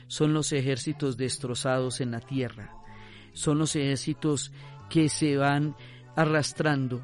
son 0.07 0.33
los 0.33 0.51
ejércitos 0.53 1.17
destrozados 1.17 2.01
en 2.01 2.11
la 2.11 2.19
tierra, 2.19 2.73
son 3.33 3.59
los 3.59 3.75
ejércitos 3.75 4.51
que 4.89 5.09
se 5.09 5.37
van 5.37 5.75
arrastrando 6.15 7.03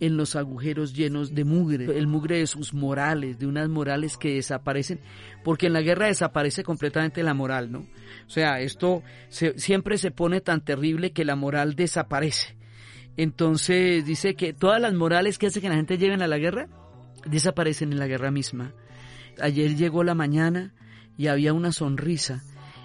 en 0.00 0.16
los 0.16 0.34
agujeros 0.34 0.94
llenos 0.94 1.34
de 1.34 1.44
mugre, 1.44 1.84
el 1.98 2.06
mugre 2.06 2.38
de 2.38 2.46
sus 2.46 2.72
morales, 2.72 3.38
de 3.38 3.46
unas 3.46 3.68
morales 3.68 4.16
que 4.16 4.34
desaparecen, 4.34 5.00
porque 5.44 5.66
en 5.66 5.74
la 5.74 5.82
guerra 5.82 6.06
desaparece 6.06 6.64
completamente 6.64 7.22
la 7.22 7.34
moral, 7.34 7.70
¿no? 7.70 7.80
O 8.26 8.30
sea, 8.30 8.60
esto 8.60 9.02
siempre 9.28 9.98
se 9.98 10.10
pone 10.10 10.40
tan 10.40 10.64
terrible 10.64 11.12
que 11.12 11.24
la 11.24 11.36
moral 11.36 11.74
desaparece. 11.74 12.56
Entonces 13.16 14.06
dice 14.06 14.34
que 14.34 14.54
todas 14.54 14.80
las 14.80 14.94
morales 14.94 15.36
que 15.36 15.48
hace 15.48 15.60
que 15.60 15.68
la 15.68 15.76
gente 15.76 15.98
lleven 15.98 16.22
a 16.22 16.26
la 16.26 16.38
guerra 16.38 16.68
desaparecen 17.26 17.92
en 17.92 17.98
la 17.98 18.06
guerra 18.06 18.30
misma. 18.30 18.72
Ayer 19.40 19.76
llegó 19.76 20.04
la 20.04 20.14
mañana 20.14 20.74
y 21.16 21.26
había 21.26 21.52
una 21.52 21.72
sonrisa 21.72 22.42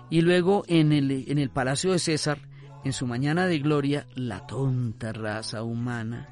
y 0.09 0.21
luego 0.21 0.63
en 0.67 0.91
el, 0.91 1.25
en 1.29 1.37
el 1.37 1.49
palacio 1.49 1.91
de 1.91 1.99
César, 1.99 2.39
en 2.83 2.93
su 2.93 3.07
mañana 3.07 3.47
de 3.47 3.59
gloria, 3.59 4.05
la 4.15 4.45
tonta 4.45 5.11
raza 5.13 5.63
humana 5.63 6.29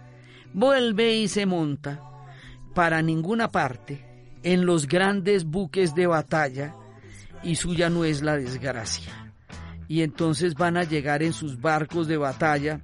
vuelve 0.54 1.16
y 1.16 1.28
se 1.28 1.46
monta 1.46 2.02
para 2.74 3.02
ninguna 3.02 3.50
parte 3.50 4.06
en 4.44 4.66
los 4.66 4.88
grandes 4.88 5.46
buques 5.46 5.96
de 5.96 6.08
batalla 6.08 6.76
y 7.44 7.56
suya 7.56 7.90
no 7.90 8.06
es 8.06 8.22
la 8.22 8.38
desgracia. 8.38 9.34
Y 9.88 10.02
entonces 10.02 10.56
van 10.56 10.78
a 10.78 10.84
llegar 10.84 11.24
en 11.24 11.34
sus 11.34 11.60
barcos 11.60 12.08
de 12.08 12.18
batalla 12.18 12.82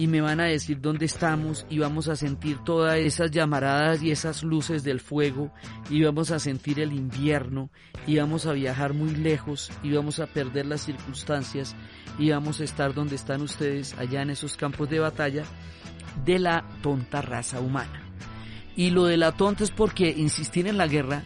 y 0.00 0.06
me 0.06 0.22
van 0.22 0.40
a 0.40 0.44
decir 0.44 0.80
dónde 0.80 1.04
estamos 1.04 1.66
y 1.68 1.78
vamos 1.78 2.08
a 2.08 2.16
sentir 2.16 2.56
todas 2.64 2.96
esas 2.96 3.30
llamaradas 3.30 4.02
y 4.02 4.10
esas 4.10 4.42
luces 4.42 4.82
del 4.82 4.98
fuego 4.98 5.52
y 5.90 6.02
vamos 6.02 6.30
a 6.30 6.38
sentir 6.38 6.80
el 6.80 6.94
invierno 6.94 7.68
y 8.06 8.16
vamos 8.16 8.46
a 8.46 8.54
viajar 8.54 8.94
muy 8.94 9.14
lejos 9.14 9.70
y 9.82 9.92
vamos 9.92 10.18
a 10.18 10.26
perder 10.26 10.64
las 10.64 10.86
circunstancias 10.86 11.76
y 12.18 12.30
vamos 12.30 12.62
a 12.62 12.64
estar 12.64 12.94
donde 12.94 13.16
están 13.16 13.42
ustedes 13.42 13.92
allá 13.98 14.22
en 14.22 14.30
esos 14.30 14.56
campos 14.56 14.88
de 14.88 15.00
batalla 15.00 15.44
de 16.24 16.38
la 16.38 16.64
tonta 16.80 17.20
raza 17.20 17.60
humana. 17.60 18.00
Y 18.76 18.92
lo 18.92 19.04
de 19.04 19.18
la 19.18 19.32
tonta 19.32 19.64
es 19.64 19.70
porque 19.70 20.08
insistir 20.08 20.66
en 20.66 20.78
la 20.78 20.86
guerra 20.86 21.24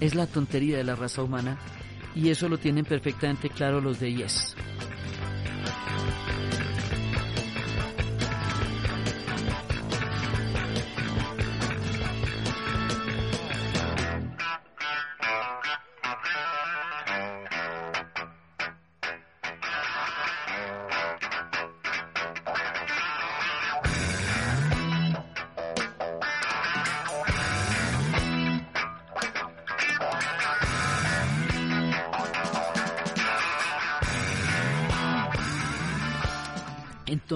es 0.00 0.14
la 0.14 0.26
tontería 0.26 0.78
de 0.78 0.84
la 0.84 0.94
raza 0.94 1.22
humana 1.22 1.58
y 2.14 2.30
eso 2.30 2.48
lo 2.48 2.56
tienen 2.56 2.86
perfectamente 2.86 3.50
claro 3.50 3.82
los 3.82 4.00
de 4.00 4.14
Yes. 4.14 4.56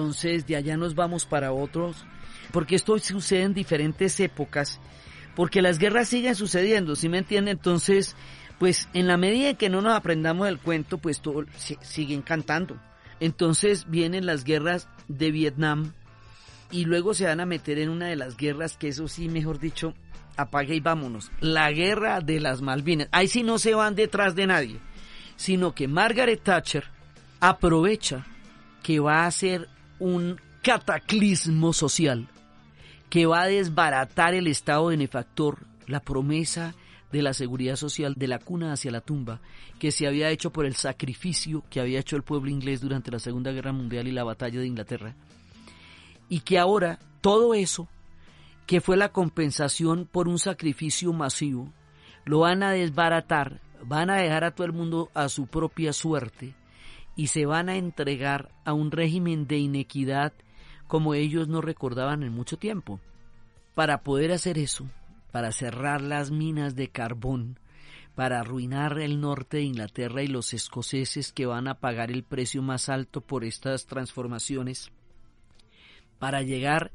Entonces 0.01 0.47
de 0.47 0.55
allá 0.55 0.77
nos 0.77 0.95
vamos 0.95 1.27
para 1.27 1.53
otros, 1.53 2.07
porque 2.51 2.73
esto 2.75 2.97
sucede 2.97 3.43
en 3.43 3.53
diferentes 3.53 4.19
épocas, 4.19 4.79
porque 5.35 5.61
las 5.61 5.77
guerras 5.77 6.07
siguen 6.07 6.33
sucediendo, 6.33 6.95
¿sí 6.95 7.07
me 7.07 7.19
entienden? 7.19 7.57
Entonces, 7.57 8.15
pues 8.57 8.89
en 8.95 9.05
la 9.05 9.17
medida 9.17 9.53
que 9.53 9.69
no 9.69 9.79
nos 9.79 9.93
aprendamos 9.93 10.47
el 10.47 10.57
cuento, 10.57 10.97
pues 10.97 11.21
todo, 11.21 11.45
siguen 11.81 12.23
cantando. 12.23 12.81
Entonces 13.19 13.85
vienen 13.91 14.25
las 14.25 14.43
guerras 14.43 14.89
de 15.07 15.29
Vietnam 15.29 15.93
y 16.71 16.85
luego 16.85 17.13
se 17.13 17.25
van 17.25 17.39
a 17.39 17.45
meter 17.45 17.77
en 17.77 17.89
una 17.89 18.07
de 18.07 18.15
las 18.15 18.37
guerras 18.37 18.77
que 18.77 18.87
eso 18.87 19.07
sí, 19.07 19.29
mejor 19.29 19.59
dicho, 19.59 19.93
apague 20.35 20.73
y 20.73 20.79
vámonos. 20.79 21.31
La 21.41 21.71
guerra 21.71 22.21
de 22.21 22.39
las 22.39 22.63
Malvinas. 22.63 23.07
Ahí 23.11 23.27
sí 23.27 23.43
no 23.43 23.59
se 23.59 23.75
van 23.75 23.93
detrás 23.93 24.33
de 24.33 24.47
nadie, 24.47 24.79
sino 25.35 25.75
que 25.75 25.87
Margaret 25.87 26.41
Thatcher 26.41 26.85
aprovecha 27.39 28.25
que 28.81 28.99
va 28.99 29.25
a 29.25 29.31
ser 29.31 29.67
un 30.01 30.41
cataclismo 30.63 31.73
social 31.73 32.27
que 33.09 33.27
va 33.27 33.43
a 33.43 33.47
desbaratar 33.47 34.33
el 34.33 34.47
estado 34.47 34.87
benefactor, 34.87 35.59
la 35.85 35.99
promesa 35.99 36.73
de 37.11 37.21
la 37.21 37.33
seguridad 37.33 37.75
social 37.75 38.15
de 38.17 38.27
la 38.27 38.39
cuna 38.39 38.73
hacia 38.73 38.89
la 38.89 39.01
tumba, 39.01 39.41
que 39.79 39.91
se 39.91 40.07
había 40.07 40.29
hecho 40.29 40.51
por 40.51 40.65
el 40.65 40.75
sacrificio 40.75 41.63
que 41.69 41.79
había 41.79 41.99
hecho 41.99 42.15
el 42.15 42.23
pueblo 42.23 42.49
inglés 42.49 42.81
durante 42.81 43.11
la 43.11 43.19
Segunda 43.19 43.51
Guerra 43.51 43.73
Mundial 43.73 44.07
y 44.07 44.11
la 44.11 44.23
batalla 44.23 44.59
de 44.59 44.65
Inglaterra, 44.65 45.15
y 46.29 46.39
que 46.39 46.57
ahora 46.57 46.97
todo 47.21 47.53
eso, 47.53 47.87
que 48.65 48.81
fue 48.81 48.97
la 48.97 49.09
compensación 49.09 50.07
por 50.11 50.27
un 50.27 50.39
sacrificio 50.39 51.13
masivo, 51.13 51.71
lo 52.25 52.39
van 52.39 52.63
a 52.63 52.71
desbaratar, 52.71 53.61
van 53.85 54.09
a 54.09 54.15
dejar 54.15 54.45
a 54.45 54.51
todo 54.51 54.65
el 54.65 54.73
mundo 54.73 55.11
a 55.13 55.29
su 55.29 55.45
propia 55.45 55.93
suerte, 55.93 56.55
y 57.15 57.27
se 57.27 57.45
van 57.45 57.69
a 57.69 57.77
entregar 57.77 58.51
a 58.65 58.73
un 58.73 58.91
régimen 58.91 59.47
de 59.47 59.57
inequidad 59.57 60.33
como 60.87 61.13
ellos 61.13 61.47
no 61.47 61.61
recordaban 61.61 62.23
en 62.23 62.33
mucho 62.33 62.57
tiempo. 62.57 62.99
Para 63.75 64.03
poder 64.03 64.31
hacer 64.31 64.57
eso, 64.57 64.89
para 65.31 65.51
cerrar 65.51 66.01
las 66.01 66.31
minas 66.31 66.75
de 66.75 66.89
carbón, 66.89 67.59
para 68.15 68.41
arruinar 68.41 68.99
el 68.99 69.21
norte 69.21 69.57
de 69.57 69.63
Inglaterra 69.63 70.21
y 70.21 70.27
los 70.27 70.53
escoceses 70.53 71.31
que 71.31 71.45
van 71.45 71.67
a 71.67 71.75
pagar 71.75 72.11
el 72.11 72.23
precio 72.23 72.61
más 72.61 72.89
alto 72.89 73.21
por 73.21 73.45
estas 73.45 73.85
transformaciones, 73.85 74.91
para 76.19 76.41
llegar 76.41 76.91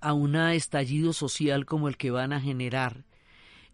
a 0.00 0.12
un 0.12 0.36
estallido 0.36 1.12
social 1.12 1.66
como 1.66 1.88
el 1.88 1.96
que 1.96 2.10
van 2.10 2.32
a 2.32 2.40
generar, 2.40 3.04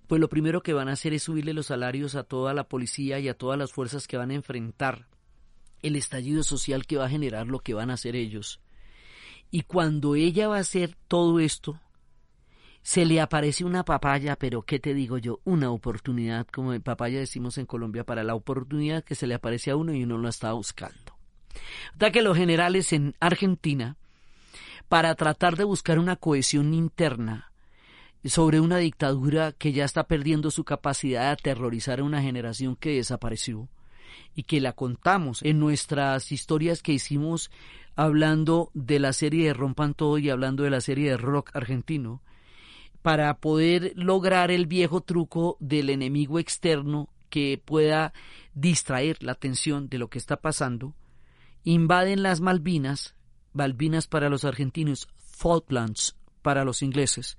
pues 0.06 0.20
lo 0.20 0.30
primero 0.30 0.62
que 0.62 0.72
van 0.72 0.88
a 0.88 0.92
hacer 0.92 1.12
es 1.12 1.24
subirle 1.24 1.52
los 1.52 1.66
salarios 1.66 2.14
a 2.14 2.24
toda 2.24 2.54
la 2.54 2.64
policía 2.64 3.18
y 3.18 3.28
a 3.28 3.34
todas 3.34 3.58
las 3.58 3.72
fuerzas 3.72 4.06
que 4.06 4.16
van 4.16 4.30
a 4.30 4.34
enfrentar 4.34 5.06
el 5.82 5.96
estallido 5.96 6.42
social 6.42 6.86
que 6.86 6.96
va 6.96 7.06
a 7.06 7.10
generar 7.10 7.46
lo 7.46 7.60
que 7.60 7.74
van 7.74 7.90
a 7.90 7.94
hacer 7.94 8.16
ellos. 8.16 8.60
Y 9.50 9.62
cuando 9.62 10.14
ella 10.14 10.48
va 10.48 10.56
a 10.56 10.60
hacer 10.60 10.96
todo 11.08 11.40
esto, 11.40 11.80
se 12.82 13.04
le 13.04 13.20
aparece 13.20 13.64
una 13.64 13.84
papaya, 13.84 14.36
pero 14.36 14.62
¿qué 14.62 14.78
te 14.78 14.94
digo 14.94 15.18
yo? 15.18 15.40
Una 15.44 15.70
oportunidad, 15.70 16.46
como 16.46 16.72
en 16.72 16.82
papaya 16.82 17.18
decimos 17.18 17.58
en 17.58 17.66
Colombia, 17.66 18.04
para 18.04 18.24
la 18.24 18.34
oportunidad 18.34 19.04
que 19.04 19.14
se 19.14 19.26
le 19.26 19.34
aparece 19.34 19.70
a 19.70 19.76
uno 19.76 19.92
y 19.92 20.04
uno 20.04 20.18
lo 20.18 20.28
está 20.28 20.52
buscando. 20.52 21.18
Da 21.94 22.10
que 22.10 22.22
los 22.22 22.36
generales 22.36 22.92
en 22.92 23.14
Argentina, 23.20 23.96
para 24.88 25.14
tratar 25.14 25.56
de 25.56 25.64
buscar 25.64 25.98
una 25.98 26.16
cohesión 26.16 26.72
interna 26.74 27.52
sobre 28.24 28.60
una 28.60 28.78
dictadura 28.78 29.52
que 29.52 29.72
ya 29.72 29.84
está 29.84 30.06
perdiendo 30.06 30.50
su 30.50 30.64
capacidad 30.64 31.22
de 31.22 31.28
aterrorizar 31.28 32.00
a 32.00 32.04
una 32.04 32.22
generación 32.22 32.76
que 32.76 32.96
desapareció, 32.96 33.68
y 34.34 34.44
que 34.44 34.60
la 34.60 34.72
contamos 34.72 35.42
en 35.42 35.58
nuestras 35.58 36.32
historias 36.32 36.82
que 36.82 36.92
hicimos 36.92 37.50
hablando 37.96 38.70
de 38.74 39.00
la 39.00 39.12
serie 39.12 39.46
de 39.46 39.54
Rompan 39.54 39.94
Todo 39.94 40.18
y 40.18 40.30
hablando 40.30 40.62
de 40.62 40.70
la 40.70 40.80
serie 40.80 41.10
de 41.10 41.16
rock 41.16 41.50
argentino, 41.54 42.22
para 43.02 43.38
poder 43.38 43.92
lograr 43.96 44.50
el 44.50 44.66
viejo 44.66 45.00
truco 45.00 45.56
del 45.60 45.90
enemigo 45.90 46.38
externo 46.38 47.08
que 47.30 47.60
pueda 47.62 48.12
distraer 48.54 49.22
la 49.22 49.32
atención 49.32 49.88
de 49.88 49.98
lo 49.98 50.08
que 50.08 50.18
está 50.18 50.36
pasando, 50.36 50.94
invaden 51.64 52.22
las 52.22 52.40
Malvinas, 52.40 53.14
Malvinas 53.52 54.06
para 54.06 54.28
los 54.28 54.44
argentinos, 54.44 55.08
Falklands 55.16 56.16
para 56.42 56.64
los 56.64 56.82
ingleses, 56.82 57.36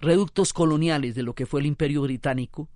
reductos 0.00 0.52
coloniales 0.52 1.14
de 1.14 1.22
lo 1.22 1.34
que 1.34 1.46
fue 1.46 1.60
el 1.60 1.66
imperio 1.66 2.02
británico, 2.02 2.68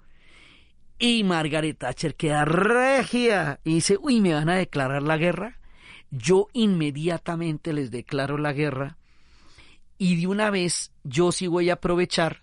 y 1.05 1.24
Margaret 1.24 1.78
Thatcher 1.78 2.14
queda 2.14 2.44
regia 2.44 3.59
y 3.64 3.74
dice, 3.74 3.98
uy, 4.00 4.20
¿me 4.20 4.34
van 4.34 4.48
a 4.48 4.55
declarar 4.55 5.03
la 5.03 5.16
guerra? 5.16 5.59
Yo 6.12 6.46
inmediatamente 6.53 7.72
les 7.72 7.90
declaro 7.90 8.38
la 8.38 8.53
guerra 8.53 8.98
y 9.98 10.20
de 10.20 10.28
una 10.28 10.50
vez 10.50 10.92
yo 11.03 11.32
sí 11.32 11.48
voy 11.48 11.70
a 11.70 11.72
aprovechar 11.72 12.42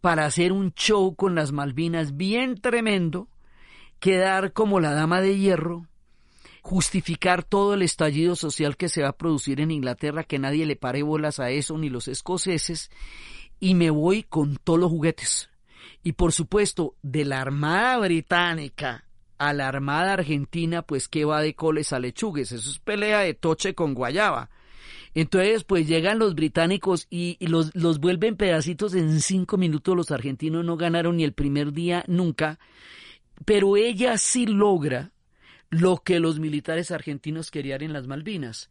para 0.00 0.24
hacer 0.24 0.52
un 0.52 0.72
show 0.72 1.16
con 1.16 1.34
las 1.34 1.50
Malvinas 1.50 2.16
bien 2.16 2.60
tremendo, 2.60 3.26
quedar 3.98 4.52
como 4.52 4.78
la 4.78 4.92
dama 4.92 5.20
de 5.20 5.36
hierro, 5.36 5.88
justificar 6.62 7.42
todo 7.42 7.74
el 7.74 7.82
estallido 7.82 8.36
social 8.36 8.76
que 8.76 8.88
se 8.88 9.02
va 9.02 9.08
a 9.08 9.16
producir 9.16 9.60
en 9.60 9.72
Inglaterra, 9.72 10.22
que 10.22 10.38
nadie 10.38 10.64
le 10.64 10.76
pare 10.76 11.02
bolas 11.02 11.40
a 11.40 11.50
eso, 11.50 11.76
ni 11.76 11.88
los 11.88 12.06
escoceses, 12.06 12.88
y 13.58 13.74
me 13.74 13.90
voy 13.90 14.22
con 14.22 14.58
todos 14.62 14.78
los 14.78 14.90
juguetes. 14.90 15.49
Y 16.02 16.12
por 16.12 16.32
supuesto, 16.32 16.94
de 17.02 17.24
la 17.24 17.40
Armada 17.40 17.98
Británica 17.98 19.04
a 19.38 19.52
la 19.52 19.68
Armada 19.68 20.14
Argentina, 20.14 20.82
pues 20.82 21.08
que 21.08 21.24
va 21.24 21.40
de 21.40 21.54
coles 21.54 21.92
a 21.92 21.98
lechugues, 21.98 22.52
eso 22.52 22.70
es 22.70 22.78
pelea 22.78 23.20
de 23.20 23.34
toche 23.34 23.74
con 23.74 23.94
guayaba. 23.94 24.50
Entonces, 25.14 25.64
pues 25.64 25.88
llegan 25.88 26.18
los 26.18 26.34
británicos 26.34 27.06
y, 27.10 27.36
los, 27.40 27.74
los 27.74 27.98
vuelven 27.98 28.36
pedacitos 28.36 28.94
en 28.94 29.20
cinco 29.20 29.56
minutos. 29.56 29.96
Los 29.96 30.10
argentinos 30.10 30.64
no 30.64 30.76
ganaron 30.76 31.16
ni 31.16 31.24
el 31.24 31.32
primer 31.32 31.72
día 31.72 32.04
nunca. 32.06 32.60
Pero 33.44 33.76
ella 33.76 34.18
sí 34.18 34.46
logra 34.46 35.12
lo 35.68 35.98
que 35.98 36.20
los 36.20 36.38
militares 36.38 36.90
argentinos 36.90 37.50
querían 37.50 37.82
en 37.82 37.92
las 37.92 38.06
Malvinas, 38.06 38.70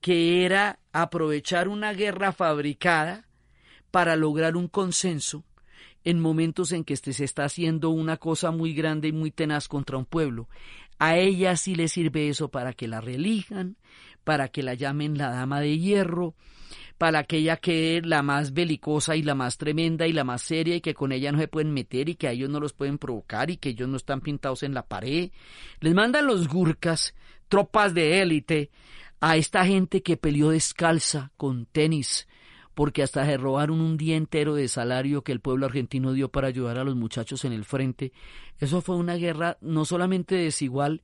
que 0.00 0.44
era 0.44 0.78
aprovechar 0.92 1.68
una 1.68 1.92
guerra 1.92 2.32
fabricada 2.32 3.26
para 3.90 4.16
lograr 4.16 4.56
un 4.56 4.68
consenso 4.68 5.44
en 6.04 6.20
momentos 6.20 6.72
en 6.72 6.84
que 6.84 6.94
este 6.94 7.12
se 7.12 7.24
está 7.24 7.44
haciendo 7.44 7.90
una 7.90 8.16
cosa 8.16 8.50
muy 8.50 8.72
grande 8.72 9.08
y 9.08 9.12
muy 9.12 9.30
tenaz 9.30 9.68
contra 9.68 9.98
un 9.98 10.04
pueblo. 10.04 10.48
A 10.98 11.16
ella 11.16 11.56
sí 11.56 11.74
le 11.74 11.88
sirve 11.88 12.28
eso 12.28 12.48
para 12.48 12.72
que 12.72 12.88
la 12.88 13.00
relijan, 13.00 13.76
para 14.24 14.48
que 14.48 14.62
la 14.62 14.74
llamen 14.74 15.16
la 15.16 15.30
dama 15.30 15.60
de 15.60 15.78
hierro, 15.78 16.34
para 16.98 17.24
que 17.24 17.38
ella 17.38 17.56
quede 17.56 18.02
la 18.02 18.22
más 18.22 18.52
belicosa 18.52 19.14
y 19.16 19.22
la 19.22 19.34
más 19.34 19.56
tremenda 19.56 20.06
y 20.06 20.12
la 20.12 20.24
más 20.24 20.42
seria 20.42 20.76
y 20.76 20.80
que 20.80 20.94
con 20.94 21.12
ella 21.12 21.30
no 21.30 21.38
se 21.38 21.48
pueden 21.48 21.72
meter 21.72 22.08
y 22.08 22.16
que 22.16 22.28
a 22.28 22.32
ellos 22.32 22.50
no 22.50 22.58
los 22.58 22.72
pueden 22.72 22.98
provocar 22.98 23.50
y 23.50 23.56
que 23.56 23.70
ellos 23.70 23.88
no 23.88 23.96
están 23.96 24.20
pintados 24.20 24.64
en 24.64 24.74
la 24.74 24.82
pared. 24.82 25.30
Les 25.80 25.94
mandan 25.94 26.26
los 26.26 26.48
gurkas, 26.48 27.14
tropas 27.48 27.94
de 27.94 28.20
élite, 28.20 28.70
a 29.20 29.36
esta 29.36 29.64
gente 29.66 30.02
que 30.02 30.16
peleó 30.16 30.50
descalza 30.50 31.32
con 31.36 31.66
tenis, 31.66 32.27
porque 32.78 33.02
hasta 33.02 33.26
se 33.26 33.36
robaron 33.36 33.80
un 33.80 33.96
día 33.96 34.14
entero 34.14 34.54
de 34.54 34.68
salario 34.68 35.22
que 35.24 35.32
el 35.32 35.40
pueblo 35.40 35.66
argentino 35.66 36.12
dio 36.12 36.28
para 36.28 36.46
ayudar 36.46 36.78
a 36.78 36.84
los 36.84 36.94
muchachos 36.94 37.44
en 37.44 37.52
el 37.52 37.64
frente. 37.64 38.12
Eso 38.60 38.82
fue 38.82 38.94
una 38.94 39.16
guerra 39.16 39.58
no 39.60 39.84
solamente 39.84 40.36
desigual, 40.36 41.02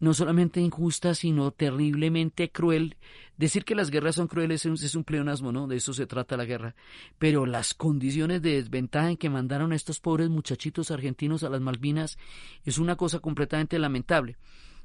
no 0.00 0.14
solamente 0.14 0.60
injusta, 0.60 1.14
sino 1.14 1.52
terriblemente 1.52 2.50
cruel. 2.50 2.96
Decir 3.36 3.64
que 3.64 3.76
las 3.76 3.92
guerras 3.92 4.16
son 4.16 4.26
crueles 4.26 4.66
es 4.66 4.96
un 4.96 5.04
pleonasmo, 5.04 5.52
¿no? 5.52 5.68
De 5.68 5.76
eso 5.76 5.92
se 5.92 6.08
trata 6.08 6.36
la 6.36 6.44
guerra. 6.44 6.74
Pero 7.20 7.46
las 7.46 7.72
condiciones 7.72 8.42
de 8.42 8.54
desventaja 8.54 9.10
en 9.10 9.16
que 9.16 9.30
mandaron 9.30 9.70
a 9.70 9.76
estos 9.76 10.00
pobres 10.00 10.28
muchachitos 10.28 10.90
argentinos 10.90 11.44
a 11.44 11.50
las 11.50 11.60
Malvinas 11.60 12.18
es 12.64 12.78
una 12.78 12.96
cosa 12.96 13.20
completamente 13.20 13.78
lamentable. 13.78 14.38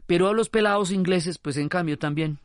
Pero 0.06 0.28
a 0.28 0.34
los 0.34 0.50
pelados 0.50 0.92
ingleses, 0.92 1.40
pues 1.40 1.58
en 1.58 1.68
cambio 1.68 1.98
también. 1.98 2.38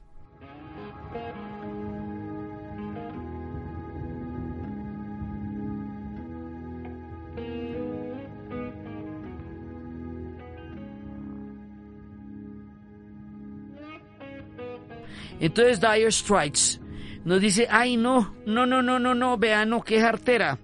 Entonces 15.40 15.80
Dire 15.80 16.10
Strikes 16.10 16.80
nos 17.24 17.40
dice, 17.40 17.66
ay 17.70 17.96
no, 17.96 18.34
no, 18.46 18.66
no, 18.66 18.82
no, 18.82 18.98
no, 18.98 19.14
no, 19.14 19.36
vean, 19.36 19.70
no, 19.70 19.82
qué 19.82 20.00
jartera. 20.00 20.58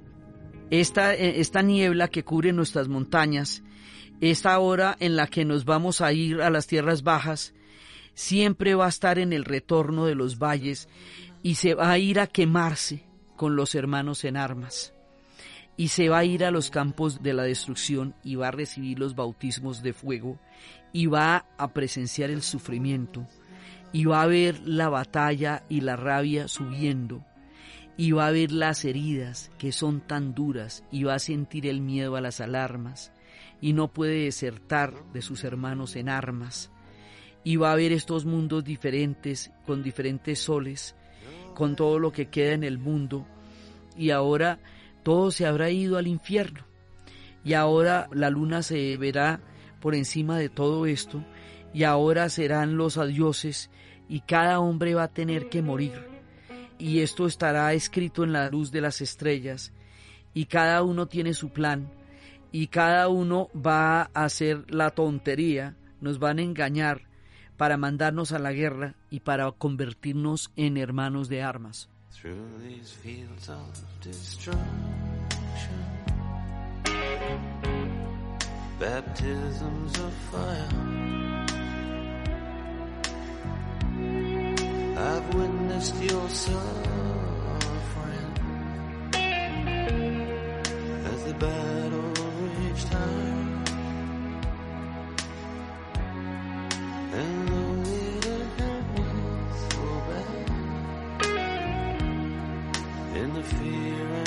Esta, 0.71 1.15
eh, 1.15 1.41
esta 1.41 1.61
niebla 1.61 2.09
que 2.09 2.25
cubre 2.25 2.53
nuestras 2.53 2.89
montañas, 2.89 3.63
esta 4.21 4.59
hora 4.59 4.97
en 5.01 5.17
la 5.17 5.27
que 5.27 5.45
nos 5.45 5.65
vamos 5.65 6.01
a 6.01 6.13
ir 6.13 6.41
a 6.41 6.51
las 6.51 6.67
tierras 6.67 7.03
bajas, 7.03 7.53
siempre 8.15 8.75
va 8.75 8.87
a 8.87 8.91
estar 8.91 9.19
en 9.19 9.33
el 9.33 9.45
retorno 9.45 10.07
de 10.07 10.15
los 10.15 10.39
valles 10.39 10.89
y 11.43 11.57
se 11.57 11.75
va 11.75 11.91
a 11.91 11.99
ir 11.99 12.21
a 12.21 12.27
quemarse 12.27 13.05
con 13.37 13.57
los 13.57 13.75
hermanos 13.75 14.25
en 14.25 14.37
armas. 14.37 14.95
Y 15.77 15.89
se 15.89 16.09
va 16.09 16.19
a 16.19 16.25
ir 16.25 16.45
a 16.45 16.51
los 16.51 16.71
campos 16.71 17.23
de 17.23 17.35
la 17.35 17.43
destrucción 17.43 18.15
y 18.23 18.37
va 18.37 18.49
a 18.49 18.53
recibir 18.53 18.99
los 18.99 19.17
bautismos 19.17 19.83
de 19.83 19.93
fuego 19.93 20.39
y 20.93 21.07
va 21.07 21.47
a 21.59 21.73
presenciar 21.73 22.31
el 22.31 22.43
sufrimiento 22.43 23.27
y 23.93 24.05
va 24.05 24.23
a 24.23 24.27
ver 24.27 24.61
la 24.67 24.89
batalla 24.89 25.65
y 25.69 25.83
la 25.83 25.97
rabia 25.97 26.49
subiendo 26.49 27.25
y 27.97 28.13
va 28.13 28.27
a 28.27 28.31
ver 28.31 28.53
las 28.53 28.85
heridas 28.85 29.51
que 29.59 29.71
son 29.71 30.01
tan 30.01 30.35
duras 30.35 30.85
y 30.91 31.05
va 31.05 31.15
a 31.15 31.19
sentir 31.19 31.67
el 31.67 31.81
miedo 31.81 32.17
a 32.17 32.21
las 32.21 32.41
alarmas 32.41 33.13
y 33.61 33.75
no 33.75 33.93
puede 33.93 34.25
desertar 34.25 34.95
de 35.13 35.23
sus 35.23 35.45
hermanos 35.45 35.95
en 35.97 36.09
armas 36.09 36.71
y 37.45 37.57
va 37.57 37.73
a 37.73 37.77
ver 37.77 37.93
estos 37.93 38.25
mundos 38.25 38.65
diferentes 38.65 39.53
con 39.67 39.83
diferentes 39.83 40.39
soles 40.39 40.95
con 41.55 41.77
todo 41.77 41.99
lo 41.99 42.13
que 42.13 42.29
queda 42.29 42.53
en 42.53 42.65
el 42.65 42.79
mundo 42.79 43.27
y 43.97 44.11
ahora 44.11 44.59
todo 45.03 45.31
se 45.31 45.47
habrá 45.47 45.71
ido 45.71 45.99
al 45.99 46.07
infierno 46.07 46.65
y 47.45 47.55
ahora 47.55 48.09
la 48.13 48.31
luna 48.31 48.63
se 48.63 48.97
verá 48.97 49.41
por 49.81 49.95
encima 49.95 50.39
de 50.39 50.49
todo 50.49 50.87
esto 50.87 51.23
y 51.75 51.85
ahora 51.85 52.29
serán 52.29 52.77
los 52.77 52.99
adioses 52.99 53.71
y 54.09 54.21
cada 54.21 54.61
hombre 54.61 54.95
va 54.95 55.05
a 55.05 55.13
tener 55.13 55.49
que 55.49 55.63
morir. 55.63 56.07
Y 56.79 57.01
esto 57.01 57.27
estará 57.27 57.73
escrito 57.73 58.25
en 58.25 58.33
la 58.33 58.49
luz 58.51 58.71
de 58.71 58.81
las 58.81 59.01
estrellas 59.01 59.73
y 60.35 60.47
cada 60.47 60.83
uno 60.83 61.07
tiene 61.07 61.35
su 61.35 61.51
plan 61.51 61.91
y 62.51 62.67
cada 62.67 63.09
uno 63.09 63.49
va 63.55 64.03
a 64.03 64.25
hacer 64.25 64.71
la 64.71 64.91
tontería, 64.91 65.77
nos 66.01 66.19
van 66.19 66.39
a 66.39 66.43
engañar 66.43 67.03
para 67.57 67.77
mandarnos 67.77 68.33
a 68.33 68.39
la 68.39 68.53
guerra 68.53 68.95
y 69.09 69.21
para 69.21 69.51
convertirnos 69.53 70.51
en 70.57 70.77
hermanos 70.77 71.29
de 71.29 71.43
armas. 71.43 71.89
I've 84.95 85.35
witnessed 85.35 85.97
your 86.03 86.29
suffering 86.29 86.63
as 91.07 91.25
the 91.25 91.35
battle 91.35 92.13
raged 92.59 92.89
high. 92.89 93.39
And 97.15 97.49
though 97.49 97.83
it 97.91 98.25
hurt 98.59 98.85
so 99.73 99.85
bad, 100.09 100.51
in 103.17 103.29
the 103.35 103.43
fear 103.43 104.22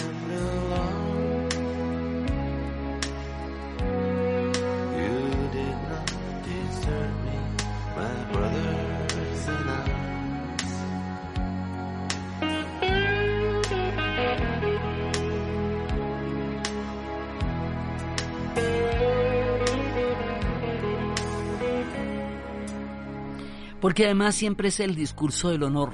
Porque 23.86 24.05
además 24.05 24.33
siempre 24.33 24.69
es 24.69 24.79
el 24.79 24.95
discurso 24.95 25.51
del 25.51 25.61
honor, 25.61 25.93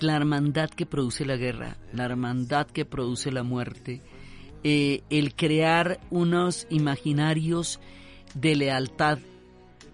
la 0.00 0.16
hermandad 0.16 0.68
que 0.68 0.86
produce 0.86 1.24
la 1.24 1.36
guerra, 1.36 1.76
la 1.92 2.04
hermandad 2.04 2.66
que 2.66 2.84
produce 2.84 3.30
la 3.30 3.44
muerte, 3.44 4.02
eh, 4.64 5.04
el 5.08 5.36
crear 5.36 6.00
unos 6.10 6.66
imaginarios 6.68 7.78
de 8.34 8.56
lealtad 8.56 9.20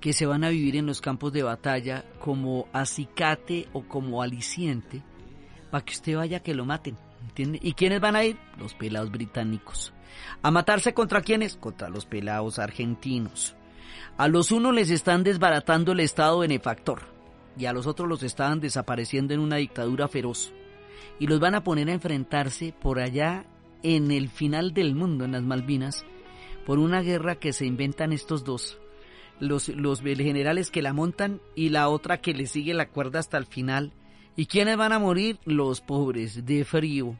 que 0.00 0.14
se 0.14 0.24
van 0.24 0.42
a 0.42 0.48
vivir 0.48 0.76
en 0.76 0.86
los 0.86 1.02
campos 1.02 1.34
de 1.34 1.42
batalla 1.42 2.02
como 2.18 2.66
acicate 2.72 3.68
o 3.74 3.82
como 3.82 4.22
aliciente 4.22 5.02
para 5.70 5.84
que 5.84 5.92
usted 5.92 6.16
vaya 6.16 6.40
que 6.40 6.54
lo 6.54 6.64
maten. 6.64 6.96
¿entiende? 7.28 7.58
¿Y 7.62 7.74
quiénes 7.74 8.00
van 8.00 8.16
a 8.16 8.24
ir? 8.24 8.38
Los 8.58 8.72
pelados 8.72 9.10
británicos. 9.10 9.92
¿A 10.40 10.50
matarse 10.50 10.94
contra 10.94 11.20
quiénes? 11.20 11.58
Contra 11.58 11.90
los 11.90 12.06
pelados 12.06 12.58
argentinos. 12.58 13.54
A 14.16 14.28
los 14.28 14.50
unos 14.50 14.74
les 14.74 14.88
están 14.88 15.24
desbaratando 15.24 15.92
el 15.92 16.00
Estado 16.00 16.38
benefactor 16.38 17.17
y 17.58 17.66
a 17.66 17.72
los 17.72 17.86
otros 17.86 18.08
los 18.08 18.22
estaban 18.22 18.60
desapareciendo 18.60 19.34
en 19.34 19.40
una 19.40 19.56
dictadura 19.56 20.08
feroz. 20.08 20.52
Y 21.18 21.26
los 21.26 21.40
van 21.40 21.54
a 21.54 21.64
poner 21.64 21.88
a 21.88 21.94
enfrentarse 21.94 22.72
por 22.72 23.00
allá 23.00 23.46
en 23.82 24.10
el 24.10 24.28
final 24.28 24.72
del 24.72 24.94
mundo, 24.94 25.24
en 25.24 25.32
las 25.32 25.42
Malvinas, 25.42 26.04
por 26.64 26.78
una 26.78 27.02
guerra 27.02 27.36
que 27.36 27.52
se 27.52 27.66
inventan 27.66 28.12
estos 28.12 28.44
dos. 28.44 28.78
Los, 29.40 29.68
los 29.68 30.00
generales 30.00 30.70
que 30.70 30.82
la 30.82 30.92
montan 30.92 31.40
y 31.54 31.68
la 31.68 31.88
otra 31.88 32.20
que 32.20 32.34
le 32.34 32.46
sigue 32.46 32.74
la 32.74 32.88
cuerda 32.88 33.20
hasta 33.20 33.38
el 33.38 33.46
final. 33.46 33.92
¿Y 34.36 34.46
quiénes 34.46 34.76
van 34.76 34.92
a 34.92 34.98
morir? 34.98 35.38
Los 35.44 35.80
pobres, 35.80 36.44
de 36.44 36.64
frío, 36.64 37.16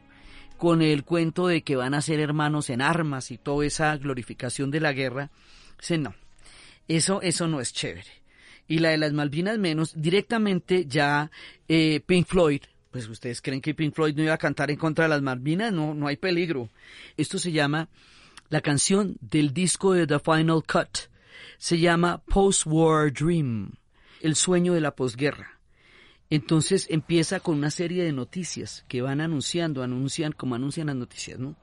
con 0.57 0.81
el 0.81 1.03
cuento 1.03 1.47
de 1.47 1.63
que 1.63 1.75
van 1.75 1.93
a 1.93 2.01
ser 2.01 2.19
hermanos 2.19 2.69
en 2.69 2.81
armas 2.81 3.31
y 3.31 3.37
toda 3.37 3.65
esa 3.65 3.95
glorificación 3.97 4.71
de 4.71 4.79
la 4.79 4.93
guerra. 4.93 5.31
Dice, 5.77 5.97
no, 5.97 6.13
eso, 6.87 7.21
eso 7.21 7.47
no 7.47 7.59
es 7.59 7.73
chévere 7.73 8.18
y 8.69 8.79
la 8.79 8.89
de 8.89 8.99
las 8.99 9.11
Malvinas 9.11 9.57
menos, 9.57 9.93
directamente 9.95 10.85
ya 10.85 11.29
eh, 11.67 12.01
Pink 12.05 12.27
Floyd, 12.27 12.61
pues 12.91 13.09
ustedes 13.09 13.41
creen 13.41 13.61
que 13.61 13.73
Pink 13.73 13.95
Floyd 13.95 14.15
no 14.15 14.23
iba 14.23 14.35
a 14.35 14.37
cantar 14.37 14.69
en 14.71 14.77
contra 14.77 15.05
de 15.05 15.09
las 15.09 15.23
Malvinas, 15.23 15.73
no, 15.73 15.93
no 15.95 16.07
hay 16.07 16.15
peligro. 16.17 16.69
Esto 17.17 17.39
se 17.39 17.51
llama 17.51 17.89
la 18.49 18.61
canción 18.61 19.17
del 19.21 19.53
disco 19.53 19.93
de 19.93 20.05
The 20.05 20.19
Final 20.19 20.63
Cut, 20.63 21.09
se 21.57 21.79
llama 21.79 22.21
Post-War 22.27 23.11
Dream, 23.11 23.73
el 24.21 24.35
sueño 24.35 24.73
de 24.73 24.81
la 24.81 24.95
posguerra. 24.95 25.59
Entonces 26.29 26.85
empieza 26.91 27.39
con 27.39 27.57
una 27.57 27.71
serie 27.71 28.03
de 28.03 28.13
noticias 28.13 28.85
que 28.87 29.01
van 29.01 29.19
anunciando, 29.19 29.81
anuncian 29.81 30.31
como 30.31 30.53
anuncian 30.53 30.87
las 30.87 30.95
noticias, 30.95 31.39
¿no? 31.39 31.55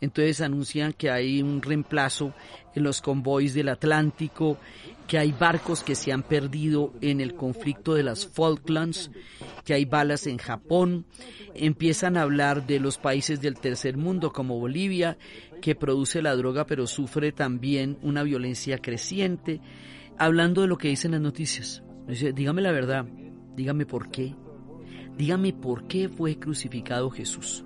Entonces 0.00 0.40
anuncian 0.40 0.92
que 0.92 1.10
hay 1.10 1.42
un 1.42 1.60
reemplazo 1.60 2.32
en 2.74 2.84
los 2.84 3.00
convoys 3.00 3.54
del 3.54 3.68
Atlántico, 3.68 4.58
que 5.06 5.18
hay 5.18 5.32
barcos 5.32 5.82
que 5.82 5.94
se 5.94 6.12
han 6.12 6.22
perdido 6.22 6.92
en 7.00 7.20
el 7.20 7.34
conflicto 7.34 7.94
de 7.94 8.04
las 8.04 8.26
Falklands, 8.26 9.10
que 9.64 9.74
hay 9.74 9.84
balas 9.84 10.26
en 10.26 10.38
Japón. 10.38 11.06
Empiezan 11.54 12.16
a 12.16 12.22
hablar 12.22 12.66
de 12.66 12.78
los 12.78 12.98
países 12.98 13.40
del 13.40 13.58
tercer 13.58 13.96
mundo 13.96 14.32
como 14.32 14.58
Bolivia, 14.58 15.18
que 15.60 15.74
produce 15.74 16.22
la 16.22 16.36
droga 16.36 16.66
pero 16.66 16.86
sufre 16.86 17.32
también 17.32 17.98
una 18.02 18.22
violencia 18.22 18.78
creciente, 18.78 19.60
hablando 20.16 20.62
de 20.62 20.68
lo 20.68 20.78
que 20.78 20.88
dicen 20.88 21.12
las 21.12 21.20
noticias. 21.20 21.82
Dígame 22.06 22.62
la 22.62 22.72
verdad, 22.72 23.06
dígame 23.56 23.86
por 23.86 24.10
qué. 24.10 24.36
Dígame 25.16 25.52
por 25.52 25.88
qué 25.88 26.08
fue 26.08 26.38
crucificado 26.38 27.10
Jesús 27.10 27.64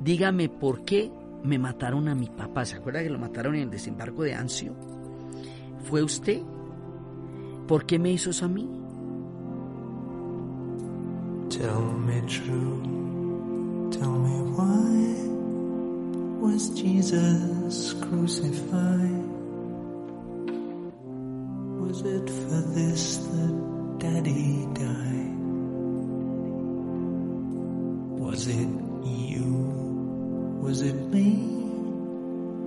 dígame 0.00 0.48
por 0.48 0.84
qué 0.84 1.10
me 1.42 1.58
mataron 1.58 2.08
a 2.08 2.14
mi 2.14 2.26
papá. 2.26 2.64
¿Se 2.64 2.76
acuerda 2.76 3.02
que 3.02 3.10
lo 3.10 3.18
mataron 3.18 3.54
en 3.54 3.62
el 3.62 3.70
desembarco 3.70 4.22
de 4.22 4.34
Anzio? 4.34 4.74
¿Fue 5.84 6.02
usted? 6.02 6.42
¿Por 7.66 7.84
qué 7.84 7.98
me 7.98 8.12
hizo 8.12 8.30
eso 8.30 8.46
a 8.46 8.48
mí? 8.48 8.68
Tell 11.50 11.82
me 12.06 12.20
true, 12.22 13.88
tell 13.90 14.10
me 14.10 14.42
why 14.52 14.98
was 16.40 16.70
Jesus 16.70 17.94
crucified? 17.94 19.24
Was 21.80 22.02
it 22.02 22.28
for 22.28 22.62
this 22.74 23.18
that 23.18 23.98
Daddy 23.98 24.66
died? 24.74 25.38
Was 28.18 28.46
it 28.46 28.68
you? 29.04 29.77
Was 30.60 30.82
it 30.82 30.94
me? 31.10 31.58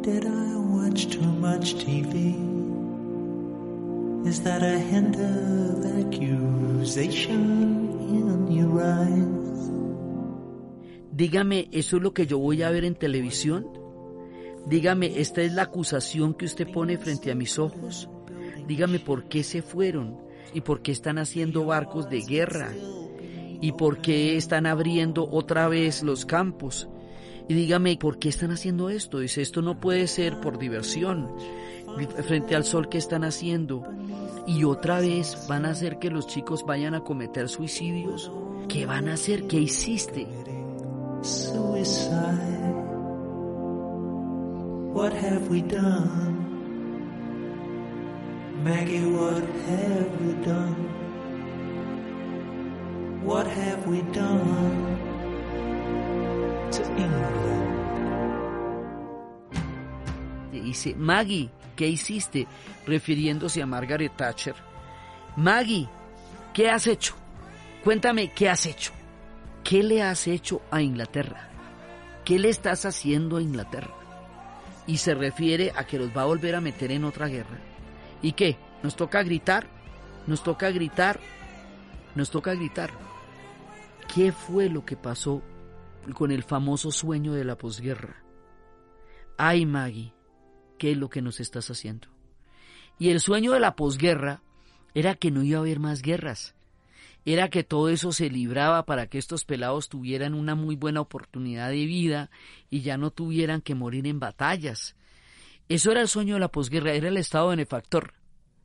Did 0.02 0.26
I 0.26 0.56
watch 0.56 1.08
too 1.08 1.22
much 1.22 1.76
TV? 1.76 2.34
Is 4.26 4.42
that 4.44 4.64
a 4.64 4.80
hint 4.80 5.16
of 5.18 5.86
accusation 6.00 7.42
in 8.10 8.52
your 8.52 8.82
eyes? 8.82 9.72
Dígame, 11.12 11.68
¿eso 11.72 11.98
es 11.98 12.04
lo 12.04 12.14
que 12.14 12.26
yo 12.26 12.40
voy 12.40 12.64
a 12.64 12.72
ver 12.72 12.86
en 12.86 12.96
televisión? 12.96 13.68
Dígame, 14.66 15.20
¿esta 15.20 15.42
es 15.42 15.54
la 15.54 15.64
acusación 15.64 16.34
que 16.34 16.46
usted 16.46 16.72
pone 16.72 16.98
frente 16.98 17.30
a 17.32 17.36
mis 17.36 17.60
ojos? 17.60 18.10
Dígame 18.68 19.00
por 19.00 19.26
qué 19.26 19.44
se 19.44 19.62
fueron 19.62 20.18
y 20.54 20.62
por 20.62 20.82
qué 20.82 20.92
están 20.92 21.18
haciendo 21.18 21.66
barcos 21.66 22.10
de 22.10 22.22
guerra 22.22 22.72
y 23.60 23.74
por 23.74 24.00
qué 24.00 24.38
están 24.38 24.66
abriendo 24.66 25.28
otra 25.30 25.68
vez 25.68 26.04
los 26.04 26.26
campos 26.26 26.88
y 27.52 27.54
dígame, 27.54 27.98
¿por 27.98 28.18
qué 28.18 28.30
están 28.30 28.52
haciendo 28.52 28.90
esto? 28.90 29.20
Dice, 29.20 29.42
esto 29.42 29.62
no 29.62 29.78
puede 29.78 30.08
ser 30.08 30.40
por 30.40 30.58
diversión. 30.58 31.30
Frente 32.26 32.56
al 32.56 32.64
sol 32.64 32.88
que 32.88 32.98
están 32.98 33.26
haciendo. 33.26 33.84
Y 34.48 34.64
otra 34.64 35.02
vez 35.02 35.48
van 35.50 35.66
a 35.66 35.72
hacer 35.72 36.00
que 36.00 36.10
los 36.10 36.28
chicos 36.28 36.64
vayan 36.66 36.94
a 36.94 37.02
cometer 37.02 37.50
suicidios. 37.50 38.32
¿Qué 38.70 38.86
van 38.86 39.10
a 39.10 39.16
hacer? 39.16 39.48
¿Qué 39.48 39.60
hiciste? 39.60 40.30
What 44.94 45.12
have 45.12 45.50
we 45.50 45.62
done? 45.62 46.38
Maggie, 48.64 49.08
what 49.08 49.44
have 49.68 50.22
we 50.22 50.34
done? 50.46 50.76
What 53.26 53.46
have 53.48 53.86
we 53.88 54.04
done? 54.14 54.91
Dice, 60.72 60.96
Maggie, 60.96 61.50
¿qué 61.76 61.88
hiciste? 61.88 62.48
Refiriéndose 62.88 63.62
a 63.62 63.66
Margaret 63.66 64.16
Thatcher. 64.16 64.56
Maggie, 65.36 65.90
¿qué 66.54 66.70
has 66.70 66.88
hecho? 66.88 67.14
Cuéntame, 67.84 68.32
¿qué 68.32 68.48
has 68.48 68.66
hecho? 68.66 68.94
¿Qué 69.66 69.84
le 69.84 70.02
has 70.02 70.28
hecho 70.28 70.62
a 70.72 70.82
Inglaterra? 70.82 71.50
¿Qué 72.24 72.40
le 72.40 72.48
estás 72.50 72.86
haciendo 72.86 73.36
a 73.36 73.42
Inglaterra? 73.42 73.94
Y 74.88 74.98
se 74.98 75.14
refiere 75.14 75.74
a 75.76 75.86
que 75.86 75.98
los 75.98 76.16
va 76.16 76.22
a 76.22 76.26
volver 76.26 76.56
a 76.56 76.62
meter 76.62 76.92
en 76.92 77.04
otra 77.04 77.28
guerra. 77.28 77.60
¿Y 78.22 78.32
qué? 78.32 78.58
¿Nos 78.82 78.96
toca 78.96 79.24
gritar? 79.24 79.68
¿Nos 80.28 80.44
toca 80.44 80.70
gritar? 80.72 81.20
¿Nos 82.16 82.32
toca 82.32 82.54
gritar? 82.54 82.92
¿Qué 84.14 84.32
fue 84.32 84.70
lo 84.70 84.86
que 84.86 84.96
pasó 84.96 85.42
con 86.14 86.32
el 86.32 86.44
famoso 86.44 86.92
sueño 86.92 87.34
de 87.34 87.46
la 87.46 87.58
posguerra. 87.58 88.24
Ay, 89.38 89.66
Maggie, 89.66 90.14
¿qué 90.78 90.92
es 90.92 90.98
lo 90.98 91.10
que 91.10 91.22
nos 91.22 91.40
estás 91.40 91.70
haciendo? 91.70 92.08
Y 93.00 93.10
el 93.10 93.20
sueño 93.20 93.54
de 93.54 93.60
la 93.60 93.76
posguerra 93.76 94.44
era 94.94 95.16
que 95.16 95.32
no 95.32 95.44
iba 95.44 95.58
a 95.58 95.62
haber 95.62 95.80
más 95.80 96.02
guerras. 96.02 96.56
Era 97.24 97.50
que 97.50 97.64
todo 97.64 97.90
eso 97.90 98.12
se 98.12 98.30
libraba 98.30 98.86
para 98.86 99.08
que 99.08 99.18
estos 99.18 99.46
pelados 99.46 99.90
tuvieran 99.90 100.34
una 100.34 100.56
muy 100.56 100.76
buena 100.76 101.02
oportunidad 101.02 101.70
de 101.70 101.86
vida 101.86 102.32
y 102.70 102.82
ya 102.82 102.98
no 102.98 103.12
tuvieran 103.12 103.62
que 103.62 103.76
morir 103.76 104.08
en 104.08 104.20
batallas. 104.20 104.96
Eso 105.70 105.92
era 105.92 106.02
el 106.02 106.08
sueño 106.08 106.34
de 106.34 106.40
la 106.40 106.52
posguerra, 106.52 106.94
era 106.94 107.08
el 107.08 107.18
estado 107.18 107.50
benefactor 107.50 108.14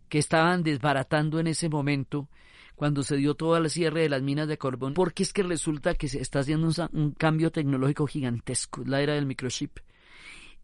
que 0.08 0.18
estaban 0.18 0.62
desbaratando 0.62 1.38
en 1.38 1.48
ese 1.48 1.68
momento 1.68 2.28
cuando 2.76 3.02
se 3.02 3.16
dio 3.16 3.34
todo 3.34 3.56
el 3.56 3.68
cierre 3.70 4.02
de 4.02 4.10
las 4.10 4.22
minas 4.22 4.46
de 4.46 4.58
carbón, 4.58 4.94
porque 4.94 5.22
es 5.22 5.32
que 5.32 5.42
resulta 5.42 5.94
que 5.94 6.08
se 6.08 6.20
está 6.20 6.40
haciendo 6.40 6.70
un, 6.92 7.12
cambio 7.12 7.50
tecnológico 7.50 8.06
gigantesco, 8.06 8.84
la 8.84 9.00
era 9.00 9.14
del 9.14 9.26
microchip. 9.26 9.78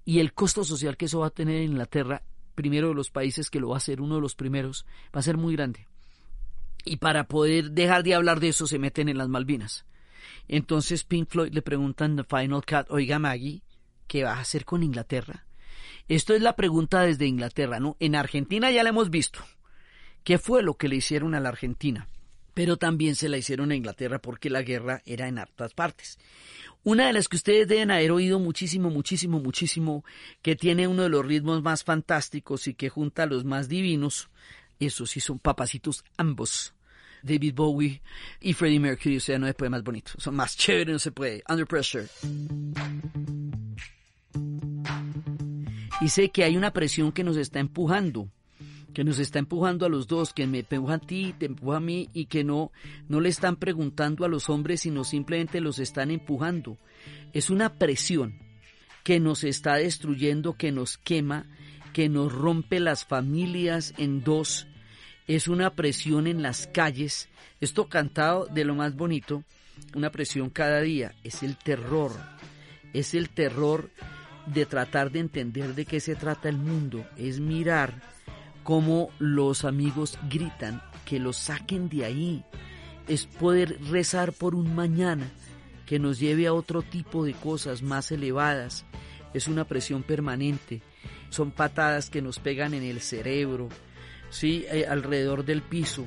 Y 0.05 0.21
el 0.21 0.35
costo 0.35 0.63
social 0.63 0.97
que 0.97 1.07
eso 1.07 1.21
va 1.21 1.29
a 1.29 1.31
tener 1.31 1.57
en 1.57 1.71
Inglaterra, 1.71 2.23
primero 2.55 2.89
de 2.89 2.95
los 2.95 3.11
países 3.11 3.51
que 3.51 3.61
lo 3.61 3.71
va 3.71 3.77
a 3.77 3.79
hacer, 3.79 4.01
uno 4.01 4.17
de 4.17 4.21
los 4.21 4.35
primeros, 4.35 4.85
va 5.07 5.21
a 5.21 5.23
ser 5.23 5.39
muy 5.39 5.57
grande. 5.57 5.89
Y 6.85 6.99
para 6.99 7.25
poder 7.25 7.71
dejar 7.71 8.03
de 8.03 8.15
hablar 8.15 8.41
de 8.41 8.49
eso 8.49 8.67
se 8.67 8.79
meten 8.79 9.09
en 9.09 9.17
las 9.17 9.29
Malvinas. 9.29 9.87
Entonces 10.49 11.05
Pink 11.05 11.31
Floyd 11.31 11.53
le 11.53 11.63
preguntan 11.63 12.17
The 12.17 12.25
Final 12.25 12.63
Cut, 12.65 12.91
oiga 12.91 13.19
Maggie, 13.19 13.63
¿qué 14.07 14.25
va 14.25 14.35
a 14.35 14.41
hacer 14.41 14.67
con 14.67 14.83
Inglaterra? 14.83 15.47
Esto 16.09 16.35
es 16.35 16.43
la 16.43 16.57
pregunta 16.57 17.01
desde 17.03 17.27
Inglaterra, 17.27 17.81
¿no? 17.81 17.97
En 18.01 18.17
Argentina 18.17 18.71
ya 18.71 18.83
la 18.83 18.91
hemos 18.91 19.09
visto. 19.09 19.41
¿Qué 20.25 20.39
fue 20.39 20.63
lo 20.63 20.75
que 20.75 20.89
le 20.89 20.97
hicieron 20.97 21.35
a 21.35 21.41
la 21.41 21.49
Argentina? 21.49 22.07
Pero 22.55 22.77
también 22.77 23.17
se 23.17 23.29
la 23.29 23.39
hicieron 23.39 23.73
a 23.73 23.75
Inglaterra 23.75 24.21
porque 24.21 24.51
la 24.51 24.63
guerra 24.63 25.03
era 25.05 25.27
en 25.27 25.39
hartas 25.39 25.75
partes. 25.75 26.19
Una 26.85 27.07
de 27.07 27.13
las 27.13 27.29
que 27.29 27.37
ustedes 27.37 27.67
deben 27.67 27.91
haber 27.91 28.13
oído 28.13 28.39
muchísimo, 28.39 28.91
muchísimo, 28.91 29.41
muchísimo, 29.41 30.05
que 30.43 30.55
tiene 30.55 30.87
uno 30.87 31.03
de 31.03 31.09
los 31.09 31.25
ritmos 31.25 31.63
más 31.63 31.83
fantásticos 31.83 32.69
y 32.69 32.75
que 32.75 32.89
junta 32.89 33.25
a 33.25 33.27
los 33.27 33.45
más 33.45 33.69
divinos, 33.69 34.29
esos 34.79 35.11
sí 35.11 35.21
son 35.21 35.39
papacitos 35.39 36.05
ambos. 36.17 36.75
David 37.23 37.55
Bowie 37.55 38.03
y 38.41 38.53
Freddie 38.53 38.81
Mercury, 38.81 39.17
o 39.17 39.21
sea, 39.21 39.39
no 39.39 39.47
se 39.47 39.55
puede 39.55 39.71
más 39.71 39.83
bonito. 39.83 40.13
Son 40.19 40.35
más 40.35 40.57
chéveres, 40.57 40.93
no 40.93 40.99
se 40.99 41.13
puede. 41.13 41.43
Under 41.49 41.67
Pressure. 41.67 42.07
Y 46.01 46.09
sé 46.09 46.31
que 46.31 46.43
hay 46.43 46.57
una 46.57 46.73
presión 46.73 47.13
que 47.13 47.23
nos 47.23 47.37
está 47.37 47.61
empujando 47.61 48.29
que 48.93 49.05
nos 49.05 49.19
está 49.19 49.39
empujando 49.39 49.87
a 49.87 49.89
los 49.89 50.07
dos, 50.07 50.33
que 50.33 50.47
me 50.47 50.61
empuja 50.61 50.95
a 50.95 50.99
ti, 50.99 51.35
te 51.39 51.47
empuja 51.47 51.79
a 51.79 51.81
mí 51.81 52.11
y 52.13 52.27
que 52.27 52.45
no, 52.45 52.73
no 53.09 53.21
le 53.21 53.29
están 53.29 53.57
preguntando 53.57 54.25
a 54.25 54.29
los 54.29 54.51
hombres, 54.51 54.83
sino 54.83 55.05
simplemente 55.05 55.61
los 55.61 55.79
están 55.79 56.11
empujando. 56.11 56.79
Es 57.33 57.51
una 57.51 57.75
presión 57.75 58.39
que 59.03 59.21
nos 59.21 59.45
está 59.45 59.77
destruyendo, 59.77 60.57
que 60.57 60.73
nos 60.73 60.99
quema, 60.99 61.47
que 61.93 62.09
nos 62.09 62.33
rompe 62.33 62.81
las 62.81 63.05
familias 63.05 63.95
en 63.99 64.23
dos. 64.23 64.67
Es 65.27 65.49
una 65.49 65.75
presión 65.75 66.27
en 66.27 66.43
las 66.43 66.67
calles. 66.67 67.29
Esto 67.61 67.89
cantado 67.89 68.47
de 68.47 68.65
lo 68.65 68.75
más 68.75 68.95
bonito, 68.95 69.45
una 69.95 70.11
presión 70.11 70.51
cada 70.51 70.81
día. 70.81 71.15
Es 71.25 71.43
el 71.43 71.57
terror. 71.57 72.13
Es 72.93 73.15
el 73.15 73.31
terror 73.31 73.91
de 74.47 74.67
tratar 74.67 75.11
de 75.11 75.21
entender 75.21 75.75
de 75.75 75.87
qué 75.87 76.01
se 76.01 76.15
trata 76.15 76.49
el 76.49 76.59
mundo. 76.59 77.07
Es 77.17 77.41
mirar 77.41 78.03
cómo 78.63 79.11
los 79.19 79.65
amigos 79.65 80.19
gritan 80.29 80.83
que 81.05 81.19
los 81.19 81.37
saquen 81.37 81.89
de 81.89 82.05
ahí. 82.05 82.45
Es 83.09 83.27
poder 83.27 83.79
rezar 83.91 84.33
por 84.33 84.55
un 84.55 84.75
mañana 84.75 85.27
que 85.87 85.99
nos 85.99 86.19
lleve 86.19 86.47
a 86.47 86.55
otro 86.55 86.83
tipo 86.83 87.25
de 87.25 87.35
cosas 87.35 87.83
más 87.83 88.13
elevadas. 88.13 88.85
Es 89.35 89.49
una 89.49 89.65
presión 89.65 90.03
permanente. 90.03 90.83
Son 91.31 91.51
patadas 91.51 92.11
que 92.11 92.23
nos 92.23 92.39
pegan 92.39 92.75
en 92.75 92.83
el 92.83 93.01
cerebro, 93.01 93.69
sí, 94.31 94.65
eh, 94.71 94.87
alrededor 94.89 95.45
del 95.45 95.63
piso. 95.63 96.05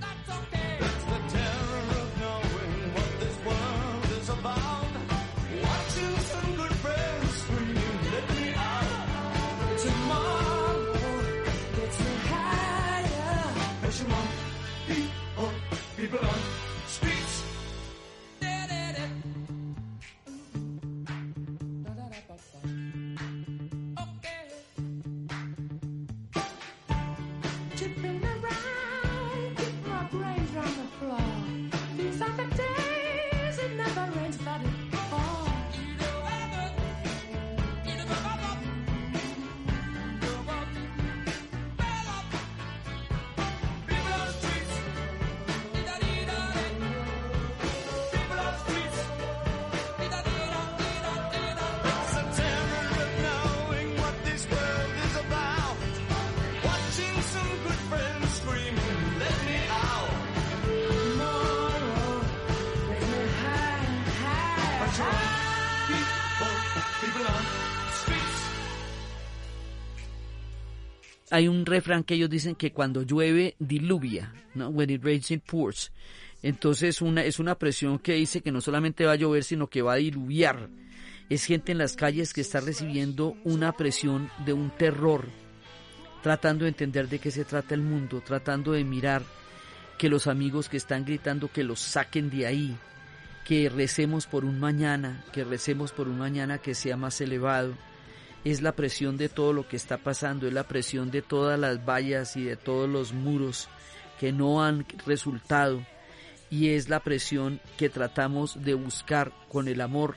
Hay 71.35 71.49
un 71.49 71.65
refrán 71.65 72.05
que 72.05 72.13
ellos 72.13 72.29
dicen 72.29 72.55
que 72.55 72.71
cuando 72.71 73.01
llueve 73.01 73.55
diluvia, 73.59 74.31
¿no? 74.53 74.69
When 74.69 74.89
it 74.89 75.03
rains 75.03 75.31
it 75.31 75.43
pours. 75.43 75.91
Entonces 76.41 77.01
una, 77.01 77.25
es 77.25 77.39
una 77.39 77.55
presión 77.55 77.99
que 77.99 78.13
dice 78.13 78.39
que 78.39 78.53
no 78.53 78.61
solamente 78.61 79.05
va 79.05 79.11
a 79.11 79.17
llover, 79.17 79.43
sino 79.43 79.67
que 79.67 79.81
va 79.81 79.93
a 79.93 79.97
diluviar. 79.97 80.69
Es 81.29 81.43
gente 81.43 81.73
en 81.73 81.77
las 81.77 81.97
calles 81.97 82.31
que 82.31 82.39
está 82.39 82.61
recibiendo 82.61 83.35
una 83.43 83.73
presión 83.73 84.29
de 84.45 84.53
un 84.53 84.69
terror, 84.69 85.27
tratando 86.23 86.63
de 86.63 86.69
entender 86.69 87.09
de 87.09 87.19
qué 87.19 87.31
se 87.31 87.43
trata 87.43 87.75
el 87.75 87.81
mundo, 87.81 88.23
tratando 88.25 88.71
de 88.71 88.85
mirar 88.85 89.23
que 89.97 90.07
los 90.07 90.27
amigos 90.27 90.69
que 90.69 90.77
están 90.77 91.03
gritando 91.03 91.51
que 91.51 91.65
los 91.65 91.81
saquen 91.81 92.29
de 92.29 92.47
ahí, 92.47 92.77
que 93.43 93.67
recemos 93.67 94.25
por 94.25 94.45
un 94.45 94.57
mañana, 94.57 95.25
que 95.33 95.43
recemos 95.43 95.91
por 95.91 96.07
un 96.07 96.17
mañana 96.17 96.59
que 96.59 96.75
sea 96.75 96.95
más 96.95 97.19
elevado 97.19 97.73
es 98.45 98.61
la 98.61 98.73
presión 98.73 99.17
de 99.17 99.27
todo 99.27 99.53
lo 99.53 99.67
que 99.67 99.75
está 99.75 99.97
pasando, 99.97 100.47
es 100.47 100.53
la 100.53 100.67
presión 100.67 101.09
de 101.09 101.23
todas 101.23 101.59
las 101.59 101.83
vallas 101.83 102.37
y 102.37 102.43
de 102.43 102.55
todos 102.55 102.87
los 102.87 103.11
muros 103.11 103.67
que 104.19 104.31
no 104.31 104.63
han 104.63 104.85
resultado 105.05 105.83
y 106.51 106.69
es 106.69 106.87
la 106.87 106.99
presión 106.99 107.59
que 107.75 107.89
tratamos 107.89 108.63
de 108.63 108.75
buscar 108.75 109.33
con 109.49 109.67
el 109.67 109.81
amor, 109.81 110.15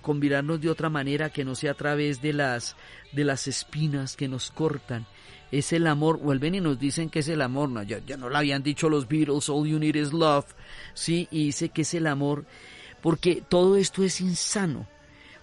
combinarnos 0.00 0.60
de 0.60 0.70
otra 0.70 0.88
manera 0.88 1.30
que 1.30 1.44
no 1.44 1.56
sea 1.56 1.72
a 1.72 1.74
través 1.74 2.22
de 2.22 2.32
las 2.32 2.76
de 3.12 3.24
las 3.24 3.48
espinas 3.48 4.16
que 4.16 4.28
nos 4.28 4.52
cortan. 4.52 5.04
Es 5.50 5.72
el 5.72 5.88
amor, 5.88 6.18
vuelven 6.18 6.54
y 6.54 6.60
nos 6.60 6.78
dicen 6.78 7.10
que 7.10 7.18
es 7.20 7.28
el 7.28 7.42
amor, 7.42 7.68
no, 7.68 7.82
ya, 7.82 7.98
ya 7.98 8.16
no 8.16 8.28
lo 8.28 8.36
habían 8.38 8.62
dicho 8.62 8.88
los 8.88 9.08
Beatles, 9.08 9.48
all 9.48 9.66
you 9.66 9.78
need 9.78 9.96
is 9.96 10.12
love, 10.12 10.46
sí, 10.94 11.26
y 11.32 11.46
dice 11.46 11.68
que 11.70 11.82
es 11.82 11.94
el 11.94 12.06
amor, 12.06 12.44
porque 13.00 13.42
todo 13.48 13.76
esto 13.76 14.04
es 14.04 14.20
insano 14.20 14.86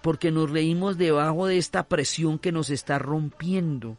porque 0.04 0.32
nos 0.32 0.51
reímos 0.51 0.97
debajo 0.97 1.47
de 1.47 1.58
esta 1.58 1.88
presión 1.88 2.38
que 2.38 2.51
nos 2.51 2.70
está 2.70 2.99
rompiendo, 2.99 3.95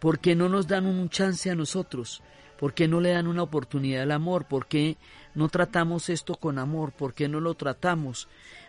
porque 0.00 0.34
no 0.34 0.48
nos 0.48 0.66
dan 0.66 0.86
un 0.86 1.10
chance 1.10 1.50
a 1.50 1.54
nosotros, 1.54 2.22
porque 2.58 2.88
no 2.88 3.02
le 3.02 3.10
dan 3.10 3.26
una 3.26 3.42
oportunidad 3.42 4.04
al 4.04 4.12
amor, 4.12 4.46
porque 4.48 4.96
no 5.34 5.50
tratamos 5.50 6.08
esto 6.08 6.36
con 6.36 6.58
amor, 6.58 6.94
porque 6.96 7.28
no 7.28 7.38
lo 7.38 7.52
tratamos, 7.52 8.28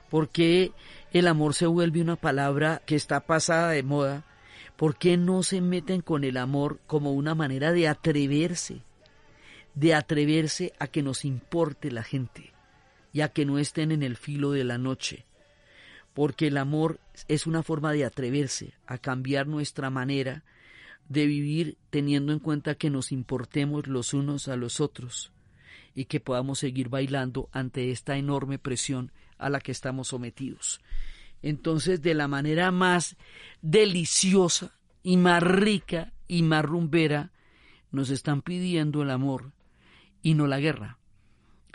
porque 0.10 0.74
el 1.14 1.28
amor 1.28 1.54
se 1.54 1.68
vuelve 1.68 2.02
una 2.02 2.18
palabra 2.18 2.82
que 2.86 2.96
está 2.96 3.22
pasada 3.22 3.70
de 3.70 3.84
moda, 3.84 4.26
¿por 4.76 4.98
qué 4.98 5.16
no 5.16 5.42
se 5.42 5.62
meten 5.62 6.02
con 6.02 6.26
el 6.26 6.36
amor 6.36 6.82
como 6.86 7.14
una 7.14 7.34
manera 7.34 7.72
de 7.72 7.88
atreverse, 7.88 8.82
de 9.74 9.96
atreverse 9.96 10.74
a 10.80 10.88
que 10.88 11.02
nos 11.02 11.24
importe 11.24 11.92
la 11.92 12.04
gente 12.04 12.52
y 13.14 13.22
a 13.22 13.30
que 13.30 13.46
no 13.46 13.58
estén 13.58 13.94
en 13.94 14.04
el 14.04 14.18
filo 14.18 14.52
de 14.52 14.66
la 14.66 14.78
noche? 14.78 15.26
Porque 16.14 16.48
el 16.48 16.58
amor 16.58 17.00
es 17.28 17.48
una 17.48 17.64
forma 17.64 17.92
de 17.92 18.06
atreverse 18.06 18.74
a 18.86 18.98
cambiar 18.98 19.48
nuestra 19.48 19.90
manera 19.90 20.44
de 21.10 21.26
vivir 21.26 21.78
teniendo 21.90 22.32
en 22.32 22.40
cuenta 22.40 22.76
que 22.76 22.90
nos 22.90 23.12
importemos 23.12 23.88
los 23.88 24.14
unos 24.14 24.48
a 24.48 24.56
los 24.56 24.80
otros 24.80 25.32
y 25.96 26.06
que 26.06 26.20
podamos 26.20 26.60
seguir 26.60 26.90
bailando 26.90 27.50
ante 27.52 27.92
esta 27.92 28.18
enorme 28.18 28.58
presión 28.58 29.12
a 29.38 29.50
la 29.50 29.60
que 29.60 29.72
estamos 29.72 30.10
sometidos. 30.10 30.82
Entonces, 31.42 32.02
de 32.02 32.14
la 32.14 32.28
manera 32.28 32.72
más 32.72 33.18
deliciosa 33.62 34.72
y 35.04 35.18
más 35.18 35.44
rica 35.44 36.14
y 36.28 36.42
más 36.42 36.64
rumbera, 36.64 37.32
nos 37.92 38.10
están 38.10 38.42
pidiendo 38.42 39.04
el 39.04 39.12
amor 39.12 39.52
y 40.22 40.36
no 40.36 40.48
la 40.48 40.60
guerra. 40.60 40.98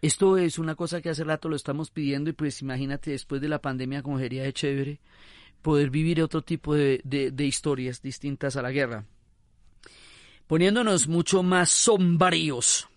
Esto 0.00 0.38
es 0.38 0.58
una 0.58 0.76
cosa 0.76 1.00
que 1.00 1.10
hace 1.10 1.24
rato 1.24 1.48
lo 1.48 1.56
estamos 1.56 1.90
pidiendo 1.90 2.30
y 2.30 2.32
pues 2.32 2.62
imagínate 2.62 3.10
después 3.10 3.40
de 3.40 3.48
la 3.48 3.60
pandemia 3.60 4.02
como 4.02 4.18
sería 4.18 4.44
de 4.44 4.52
chévere 4.52 5.00
poder 5.60 5.90
vivir 5.90 6.22
otro 6.22 6.42
tipo 6.42 6.74
de, 6.74 7.00
de, 7.04 7.44
historias 7.44 8.00
distintas 8.00 8.56
a 8.56 8.62
la 8.62 8.70
guerra. 8.70 9.06
Poniéndonos 10.46 11.08
mucho 11.08 11.42
más 11.42 11.70
sombríos 11.70 12.88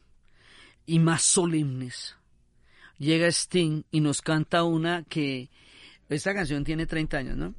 y 0.85 0.99
más 0.99 1.23
solemnes. 1.23 2.15
Llega 2.99 3.27
Sting 3.27 3.83
y 3.89 3.99
nos 3.99 4.21
canta 4.21 4.63
una 4.63 5.03
que 5.03 5.49
esta 6.07 6.35
canción 6.35 6.63
tiene 6.63 6.85
30 6.85 7.17
años, 7.17 7.35
¿no? 7.35 7.55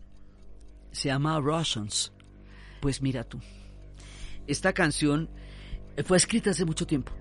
Se 0.92 1.08
llama 1.08 1.40
Russians. 1.40 2.12
Pues 2.80 3.02
mira 3.02 3.24
tú. 3.24 3.40
Esta 4.46 4.72
canción 4.72 5.28
fue 6.04 6.16
escrita 6.16 6.50
hace 6.50 6.64
mucho 6.64 6.86
tiempo 6.86 7.12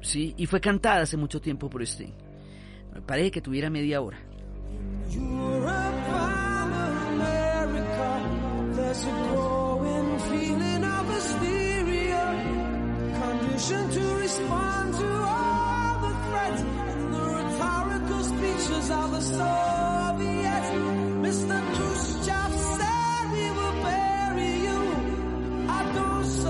¿sí? 0.00 0.34
Y 0.36 0.46
fue 0.46 0.60
cantada 0.60 1.02
hace 1.02 1.16
mucho 1.16 1.40
tiempo 1.40 1.68
por 1.68 1.82
Sting. 1.82 2.12
Me 2.94 3.00
parece 3.02 3.30
que 3.30 3.40
tuviera 3.40 3.70
media 3.70 4.00
hora. 4.00 4.18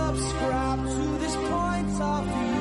subscribe 0.09 0.81
to 0.85 1.19
this 1.19 1.37
point 1.37 2.01
of 2.01 2.25
view 2.25 2.58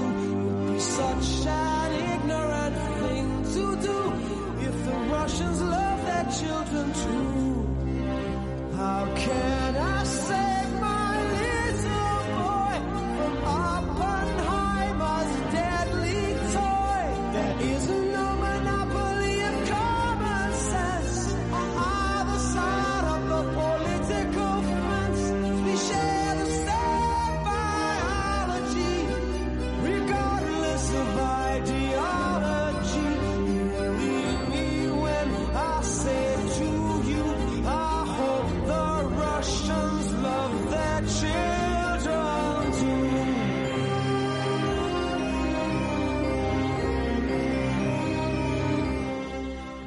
such 0.98 1.46
an 1.46 1.92
ignorant 2.14 2.76
thing 3.00 3.28
to 3.54 3.64
do 3.88 4.00
if 4.68 4.76
the 4.86 4.98
Russians 5.16 5.62
love 5.62 6.00
their 6.10 6.28
children 6.40 6.86
too. 7.04 7.52
How 8.76 9.06
can 9.16 9.76
I 9.76 10.04
save 10.04 10.47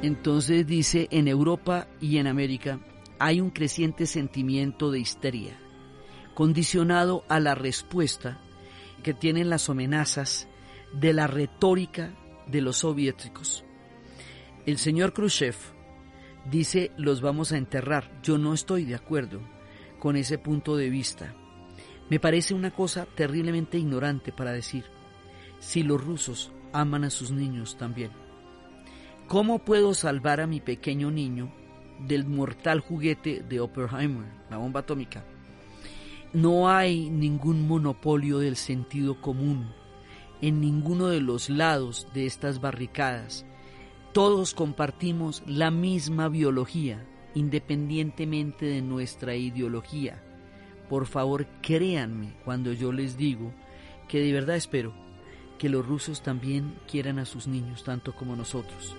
Entonces 0.01 0.65
dice, 0.65 1.07
en 1.11 1.27
Europa 1.27 1.87
y 1.99 2.17
en 2.17 2.25
América 2.27 2.79
hay 3.19 3.39
un 3.39 3.51
creciente 3.51 4.07
sentimiento 4.07 4.89
de 4.89 4.99
histeria, 4.99 5.59
condicionado 6.33 7.23
a 7.29 7.39
la 7.39 7.53
respuesta 7.53 8.41
que 9.03 9.13
tienen 9.13 9.49
las 9.49 9.69
amenazas 9.69 10.47
de 10.91 11.13
la 11.13 11.27
retórica 11.27 12.15
de 12.47 12.61
los 12.61 12.77
soviéticos. 12.77 13.63
El 14.65 14.79
señor 14.79 15.13
Khrushchev 15.13 15.55
dice 16.49 16.91
los 16.97 17.21
vamos 17.21 17.51
a 17.51 17.57
enterrar. 17.57 18.11
Yo 18.23 18.39
no 18.39 18.53
estoy 18.53 18.85
de 18.85 18.95
acuerdo 18.95 19.39
con 19.99 20.15
ese 20.15 20.39
punto 20.39 20.75
de 20.75 20.89
vista. 20.89 21.35
Me 22.09 22.19
parece 22.19 22.55
una 22.55 22.71
cosa 22.71 23.05
terriblemente 23.05 23.77
ignorante 23.77 24.31
para 24.31 24.51
decir 24.51 24.85
si 25.59 25.83
los 25.83 26.03
rusos 26.03 26.51
aman 26.73 27.03
a 27.03 27.09
sus 27.09 27.31
niños 27.31 27.77
también. 27.77 28.20
¿Cómo 29.31 29.59
puedo 29.59 29.93
salvar 29.93 30.41
a 30.41 30.45
mi 30.45 30.59
pequeño 30.59 31.09
niño 31.09 31.53
del 32.05 32.25
mortal 32.25 32.81
juguete 32.81 33.41
de 33.41 33.61
Oppenheimer, 33.61 34.27
la 34.49 34.57
bomba 34.57 34.81
atómica? 34.81 35.23
no 36.33 36.69
hay 36.69 37.09
ningún 37.09 37.65
monopolio 37.65 38.39
del 38.39 38.57
sentido 38.57 39.21
común 39.21 39.71
en 40.41 40.59
ninguno 40.59 41.07
de 41.07 41.21
los 41.21 41.49
lados 41.49 42.09
de 42.13 42.25
estas 42.25 42.59
barricadas. 42.59 43.45
Todos 44.11 44.53
compartimos 44.53 45.43
la 45.47 45.71
misma 45.71 46.27
biología, 46.27 47.07
independientemente 47.33 48.65
de 48.65 48.81
nuestra 48.81 49.37
ideología. 49.37 50.21
Por 50.89 51.05
favor, 51.05 51.47
créanme 51.61 52.33
cuando 52.43 52.73
yo 52.73 52.91
les 52.91 53.15
digo 53.15 53.53
que 54.09 54.19
de 54.19 54.33
verdad 54.33 54.57
espero 54.57 54.93
que 55.57 55.69
los 55.69 55.85
rusos 55.85 56.21
también 56.21 56.75
quieran 56.85 57.17
a 57.17 57.23
sus 57.23 57.47
niños 57.47 57.85
tanto 57.85 58.13
como 58.13 58.35
nosotros. 58.35 58.93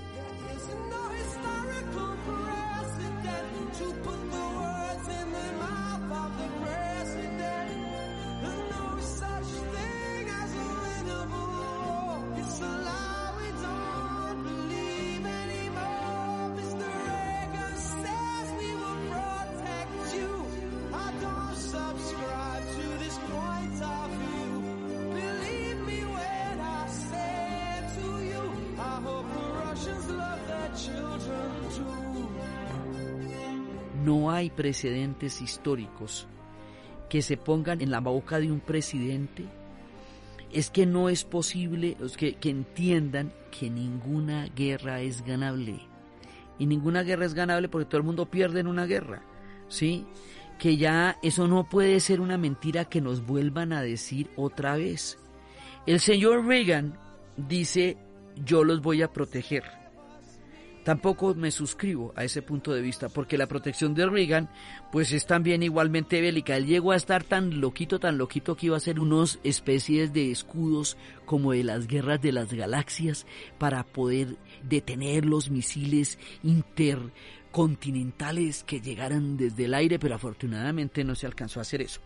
Precedentes 34.55 35.40
históricos 35.40 36.26
que 37.09 37.22
se 37.22 37.36
pongan 37.36 37.80
en 37.80 37.90
la 37.90 38.00
boca 38.00 38.38
de 38.38 38.50
un 38.50 38.61
presidente, 38.61 39.44
es 40.50 40.70
que 40.70 40.86
no 40.86 41.09
es 41.09 41.24
posible 41.24 41.96
que, 42.16 42.34
que, 42.34 42.50
entiendan 42.50 43.32
que 43.50 43.68
ninguna 43.68 44.46
guerra 44.55 45.00
es 45.00 45.22
ganable. 45.22 45.80
Y 46.59 46.66
ninguna 46.66 47.03
guerra 47.03 47.26
es 47.26 47.34
ganable 47.34 47.68
porque 47.68 47.86
todo 47.86 47.98
el 47.98 48.07
mundo 48.07 48.30
pierde 48.30 48.61
en 48.61 48.66
una 48.66 48.86
guerra. 48.86 49.22
¿Sí? 49.68 50.07
Que 50.59 50.76
ya 50.76 51.18
eso 51.22 51.48
no 51.48 51.68
puede 51.68 52.00
ser 52.00 52.20
una 52.20 52.38
mentira 52.38 52.84
que 52.84 53.00
nos 53.00 53.26
vuelvan 53.26 53.72
a 53.72 53.82
decir 53.82 54.30
otra 54.36 54.76
vez. 54.76 55.18
El 55.86 56.00
señor 56.00 56.46
Reagan 56.46 56.98
dice, 57.36 57.96
yo 58.36 58.64
los 58.64 58.80
voy 58.80 59.03
a 59.03 59.12
proteger 59.12 59.82
Tampoco 60.85 61.35
me 61.35 61.51
suscribo 61.53 62.12
a 62.16 62.24
ese 62.24 62.43
punto 62.43 62.72
de 62.72 62.80
vista, 62.80 63.09
porque 63.09 63.39
la 63.39 63.47
protección 63.47 63.95
de 63.95 64.05
Reagan, 64.07 64.51
pues 64.91 65.12
es 65.12 65.26
también 65.26 65.62
igualmente 65.62 66.20
bélica. 66.20 66.57
Él 66.57 66.66
llegó 66.66 66.91
a 66.91 66.97
estar 66.97 67.22
tan 67.22 67.61
loquito, 67.61 68.01
tan 68.01 68.18
loquito 68.18 68.57
que 68.57 68.66
iba 68.66 68.74
a 68.74 68.78
hacer 68.78 68.99
unos 68.99 69.39
especies 69.45 70.12
de 70.12 70.33
escudos 70.33 70.97
como 71.24 71.53
de 71.53 71.62
las 71.62 71.87
guerras 71.87 72.20
de 72.20 72.33
las 72.33 72.53
galaxias 72.53 73.26
para 73.59 73.85
poder 73.85 74.37
detener 74.64 75.24
los 75.24 75.51
misiles 75.51 76.18
intercontinentales 76.43 78.64
que 78.64 78.80
llegaran 78.80 79.37
desde 79.37 79.66
el 79.66 79.74
aire, 79.74 80.01
pero 80.01 80.16
afortunadamente 80.16 81.05
no 81.05 81.14
se 81.14 81.26
alcanzó 81.26 81.61
a 81.61 81.62
hacer 81.62 81.83
eso. 81.83 82.01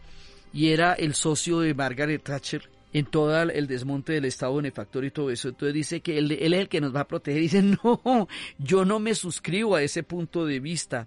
Y 0.52 0.68
era 0.68 0.92
el 0.92 1.14
socio 1.14 1.60
de 1.60 1.72
Margaret 1.72 2.22
Thatcher 2.22 2.75
en 2.98 3.04
todo 3.04 3.42
el 3.42 3.66
desmonte 3.66 4.14
del 4.14 4.24
Estado 4.24 4.56
benefactor 4.56 5.04
y 5.04 5.10
todo 5.10 5.30
eso. 5.30 5.50
Entonces 5.50 5.74
dice 5.74 6.00
que 6.00 6.16
él, 6.16 6.32
es 6.32 6.50
el 6.50 6.66
que 6.70 6.80
nos 6.80 6.96
va 6.96 7.00
a 7.00 7.06
proteger. 7.06 7.42
Dice, 7.42 7.60
no, 7.60 8.26
yo 8.58 8.86
no 8.86 8.98
me 9.00 9.14
suscribo 9.14 9.76
a 9.76 9.82
ese 9.82 10.02
punto 10.02 10.46
de 10.46 10.60
vista. 10.60 11.06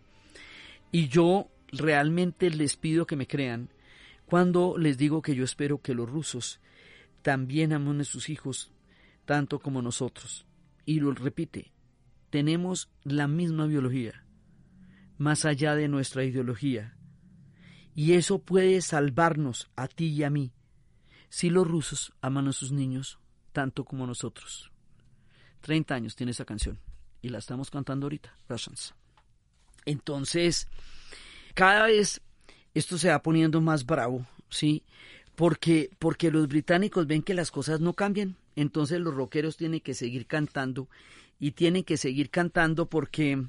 Y 0.91 1.07
yo 1.07 1.49
realmente 1.71 2.51
les 2.51 2.77
pido 2.77 3.07
que 3.07 3.15
me 3.15 3.25
crean 3.25 3.69
cuando 4.27 4.77
les 4.77 4.99
digo 4.99 5.23
que 5.23 5.33
yo 5.33 5.43
espero 5.43 5.81
que 5.81 5.95
los 5.95 6.07
rusos 6.07 6.59
también 7.23 7.73
amen 7.73 8.01
a 8.01 8.03
sus 8.03 8.29
hijos 8.29 8.71
tanto 9.25 9.57
como 9.57 9.81
nosotros. 9.81 10.45
Y 10.85 10.99
lo 10.99 11.11
repite, 11.11 11.71
tenemos 12.29 12.91
la 13.03 13.27
misma 13.27 13.65
biología, 13.65 14.25
más 15.17 15.43
allá 15.43 15.73
de 15.73 15.87
nuestra 15.87 16.23
ideología. 16.23 16.95
Y 17.95 18.13
eso 18.13 18.37
puede 18.37 18.79
salvarnos 18.81 19.71
a 19.75 19.87
ti 19.87 20.09
y 20.09 20.23
a 20.23 20.29
mí 20.29 20.51
si 21.29 21.49
los 21.49 21.67
rusos 21.67 22.13
aman 22.21 22.47
a 22.47 22.53
sus 22.53 22.71
niños 22.71 23.19
tanto 23.53 23.85
como 23.85 24.05
nosotros. 24.05 24.71
30 25.61 25.95
años 25.95 26.15
tiene 26.15 26.31
esa 26.31 26.45
canción 26.45 26.79
y 27.21 27.29
la 27.29 27.39
estamos 27.39 27.69
cantando 27.69 28.05
ahorita, 28.05 28.35
Russians. 28.47 28.93
Entonces, 29.85 30.67
cada 31.53 31.85
vez 31.85 32.21
esto 32.73 32.97
se 32.97 33.09
va 33.09 33.21
poniendo 33.21 33.61
más 33.61 33.85
bravo, 33.85 34.25
¿sí? 34.49 34.83
Porque, 35.35 35.89
porque 35.99 36.31
los 36.31 36.47
británicos 36.47 37.07
ven 37.07 37.23
que 37.23 37.33
las 37.33 37.51
cosas 37.51 37.79
no 37.79 37.93
cambian, 37.93 38.35
entonces 38.55 38.99
los 38.99 39.13
rockeros 39.13 39.57
tienen 39.57 39.79
que 39.79 39.93
seguir 39.93 40.27
cantando 40.27 40.89
y 41.39 41.51
tienen 41.51 41.83
que 41.83 41.97
seguir 41.97 42.29
cantando 42.29 42.87
porque 42.87 43.45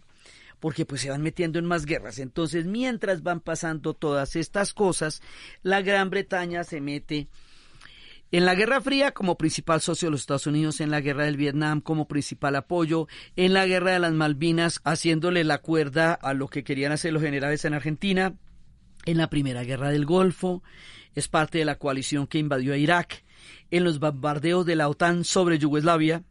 porque 0.60 0.84
pues 0.84 1.00
se 1.00 1.08
van 1.08 1.22
metiendo 1.22 1.58
en 1.58 1.64
más 1.64 1.86
guerras. 1.86 2.18
Entonces, 2.18 2.66
mientras 2.66 3.22
van 3.22 3.40
pasando 3.40 3.94
todas 3.94 4.36
estas 4.36 4.74
cosas, 4.74 5.22
la 5.62 5.80
Gran 5.80 6.10
Bretaña 6.10 6.64
se 6.64 6.82
mete 6.82 7.28
en 8.32 8.44
la 8.44 8.54
Guerra 8.54 8.80
Fría 8.80 9.12
como 9.12 9.36
principal 9.36 9.80
socio 9.80 10.06
de 10.06 10.12
los 10.12 10.20
Estados 10.20 10.46
Unidos, 10.46 10.80
en 10.80 10.90
la 10.90 11.00
Guerra 11.00 11.24
del 11.24 11.36
Vietnam 11.36 11.80
como 11.80 12.06
principal 12.06 12.54
apoyo, 12.54 13.08
en 13.36 13.52
la 13.52 13.66
Guerra 13.66 13.92
de 13.92 13.98
las 13.98 14.12
Malvinas 14.12 14.80
haciéndole 14.84 15.42
la 15.42 15.58
cuerda 15.58 16.14
a 16.14 16.32
lo 16.32 16.48
que 16.48 16.62
querían 16.62 16.92
hacer 16.92 17.12
los 17.12 17.22
generales 17.22 17.64
en 17.64 17.74
Argentina, 17.74 18.34
en 19.04 19.18
la 19.18 19.28
Primera 19.30 19.64
Guerra 19.64 19.90
del 19.90 20.06
Golfo, 20.06 20.62
es 21.14 21.26
parte 21.26 21.58
de 21.58 21.64
la 21.64 21.78
coalición 21.78 22.26
que 22.26 22.38
invadió 22.38 22.72
a 22.72 22.76
Irak, 22.76 23.24
en 23.70 23.84
los 23.84 23.98
bombardeos 23.98 24.64
de 24.64 24.76
la 24.76 24.88
OTAN 24.88 25.24
sobre 25.24 25.58
Yugoslavia, 25.58 26.22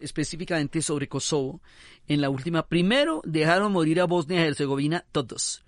específicamente 0.00 0.80
sobre 0.80 1.08
Kosovo, 1.08 1.60
en 2.06 2.22
la 2.22 2.30
última, 2.30 2.66
primero 2.68 3.20
dejaron 3.24 3.72
morir 3.72 4.00
a 4.00 4.06
Bosnia 4.06 4.40
y 4.40 4.48
Herzegovina 4.48 5.04
todos, 5.12 5.64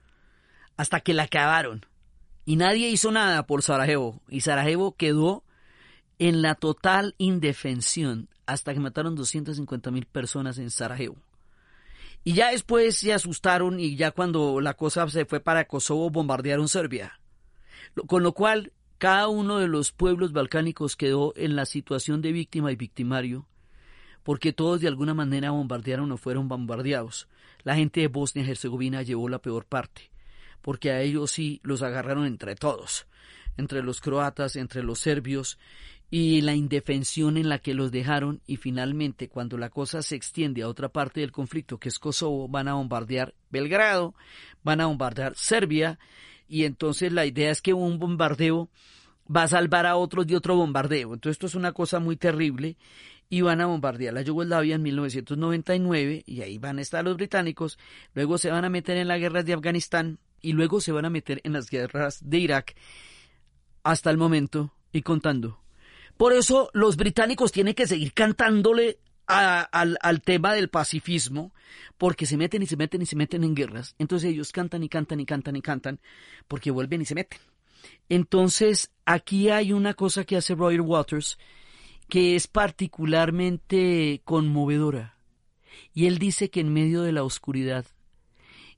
hasta 0.79 1.01
que 1.01 1.13
la 1.13 1.25
acabaron. 1.25 1.85
Y 2.47 2.57
nadie 2.57 2.89
hizo 2.89 3.13
nada 3.13 3.47
por 3.47 3.63
Sarajevo. 3.63 4.23
Y 4.29 4.41
Sarajevo 4.41 4.97
quedó 4.97 5.45
en 6.21 6.43
la 6.43 6.55
total 6.55 7.15
indefensión 7.17 8.29
hasta 8.45 8.75
que 8.75 8.79
mataron 8.79 9.17
250 9.17 9.91
mil 9.91 10.05
personas 10.05 10.59
en 10.59 10.71
Sarajevo. 10.71 11.17
Y 12.23 12.35
ya 12.35 12.51
después 12.51 12.97
se 12.97 13.15
asustaron 13.15 13.81
y 13.81 13.97
ya 13.97 14.11
cuando 14.11 14.61
la 14.61 14.75
cosa 14.75 15.09
se 15.09 15.25
fue 15.25 15.41
para 15.41 15.65
Kosovo 15.65 16.11
bombardearon 16.11 16.69
Serbia. 16.69 17.19
Con 18.07 18.23
lo 18.23 18.35
cual 18.35 18.75
cada 18.99 19.29
uno 19.29 19.59
de 19.59 19.69
los 19.69 19.93
pueblos 19.93 20.33
balcánicos 20.33 20.95
quedó 20.95 21.33
en 21.37 21.57
la 21.57 21.65
situación 21.65 22.21
de 22.21 22.33
víctima 22.33 22.71
y 22.71 22.77
victimario, 22.77 23.47
porque 24.23 24.53
todos 24.53 24.83
de 24.83 24.89
alguna 24.89 25.15
manera 25.15 25.53
bombardearon 25.53 26.13
o 26.13 26.19
fueron 26.19 26.49
bombardeados. 26.49 27.29
La 27.63 27.77
gente 27.77 28.01
de 28.01 28.09
Bosnia 28.09 28.45
y 28.45 28.51
Herzegovina 28.51 29.01
llevó 29.01 29.31
la 29.31 29.39
peor 29.39 29.65
parte, 29.65 30.11
porque 30.61 30.91
a 30.91 31.01
ellos 31.01 31.31
sí 31.31 31.61
los 31.63 31.81
agarraron 31.81 32.27
entre 32.27 32.57
todos, 32.57 33.07
entre 33.57 33.83
los 33.83 34.03
croatas, 34.03 34.57
entre 34.57 34.83
los 34.83 34.99
serbios, 34.99 35.59
y 36.11 36.41
la 36.41 36.55
indefensión 36.55 37.37
en 37.37 37.49
la 37.49 37.61
que 37.61 37.73
los 37.73 37.93
dejaron 37.93 38.43
y 38.47 38.57
finalmente 38.57 39.29
cuando 39.29 39.57
la 39.57 39.71
cosa 39.71 40.03
se 40.03 40.17
extiende 40.17 40.63
a 40.63 40.69
otra 40.69 40.89
parte 40.89 41.21
del 41.21 41.31
conflicto 41.31 41.79
que 41.79 41.89
es 41.89 42.01
Kosovo 42.01 42.49
van 42.49 42.67
a 42.67 42.75
bombardear 42.75 43.35
Belgrado, 43.49 44.15
van 44.65 44.81
a 44.81 44.87
bombardear 44.87 45.37
Serbia 45.37 46.01
y 46.49 46.65
entonces 46.65 47.13
la 47.13 47.27
idea 47.27 47.53
es 47.53 47.63
que 47.63 47.73
un 47.73 48.01
bombardeo 48.01 48.69
va 49.35 49.45
a 49.45 49.49
salvar 49.49 49.87
a 49.87 49.97
otros 49.97 50.27
de 50.27 50.35
otro 50.35 50.57
bombardeo. 50.57 51.15
Entonces 51.15 51.37
esto 51.37 51.47
es 51.47 51.55
una 51.55 51.71
cosa 51.71 52.01
muy 52.01 52.17
terrible 52.17 52.77
y 53.29 53.43
van 53.43 53.61
a 53.61 53.67
bombardear 53.67 54.13
la 54.13 54.23
Yugoslavia 54.23 54.75
en 54.75 54.83
1999 54.83 56.25
y 56.27 56.43
ahí 56.43 56.59
van 56.59 56.79
a 56.79 56.83
estar 56.83 57.05
los 57.05 57.17
británicos, 57.17 57.79
luego 58.15 58.37
se 58.39 58.51
van 58.51 58.65
a 58.65 58.69
meter 58.69 58.97
en 58.97 59.07
las 59.07 59.21
guerras 59.21 59.45
de 59.45 59.53
Afganistán 59.53 60.19
y 60.41 60.55
luego 60.55 60.81
se 60.81 60.91
van 60.91 61.05
a 61.05 61.11
meter 61.11 61.41
en 61.45 61.53
las 61.53 61.71
guerras 61.71 62.19
de 62.29 62.39
Irak 62.39 62.75
hasta 63.85 64.11
el 64.11 64.17
momento 64.17 64.75
y 64.91 65.03
contando 65.03 65.61
por 66.21 66.35
eso 66.35 66.69
los 66.75 66.99
británicos 66.99 67.51
tienen 67.51 67.73
que 67.73 67.87
seguir 67.87 68.13
cantándole 68.13 68.99
al, 69.25 70.21
tema 70.23 70.53
del 70.53 70.69
pacifismo, 70.69 71.55
porque 71.97 72.27
se 72.27 72.37
meten 72.37 72.63
y 72.63 72.67
se 72.67 72.77
meten 72.77 73.01
y 73.01 73.07
se 73.07 73.17
meten 73.17 73.43
en 73.43 73.55
guerras. 73.55 73.95
Entonces 73.99 74.29
ellos 74.29 74.53
cantan 74.53 74.83
y 74.83 74.91
cantan 74.91 75.19
y 75.21 75.25
cantan 75.25 75.57
y 75.57 75.63
cantan, 75.63 75.99
porque 76.47 76.71
vuelven 76.71 77.01
y 77.01 77.07
se 77.07 77.15
meten. 77.15 77.41
Entonces 78.11 78.91
aquí 79.07 79.49
hay 79.49 79.73
una 79.73 79.95
cosa 79.95 80.25
que 80.25 80.37
hace 80.37 80.55
Roger 80.55 80.83
Waters 80.83 81.39
que 82.11 82.37
es 82.37 82.49
particularmente 82.49 84.21
conmovedora. 84.27 85.17
Y 85.95 86.05
él 86.05 86.19
dice 86.19 86.51
que 86.51 86.61
en 86.61 86.71
medio 86.71 87.01
de 87.01 87.13
la 87.13 87.25
oscuridad, 87.25 87.87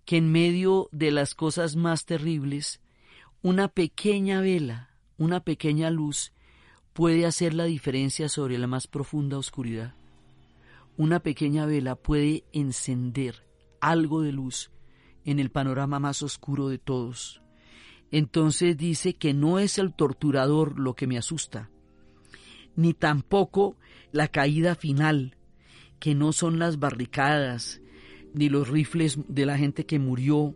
que 0.05 0.19
en 0.19 0.31
medio 0.31 0.89
de 0.93 1.11
las 1.11 1.35
cosas 1.35 1.75
más 1.75 2.05
terribles, 2.05 2.81
una 3.43 3.67
pequeña 3.67 4.41
vela, 4.41 4.95
una 5.19 5.41
pequeña 5.41 5.91
luz, 5.91 6.33
puede 6.93 7.27
hacer 7.27 7.55
la 7.55 7.65
diferencia 7.65 8.29
sobre 8.29 8.59
la 8.59 8.67
más 8.67 8.87
profunda 8.87 9.39
oscuridad. 9.39 9.95
Una 10.97 11.21
pequeña 11.21 11.67
vela 11.67 11.97
puede 11.97 12.45
encender 12.53 13.47
algo 13.81 14.23
de 14.23 14.33
luz 14.33 14.71
en 15.25 15.39
el 15.39 15.51
panorama 15.51 15.99
más 15.99 16.23
oscuro 16.23 16.69
de 16.69 16.79
todos. 16.79 17.41
entonces 18.11 18.77
dice 18.77 19.15
que 19.15 19.33
no 19.33 19.59
es 19.59 19.79
el 19.79 19.95
torturador 19.95 20.79
lo 20.79 20.95
que 20.95 21.07
me 21.07 21.17
asusta, 21.17 21.71
ni 22.77 22.93
tampoco 22.93 23.77
la 24.11 24.29
caída 24.29 24.75
final, 24.75 25.37
que 25.99 26.15
no 26.15 26.33
son 26.33 26.59
las 26.59 26.79
barricadas, 26.79 27.81
ni 28.35 28.51
los 28.51 28.69
rifles 28.69 29.19
de 29.29 29.47
la 29.47 29.57
gente 29.57 29.87
que 29.87 29.99
murió, 29.99 30.55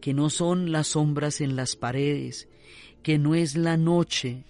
que 0.00 0.12
no 0.12 0.28
son 0.30 0.72
las 0.72 0.88
sombras 0.88 1.40
en 1.40 1.54
las 1.54 1.76
paredes, 1.76 2.48
que 3.02 3.18
no 3.18 3.36
es 3.36 3.56
la 3.56 3.76
noche, 3.76 4.44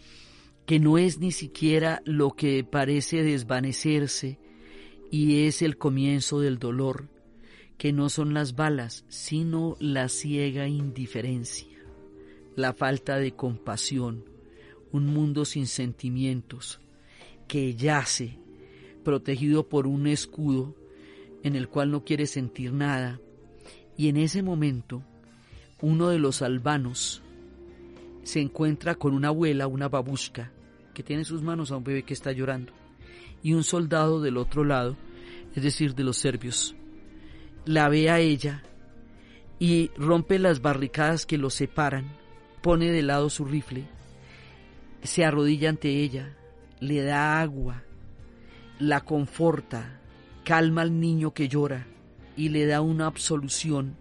que 0.68 0.78
no 0.78 0.98
es 0.98 1.18
ni 1.18 1.32
siquiera 1.32 2.02
lo 2.04 2.32
que 2.32 2.62
parece 2.62 3.22
desvanecerse 3.22 4.38
y 5.10 5.46
es 5.46 5.62
el 5.62 5.78
comienzo 5.78 6.40
del 6.40 6.58
dolor, 6.58 7.08
que 7.78 7.90
no 7.94 8.10
son 8.10 8.34
las 8.34 8.54
balas, 8.54 9.06
sino 9.08 9.78
la 9.80 10.10
ciega 10.10 10.68
indiferencia, 10.68 11.78
la 12.54 12.74
falta 12.74 13.16
de 13.16 13.32
compasión, 13.32 14.26
un 14.92 15.06
mundo 15.06 15.46
sin 15.46 15.66
sentimientos, 15.66 16.80
que 17.46 17.74
yace, 17.74 18.38
protegido 19.04 19.70
por 19.70 19.86
un 19.86 20.06
escudo 20.06 20.76
en 21.44 21.56
el 21.56 21.70
cual 21.70 21.92
no 21.92 22.04
quiere 22.04 22.26
sentir 22.26 22.74
nada, 22.74 23.18
y 23.96 24.08
en 24.08 24.18
ese 24.18 24.42
momento 24.42 25.02
uno 25.80 26.10
de 26.10 26.18
los 26.18 26.42
albanos 26.42 27.22
se 28.22 28.42
encuentra 28.42 28.96
con 28.96 29.14
una 29.14 29.28
abuela, 29.28 29.66
una 29.66 29.88
babushka, 29.88 30.52
que 30.98 31.04
tiene 31.04 31.22
en 31.22 31.26
sus 31.26 31.42
manos 31.42 31.70
a 31.70 31.76
un 31.76 31.84
bebé 31.84 32.02
que 32.02 32.12
está 32.12 32.32
llorando, 32.32 32.72
y 33.40 33.54
un 33.54 33.62
soldado 33.62 34.20
del 34.20 34.36
otro 34.36 34.64
lado, 34.64 34.96
es 35.54 35.62
decir, 35.62 35.94
de 35.94 36.02
los 36.02 36.16
serbios, 36.16 36.74
la 37.64 37.88
ve 37.88 38.10
a 38.10 38.18
ella 38.18 38.64
y 39.60 39.92
rompe 39.96 40.40
las 40.40 40.60
barricadas 40.60 41.24
que 41.24 41.38
los 41.38 41.54
separan, 41.54 42.06
pone 42.62 42.90
de 42.90 43.02
lado 43.02 43.30
su 43.30 43.44
rifle, 43.44 43.84
se 45.04 45.24
arrodilla 45.24 45.68
ante 45.68 46.02
ella, 46.02 46.36
le 46.80 47.00
da 47.02 47.40
agua, 47.40 47.84
la 48.80 49.02
conforta, 49.02 50.00
calma 50.42 50.82
al 50.82 50.98
niño 50.98 51.32
que 51.32 51.46
llora 51.46 51.86
y 52.36 52.48
le 52.48 52.66
da 52.66 52.80
una 52.80 53.06
absolución 53.06 53.96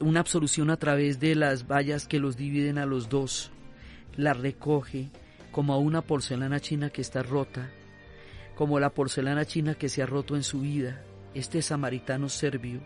una 0.00 0.20
absolución 0.20 0.68
a 0.68 0.76
través 0.76 1.18
de 1.18 1.34
las 1.34 1.66
vallas 1.66 2.06
que 2.06 2.18
los 2.18 2.36
dividen 2.36 2.76
a 2.76 2.84
los 2.84 3.08
dos, 3.08 3.50
la 4.16 4.32
recoge 4.34 5.10
como 5.50 5.78
una 5.78 6.02
porcelana 6.02 6.60
china 6.60 6.90
que 6.90 7.02
está 7.02 7.22
rota, 7.22 7.70
como 8.54 8.78
la 8.78 8.90
porcelana 8.90 9.44
china 9.44 9.74
que 9.74 9.88
se 9.88 10.02
ha 10.02 10.06
roto 10.06 10.36
en 10.36 10.42
su 10.42 10.60
vida, 10.60 11.02
este 11.34 11.62
samaritano 11.62 12.28
serbio 12.28 12.80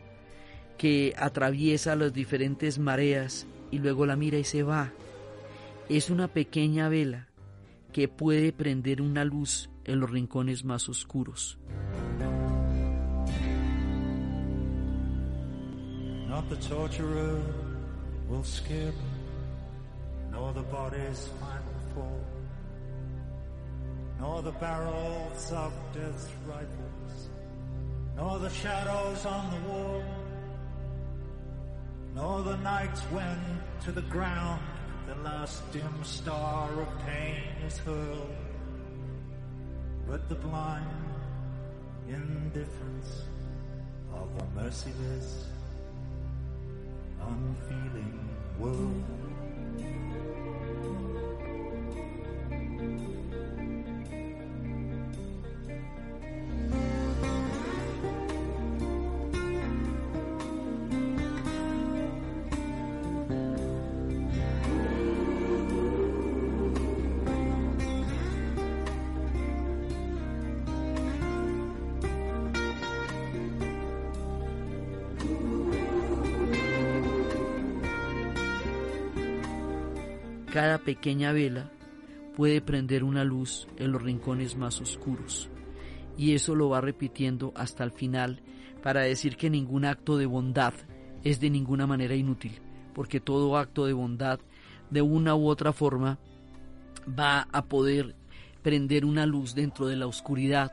que 0.78 1.14
atraviesa 1.16 1.96
las 1.96 2.12
diferentes 2.12 2.78
mareas 2.78 3.46
y 3.70 3.78
luego 3.78 4.06
la 4.06 4.16
mira 4.16 4.38
y 4.38 4.44
se 4.44 4.62
va. 4.62 4.92
Es 5.88 6.10
una 6.10 6.28
pequeña 6.28 6.88
vela 6.88 7.28
que 7.92 8.08
puede 8.08 8.52
prender 8.52 9.00
una 9.00 9.24
luz 9.24 9.70
en 9.84 10.00
los 10.00 10.10
rincones 10.10 10.64
más 10.64 10.88
oscuros. 10.88 11.58
Nor 24.24 24.40
the 24.40 24.52
barrels 24.52 25.52
of 25.52 25.70
death's 25.92 26.30
rifles, 26.46 27.28
nor 28.16 28.38
the 28.38 28.48
shadows 28.48 29.26
on 29.26 29.50
the 29.50 29.68
wall, 29.68 30.02
nor 32.14 32.42
the 32.42 32.56
nights 32.58 33.00
when 33.12 33.38
to 33.84 33.92
the 33.92 34.00
ground 34.02 34.62
the 35.06 35.14
last 35.16 35.70
dim 35.72 35.96
star 36.02 36.70
of 36.72 36.88
pain 37.04 37.42
is 37.66 37.76
hurled, 37.76 38.34
but 40.08 40.26
the 40.30 40.36
blind 40.36 41.04
indifference 42.08 43.24
of 44.14 44.28
a 44.42 44.46
merciless 44.58 45.48
unfeeling 47.20 48.26
world. 48.58 49.04
Cada 80.54 80.78
pequeña 80.78 81.32
vela 81.32 81.68
puede 82.36 82.60
prender 82.60 83.02
una 83.02 83.24
luz 83.24 83.66
en 83.76 83.90
los 83.90 84.00
rincones 84.00 84.56
más 84.56 84.80
oscuros. 84.80 85.50
Y 86.16 86.34
eso 86.34 86.54
lo 86.54 86.68
va 86.68 86.80
repitiendo 86.80 87.52
hasta 87.56 87.82
el 87.82 87.90
final 87.90 88.40
para 88.80 89.00
decir 89.00 89.36
que 89.36 89.50
ningún 89.50 89.84
acto 89.84 90.16
de 90.16 90.26
bondad 90.26 90.72
es 91.24 91.40
de 91.40 91.50
ninguna 91.50 91.88
manera 91.88 92.14
inútil, 92.14 92.60
porque 92.94 93.18
todo 93.18 93.56
acto 93.56 93.84
de 93.84 93.94
bondad 93.94 94.38
de 94.90 95.02
una 95.02 95.34
u 95.34 95.48
otra 95.48 95.72
forma 95.72 96.20
va 97.18 97.48
a 97.50 97.64
poder 97.64 98.14
prender 98.62 99.04
una 99.04 99.26
luz 99.26 99.56
dentro 99.56 99.88
de 99.88 99.96
la 99.96 100.06
oscuridad. 100.06 100.70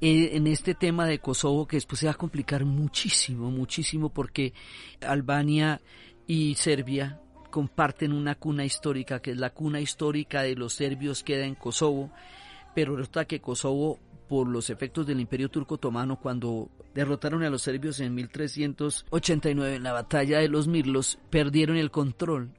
Eh, 0.00 0.30
en 0.32 0.46
este 0.46 0.74
tema 0.74 1.04
de 1.04 1.18
Kosovo, 1.18 1.66
que 1.66 1.76
después 1.76 2.00
se 2.00 2.06
va 2.06 2.12
a 2.12 2.16
complicar 2.16 2.64
muchísimo, 2.64 3.50
muchísimo, 3.50 4.08
porque 4.08 4.54
Albania 5.02 5.82
y 6.26 6.54
Serbia 6.54 7.20
comparten 7.54 8.12
una 8.12 8.34
cuna 8.34 8.64
histórica, 8.64 9.22
que 9.22 9.30
es 9.30 9.36
la 9.36 9.50
cuna 9.50 9.80
histórica 9.80 10.42
de 10.42 10.56
los 10.56 10.72
serbios 10.72 11.22
queda 11.22 11.46
en 11.46 11.54
Kosovo, 11.54 12.10
pero 12.74 12.96
resulta 12.96 13.26
que 13.26 13.40
Kosovo, 13.40 14.00
por 14.28 14.48
los 14.48 14.70
efectos 14.70 15.06
del 15.06 15.20
Imperio 15.20 15.48
Turco 15.48 15.76
Otomano, 15.76 16.18
cuando 16.18 16.68
derrotaron 16.96 17.44
a 17.44 17.50
los 17.50 17.62
serbios 17.62 18.00
en 18.00 18.12
1389 18.12 19.76
en 19.76 19.84
la 19.84 19.92
batalla 19.92 20.40
de 20.40 20.48
los 20.48 20.66
Mirlos, 20.66 21.20
perdieron 21.30 21.76
el 21.76 21.92
control 21.92 22.50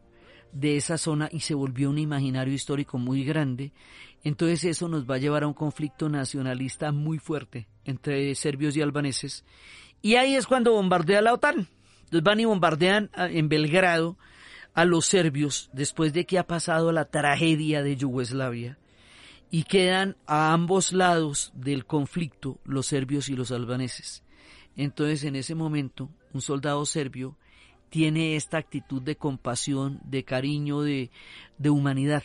de 0.53 0.77
esa 0.77 0.97
zona 0.97 1.27
y 1.30 1.41
se 1.41 1.55
volvió 1.55 1.89
un 1.89 1.97
imaginario 1.97 2.53
histórico 2.53 2.97
muy 2.97 3.26
grande. 3.26 3.73
Entonces 4.23 4.63
eso 4.63 4.88
nos 4.88 5.03
va 5.03 5.15
a 5.15 5.17
llevar 5.17 5.43
a 5.43 5.47
un 5.47 5.53
conflicto 5.53 6.07
nacionalista 6.07 6.93
muy 6.93 7.19
fuerte 7.19 7.67
entre 7.84 8.34
serbios 8.35 8.77
y 8.77 8.81
albaneses. 8.81 9.43
Y 10.01 10.15
ahí 10.15 10.35
es 10.35 10.47
cuando 10.47 10.72
bombardea 10.72 11.22
la 11.22 11.34
OTAN. 11.34 11.67
Entonces 12.05 12.23
van 12.23 12.39
y 12.39 12.45
bombardean 12.45 13.09
en 13.17 13.49
Belgrado 13.49 14.17
a 14.76 14.84
los 14.84 15.06
serbios 15.06 15.69
después 15.73 16.14
de 16.14 16.26
que 16.26 16.38
ha 16.38 16.45
pasado 16.45 16.91
la 16.91 17.06
tragedia 17.06 17.81
de 17.81 17.95
Yugoslavia 17.95 18.77
y 19.49 19.64
quedan 19.64 20.18
a 20.27 20.53
ambos 20.53 20.91
lados 20.91 21.53
del 21.56 21.85
conflicto 21.85 22.60
los 22.65 22.85
serbios 22.85 23.30
y 23.30 23.35
los 23.35 23.52
albaneses. 23.52 24.22
Entonces 24.76 25.23
en 25.23 25.38
ese 25.38 25.56
momento 25.56 26.10
un 26.34 26.41
soldado 26.41 26.85
serbio 26.85 27.38
tiene 27.89 28.35
esta 28.35 28.57
actitud 28.57 29.02
de 29.02 29.15
compasión, 29.15 30.02
de 30.03 30.26
cariño, 30.26 30.81
de, 30.81 31.10
de 31.57 31.69
humanidad 31.69 32.23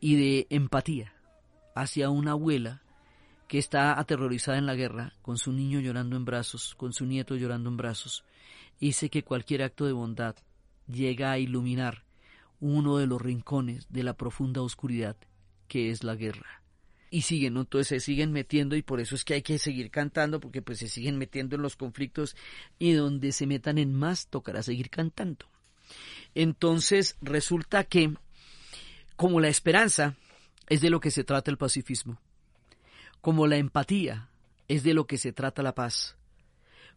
y 0.00 0.16
de 0.16 0.46
empatía 0.50 1.14
hacia 1.74 2.10
una 2.10 2.32
abuela 2.32 2.82
que 3.48 3.58
está 3.58 3.98
aterrorizada 3.98 4.58
en 4.58 4.66
la 4.66 4.74
guerra, 4.74 5.14
con 5.22 5.38
su 5.38 5.52
niño 5.52 5.80
llorando 5.80 6.16
en 6.16 6.26
brazos, 6.26 6.74
con 6.74 6.92
su 6.92 7.06
nieto 7.06 7.36
llorando 7.36 7.70
en 7.70 7.78
brazos, 7.78 8.24
dice 8.78 9.08
que 9.08 9.22
cualquier 9.22 9.62
acto 9.62 9.86
de 9.86 9.92
bondad 9.92 10.36
llega 10.86 11.32
a 11.32 11.38
iluminar 11.38 12.04
uno 12.60 12.98
de 12.98 13.06
los 13.06 13.20
rincones 13.20 13.86
de 13.90 14.04
la 14.04 14.16
profunda 14.16 14.62
oscuridad 14.62 15.16
que 15.68 15.90
es 15.90 16.04
la 16.04 16.14
guerra. 16.14 16.62
Y 17.10 17.22
siguen, 17.22 17.56
entonces 17.56 17.88
se 17.88 18.00
siguen 18.00 18.32
metiendo 18.32 18.76
y 18.76 18.82
por 18.82 19.00
eso 19.00 19.14
es 19.14 19.24
que 19.24 19.34
hay 19.34 19.42
que 19.42 19.58
seguir 19.58 19.90
cantando 19.90 20.40
porque 20.40 20.62
pues 20.62 20.78
se 20.78 20.88
siguen 20.88 21.18
metiendo 21.18 21.56
en 21.56 21.62
los 21.62 21.76
conflictos 21.76 22.36
y 22.78 22.92
donde 22.92 23.32
se 23.32 23.46
metan 23.46 23.78
en 23.78 23.94
más 23.94 24.28
tocará 24.28 24.62
seguir 24.62 24.90
cantando. 24.90 25.46
Entonces 26.34 27.16
resulta 27.20 27.84
que 27.84 28.14
como 29.16 29.40
la 29.40 29.48
esperanza 29.48 30.16
es 30.68 30.80
de 30.80 30.90
lo 30.90 31.00
que 31.00 31.10
se 31.10 31.24
trata 31.24 31.50
el 31.50 31.58
pacifismo, 31.58 32.18
como 33.20 33.46
la 33.46 33.56
empatía 33.56 34.28
es 34.68 34.82
de 34.82 34.94
lo 34.94 35.06
que 35.06 35.18
se 35.18 35.32
trata 35.32 35.62
la 35.62 35.74
paz, 35.74 36.16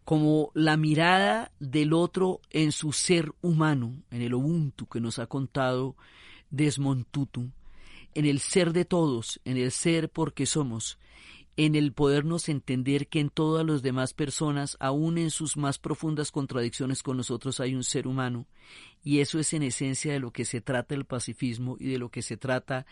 como 0.06 0.52
la 0.54 0.78
mirada 0.78 1.52
del 1.60 1.92
otro 1.92 2.40
en 2.52 2.72
su 2.72 2.92
ser 2.92 3.34
humano, 3.42 4.04
en 4.12 4.22
el 4.22 4.36
Ubuntu 4.36 4.86
que 4.86 5.02
nos 5.02 5.18
ha 5.18 5.26
contado 5.26 5.96
Desmond 6.52 7.06
Tutu, 7.10 7.50
en 8.14 8.26
el 8.26 8.40
ser 8.40 8.72
de 8.72 8.86
todos, 8.86 9.42
en 9.46 9.58
el 9.58 9.72
ser 9.72 10.10
porque 10.10 10.46
somos, 10.46 11.00
en 11.58 11.74
el 11.74 11.92
podernos 11.92 12.50
entender 12.50 13.08
que 13.08 13.20
en 13.20 13.30
todas 13.30 13.66
las 13.66 13.82
demás 13.82 14.14
personas, 14.14 14.78
aun 14.80 15.18
en 15.18 15.32
sus 15.32 15.58
más 15.58 15.80
profundas 15.80 16.32
contradicciones 16.32 17.02
con 17.02 17.18
nosotros, 17.18 17.60
hay 17.60 17.74
un 17.74 17.84
ser 17.84 18.08
humano. 18.08 18.46
Y 19.04 19.20
eso 19.20 19.40
es 19.40 19.54
en 19.54 19.64
esencia 19.64 20.14
de 20.14 20.20
lo 20.20 20.32
que 20.32 20.46
se 20.46 20.62
trata 20.62 20.94
el 20.94 21.06
pacifismo 21.06 21.78
y 21.80 21.88
de 21.88 21.98
lo 21.98 22.10
que 22.10 22.22
se 22.22 22.38
trata 22.38 22.86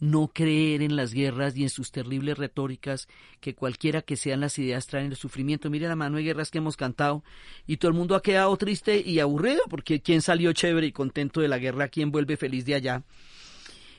no 0.00 0.28
creer 0.28 0.82
en 0.82 0.96
las 0.96 1.12
guerras 1.12 1.56
y 1.56 1.62
en 1.62 1.70
sus 1.70 1.90
terribles 1.90 2.36
retóricas, 2.38 3.08
que 3.40 3.54
cualquiera 3.54 4.02
que 4.02 4.16
sean 4.16 4.40
las 4.40 4.58
ideas 4.58 4.86
traen 4.86 5.06
el 5.06 5.16
sufrimiento. 5.16 5.70
Mire 5.70 5.88
la 5.88 5.96
mano 5.96 6.16
de 6.16 6.24
guerras 6.24 6.50
que 6.50 6.58
hemos 6.58 6.76
cantado 6.76 7.22
y 7.66 7.76
todo 7.76 7.90
el 7.90 7.96
mundo 7.96 8.14
ha 8.14 8.22
quedado 8.22 8.56
triste 8.56 9.02
y 9.04 9.20
aburrido 9.20 9.62
porque 9.68 10.02
quién 10.02 10.22
salió 10.22 10.52
chévere 10.52 10.86
y 10.86 10.92
contento 10.92 11.40
de 11.40 11.48
la 11.48 11.58
guerra, 11.58 11.88
quién 11.88 12.10
vuelve 12.10 12.36
feliz 12.36 12.64
de 12.64 12.74
allá. 12.74 13.02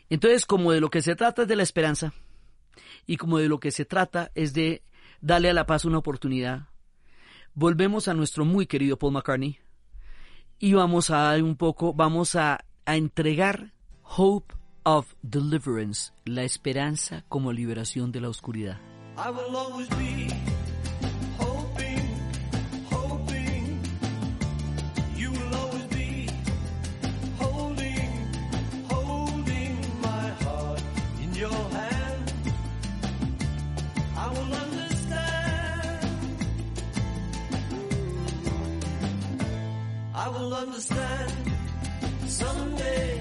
Entonces, 0.10 0.46
como 0.46 0.72
de 0.72 0.82
lo 0.82 0.90
que 0.90 1.02
se 1.02 1.16
trata 1.16 1.44
es 1.44 1.48
de 1.48 1.56
la 1.56 1.64
esperanza 1.64 2.14
y 3.08 3.18
como 3.18 3.38
de 3.38 3.50
lo 3.50 3.60
que 3.60 3.72
se 3.72 3.86
trata 3.86 4.32
es 4.36 4.54
de 4.54 4.84
darle 5.22 5.50
a 5.50 5.54
la 5.54 5.66
paz 5.66 5.86
una 5.86 5.98
oportunidad, 5.98 6.68
volvemos 7.54 8.08
a 8.08 8.14
nuestro 8.14 8.46
muy 8.46 8.68
querido 8.68 8.98
Paul 8.98 9.14
McCartney 9.14 9.60
y 10.60 10.74
vamos 10.74 11.10
a 11.10 11.18
dar 11.18 11.44
un 11.44 11.56
poco, 11.56 11.94
vamos 11.94 12.36
a, 12.36 12.66
a 12.86 12.96
entregar 12.96 13.74
hope 14.04 14.54
of 14.86 15.16
deliverance, 15.24 16.14
la 16.26 16.44
esperanza 16.44 17.24
como 17.28 17.52
liberación 17.52 18.12
de 18.12 18.22
la 18.22 18.30
oscuridad. 18.30 18.78
I 19.18 19.30
will 19.32 19.56
always 19.56 19.90
be 19.90 20.30
hoping, 21.40 22.02
hoping. 22.91 23.80
You 25.16 25.32
will 25.32 25.56
always 25.56 25.86
be 25.88 26.30
holding, 27.40 28.10
holding 28.90 29.78
my 30.02 30.30
heart 30.44 30.82
in 31.24 31.34
your 31.34 31.70
hand. 31.72 32.32
I 34.18 34.28
will 34.30 34.53
understand. 34.53 36.10
I 40.14 40.30
will 40.30 40.53
understand 40.53 41.32
someday, 42.28 43.15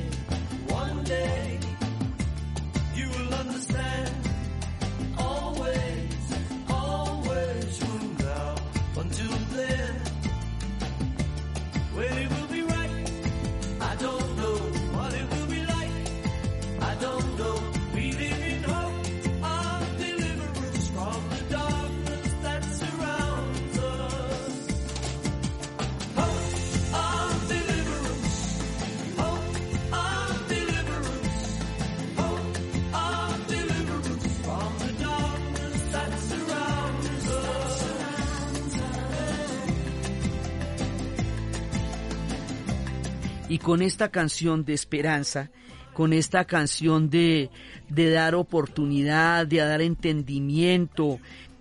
con 43.64 43.80
esta 43.80 44.10
canción 44.10 44.66
de 44.66 44.74
esperanza, 44.74 45.50
con 45.94 46.12
esta 46.12 46.44
canción 46.44 47.08
de, 47.08 47.48
de 47.88 48.10
dar 48.10 48.34
oportunidad, 48.34 49.46
de 49.46 49.56
dar 49.56 49.80
entendimiento, 49.80 51.18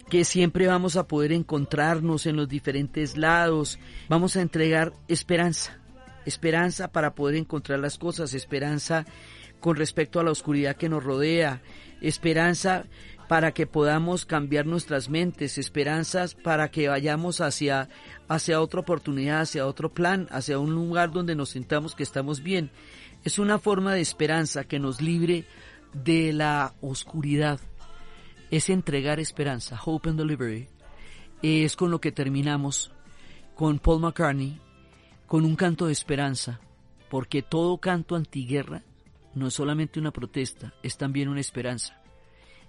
que 0.09 0.25
siempre 0.25 0.67
vamos 0.67 0.97
a 0.97 1.07
poder 1.07 1.31
encontrarnos 1.31 2.25
en 2.25 2.35
los 2.35 2.49
diferentes 2.49 3.15
lados, 3.15 3.79
vamos 4.09 4.35
a 4.35 4.41
entregar 4.41 4.91
esperanza, 5.07 5.79
esperanza 6.25 6.91
para 6.91 7.15
poder 7.15 7.35
encontrar 7.35 7.79
las 7.79 7.97
cosas, 7.97 8.33
esperanza 8.33 9.05
con 9.61 9.77
respecto 9.77 10.19
a 10.19 10.23
la 10.25 10.31
oscuridad 10.31 10.75
que 10.75 10.89
nos 10.89 11.05
rodea, 11.05 11.61
esperanza 12.01 12.83
para 13.27 13.53
que 13.53 13.65
podamos 13.67 14.25
cambiar 14.25 14.65
nuestras 14.65 15.09
mentes, 15.09 15.57
esperanzas 15.57 16.35
para 16.35 16.69
que 16.69 16.87
vayamos 16.87 17.41
hacia, 17.41 17.89
hacia 18.27 18.61
otra 18.61 18.81
oportunidad, 18.81 19.41
hacia 19.41 19.65
otro 19.65 19.93
plan, 19.93 20.27
hacia 20.31 20.59
un 20.59 20.73
lugar 20.73 21.11
donde 21.11 21.35
nos 21.35 21.49
sintamos 21.49 21.95
que 21.95 22.03
estamos 22.03 22.43
bien. 22.43 22.71
Es 23.23 23.39
una 23.39 23.59
forma 23.59 23.93
de 23.93 24.01
esperanza 24.01 24.65
que 24.65 24.79
nos 24.79 25.01
libre 25.01 25.45
de 25.93 26.33
la 26.33 26.75
oscuridad. 26.81 27.59
Es 28.51 28.69
entregar 28.69 29.19
esperanza, 29.19 29.79
hope 29.83 30.09
and 30.09 30.19
delivery. 30.19 30.67
Es 31.41 31.75
con 31.75 31.91
lo 31.91 31.99
que 31.99 32.11
terminamos 32.11 32.91
con 33.55 33.79
Paul 33.79 34.01
McCartney, 34.01 34.59
con 35.27 35.45
un 35.45 35.55
canto 35.55 35.87
de 35.87 35.93
esperanza, 35.93 36.59
porque 37.09 37.41
todo 37.41 37.77
canto 37.77 38.15
antiguerra 38.15 38.83
no 39.33 39.47
es 39.47 39.53
solamente 39.53 39.99
una 39.99 40.11
protesta, 40.11 40.73
es 40.83 40.97
también 40.97 41.29
una 41.29 41.39
esperanza. 41.39 42.02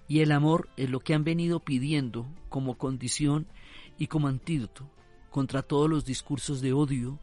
Y 0.08 0.20
el 0.20 0.32
amor 0.32 0.68
es 0.76 0.90
lo 0.90 1.00
que 1.00 1.14
han 1.14 1.24
venido 1.24 1.60
pidiendo 1.60 2.26
como 2.48 2.76
condición 2.76 3.46
y 3.98 4.06
como 4.08 4.28
antídoto 4.28 4.90
contra 5.30 5.62
todos 5.62 5.90
los 5.90 6.04
discursos 6.04 6.60
de 6.60 6.72
odio 6.72 7.18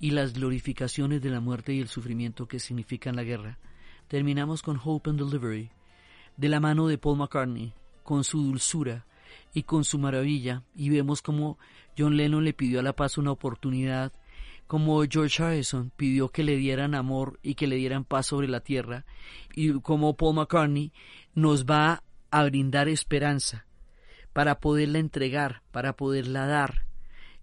y 0.00 0.10
las 0.10 0.32
glorificaciones 0.32 1.22
de 1.22 1.30
la 1.30 1.40
muerte 1.40 1.72
y 1.72 1.80
el 1.80 1.88
sufrimiento 1.88 2.48
que 2.48 2.58
significan 2.58 3.14
la 3.14 3.22
guerra. 3.22 3.58
Terminamos 4.08 4.62
con 4.62 4.80
Hope 4.82 5.10
and 5.10 5.20
Delivery, 5.20 5.70
de 6.36 6.48
la 6.48 6.58
mano 6.58 6.88
de 6.88 6.98
Paul 6.98 7.18
McCartney, 7.18 7.72
con 8.02 8.24
su 8.24 8.42
dulzura 8.42 9.06
y 9.54 9.62
con 9.62 9.84
su 9.84 9.98
maravilla, 9.98 10.64
y 10.74 10.90
vemos 10.90 11.22
como 11.22 11.56
John 11.96 12.16
Lennon 12.16 12.44
le 12.44 12.52
pidió 12.52 12.80
a 12.80 12.82
la 12.82 12.96
paz 12.96 13.16
una 13.16 13.30
oportunidad, 13.30 14.12
como 14.66 15.02
George 15.08 15.42
Harrison 15.42 15.92
pidió 15.96 16.30
que 16.30 16.42
le 16.42 16.56
dieran 16.56 16.94
amor 16.94 17.38
y 17.42 17.54
que 17.54 17.66
le 17.66 17.76
dieran 17.76 18.04
paz 18.04 18.26
sobre 18.26 18.48
la 18.48 18.60
tierra, 18.60 19.04
y 19.54 19.72
como 19.80 20.16
Paul 20.16 20.34
McCartney 20.34 20.92
nos 21.34 21.64
va 21.64 22.02
a 22.32 22.42
brindar 22.44 22.88
esperanza, 22.88 23.66
para 24.32 24.58
poderla 24.58 24.98
entregar, 24.98 25.62
para 25.70 25.96
poderla 25.96 26.46
dar, 26.46 26.86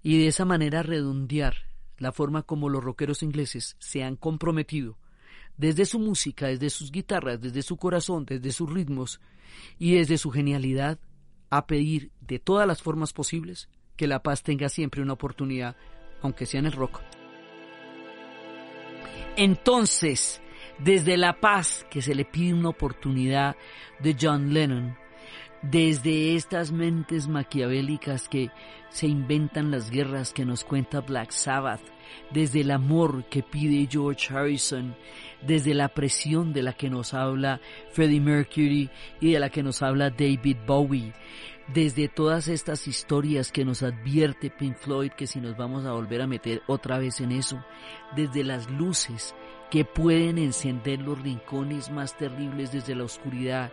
y 0.02 0.18
de 0.18 0.28
esa 0.28 0.46
manera 0.46 0.82
redondear 0.82 1.70
la 1.98 2.12
forma 2.12 2.42
como 2.42 2.70
los 2.70 2.84
rockeros 2.84 3.22
ingleses 3.22 3.78
se 3.80 4.04
han 4.04 4.16
comprometido, 4.16 4.98
desde 5.58 5.86
su 5.86 6.00
música, 6.00 6.48
desde 6.48 6.72
sus 6.72 6.92
guitarras, 6.92 7.40
desde 7.40 7.62
su 7.62 7.78
corazón, 7.78 8.26
desde 8.26 8.52
sus 8.52 8.74
ritmos 8.74 9.22
y 9.78 9.94
desde 9.94 10.18
su 10.18 10.32
genialidad, 10.32 11.00
a 11.52 11.68
pedir 11.68 12.12
de 12.22 12.40
todas 12.40 12.68
las 12.68 12.82
formas 12.82 13.14
posibles 13.14 13.70
que 13.96 14.08
la 14.08 14.24
paz 14.24 14.42
tenga 14.42 14.70
siempre 14.70 15.04
una 15.04 15.14
oportunidad, 15.14 15.76
aunque 16.22 16.48
sea 16.48 16.62
en 16.62 16.66
el 16.66 16.72
rock. 16.72 17.02
Entonces, 19.36 20.42
desde 20.80 21.18
la 21.18 21.40
paz 21.40 21.86
que 21.90 22.02
se 22.02 22.16
le 22.16 22.26
pide 22.26 22.54
una 22.54 22.70
oportunidad 22.70 23.56
de 24.00 24.16
John 24.20 24.54
Lennon, 24.54 24.98
desde 25.62 26.36
estas 26.36 26.72
mentes 26.72 27.28
maquiavélicas 27.28 28.30
que 28.30 28.50
se 28.90 29.08
inventan 29.08 29.72
las 29.72 29.92
guerras 29.92 30.34
que 30.34 30.46
nos 30.46 30.64
cuenta 30.64 31.02
Black 31.02 31.32
Sabbath, 31.32 31.82
desde 32.32 32.62
el 32.62 32.72
amor 32.72 33.26
que 33.26 33.44
pide 33.44 33.88
George 33.92 34.34
Harrison, 34.34 34.96
desde 35.42 35.74
la 35.74 35.90
presión 35.90 36.54
de 36.54 36.64
la 36.64 36.74
que 36.74 36.90
nos 36.90 37.14
habla 37.14 37.60
Freddie 37.92 38.22
Mercury 38.22 38.90
y 39.20 39.34
de 39.34 39.40
la 39.40 39.50
que 39.50 39.62
nos 39.62 39.82
habla 39.82 40.10
David 40.10 40.58
Bowie, 40.66 41.14
desde 41.74 42.08
todas 42.08 42.48
estas 42.48 42.88
historias 42.88 43.52
que 43.52 43.66
nos 43.66 43.84
advierte 43.84 44.50
Pink 44.50 44.78
Floyd 44.78 45.12
que 45.12 45.28
si 45.28 45.40
nos 45.40 45.56
vamos 45.56 45.86
a 45.86 45.92
volver 45.92 46.22
a 46.22 46.28
meter 46.28 46.64
otra 46.68 46.98
vez 46.98 47.20
en 47.20 47.32
eso, 47.32 47.64
desde 48.16 48.44
las 48.44 48.72
luces 48.72 49.36
que 49.70 49.86
pueden 49.86 50.38
encender 50.38 51.00
los 51.00 51.22
rincones 51.22 51.92
más 51.92 52.18
terribles 52.18 52.72
desde 52.72 52.96
la 52.96 53.04
oscuridad, 53.04 53.72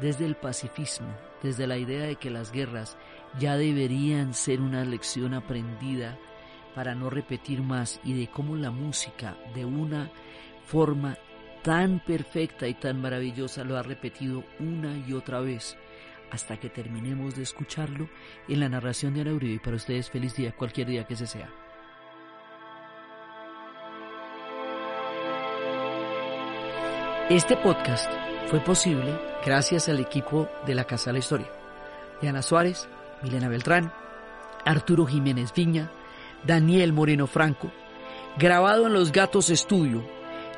desde 0.00 0.24
el 0.24 0.36
pacifismo, 0.36 1.08
desde 1.42 1.66
la 1.66 1.78
idea 1.78 2.06
de 2.06 2.16
que 2.16 2.30
las 2.30 2.52
guerras 2.52 2.96
ya 3.38 3.56
deberían 3.56 4.34
ser 4.34 4.60
una 4.60 4.84
lección 4.84 5.34
aprendida 5.34 6.18
para 6.74 6.94
no 6.94 7.10
repetir 7.10 7.62
más 7.62 8.00
y 8.04 8.14
de 8.14 8.28
cómo 8.28 8.56
la 8.56 8.70
música 8.70 9.36
de 9.54 9.64
una 9.64 10.10
forma 10.64 11.18
tan 11.62 12.00
perfecta 12.00 12.66
y 12.66 12.74
tan 12.74 13.00
maravillosa 13.00 13.64
lo 13.64 13.76
ha 13.76 13.82
repetido 13.82 14.44
una 14.58 14.96
y 15.06 15.12
otra 15.12 15.40
vez 15.40 15.76
hasta 16.30 16.58
que 16.58 16.70
terminemos 16.70 17.36
de 17.36 17.42
escucharlo 17.42 18.08
en 18.48 18.60
la 18.60 18.68
narración 18.68 19.12
de 19.12 19.20
Ana 19.20 19.34
Uribe 19.34 19.54
y 19.54 19.58
para 19.58 19.76
ustedes 19.76 20.08
feliz 20.10 20.34
día 20.34 20.56
cualquier 20.56 20.88
día 20.88 21.04
que 21.04 21.16
se 21.16 21.26
sea. 21.26 21.61
Este 27.32 27.56
podcast 27.56 28.12
fue 28.48 28.60
posible 28.60 29.18
gracias 29.42 29.88
al 29.88 30.00
equipo 30.00 30.50
de 30.66 30.74
la 30.74 30.84
Casa 30.84 31.06
de 31.06 31.12
la 31.14 31.18
Historia. 31.20 31.50
Diana 32.20 32.42
Suárez, 32.42 32.90
Milena 33.22 33.48
Beltrán, 33.48 33.90
Arturo 34.66 35.06
Jiménez 35.06 35.50
Viña, 35.54 35.90
Daniel 36.44 36.92
Moreno 36.92 37.26
Franco, 37.26 37.72
grabado 38.36 38.86
en 38.86 38.92
Los 38.92 39.12
Gatos 39.12 39.48
Estudio, 39.48 40.06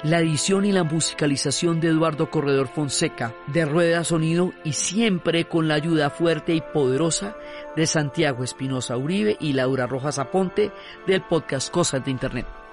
La 0.02 0.18
edición 0.18 0.64
y 0.64 0.72
la 0.72 0.82
musicalización 0.82 1.78
de 1.78 1.90
Eduardo 1.90 2.28
Corredor 2.28 2.66
Fonseca, 2.66 3.36
de 3.46 3.64
Rueda 3.66 4.02
Sonido 4.02 4.52
y 4.64 4.72
siempre 4.72 5.44
con 5.44 5.68
la 5.68 5.74
ayuda 5.74 6.10
fuerte 6.10 6.54
y 6.54 6.60
poderosa 6.60 7.36
de 7.76 7.86
Santiago 7.86 8.42
Espinosa 8.42 8.96
Uribe 8.96 9.36
y 9.38 9.52
Laura 9.52 9.86
Rojas 9.86 10.18
Aponte 10.18 10.72
del 11.06 11.22
podcast 11.22 11.70
Cosas 11.70 12.04
de 12.04 12.10
Internet. 12.10 12.63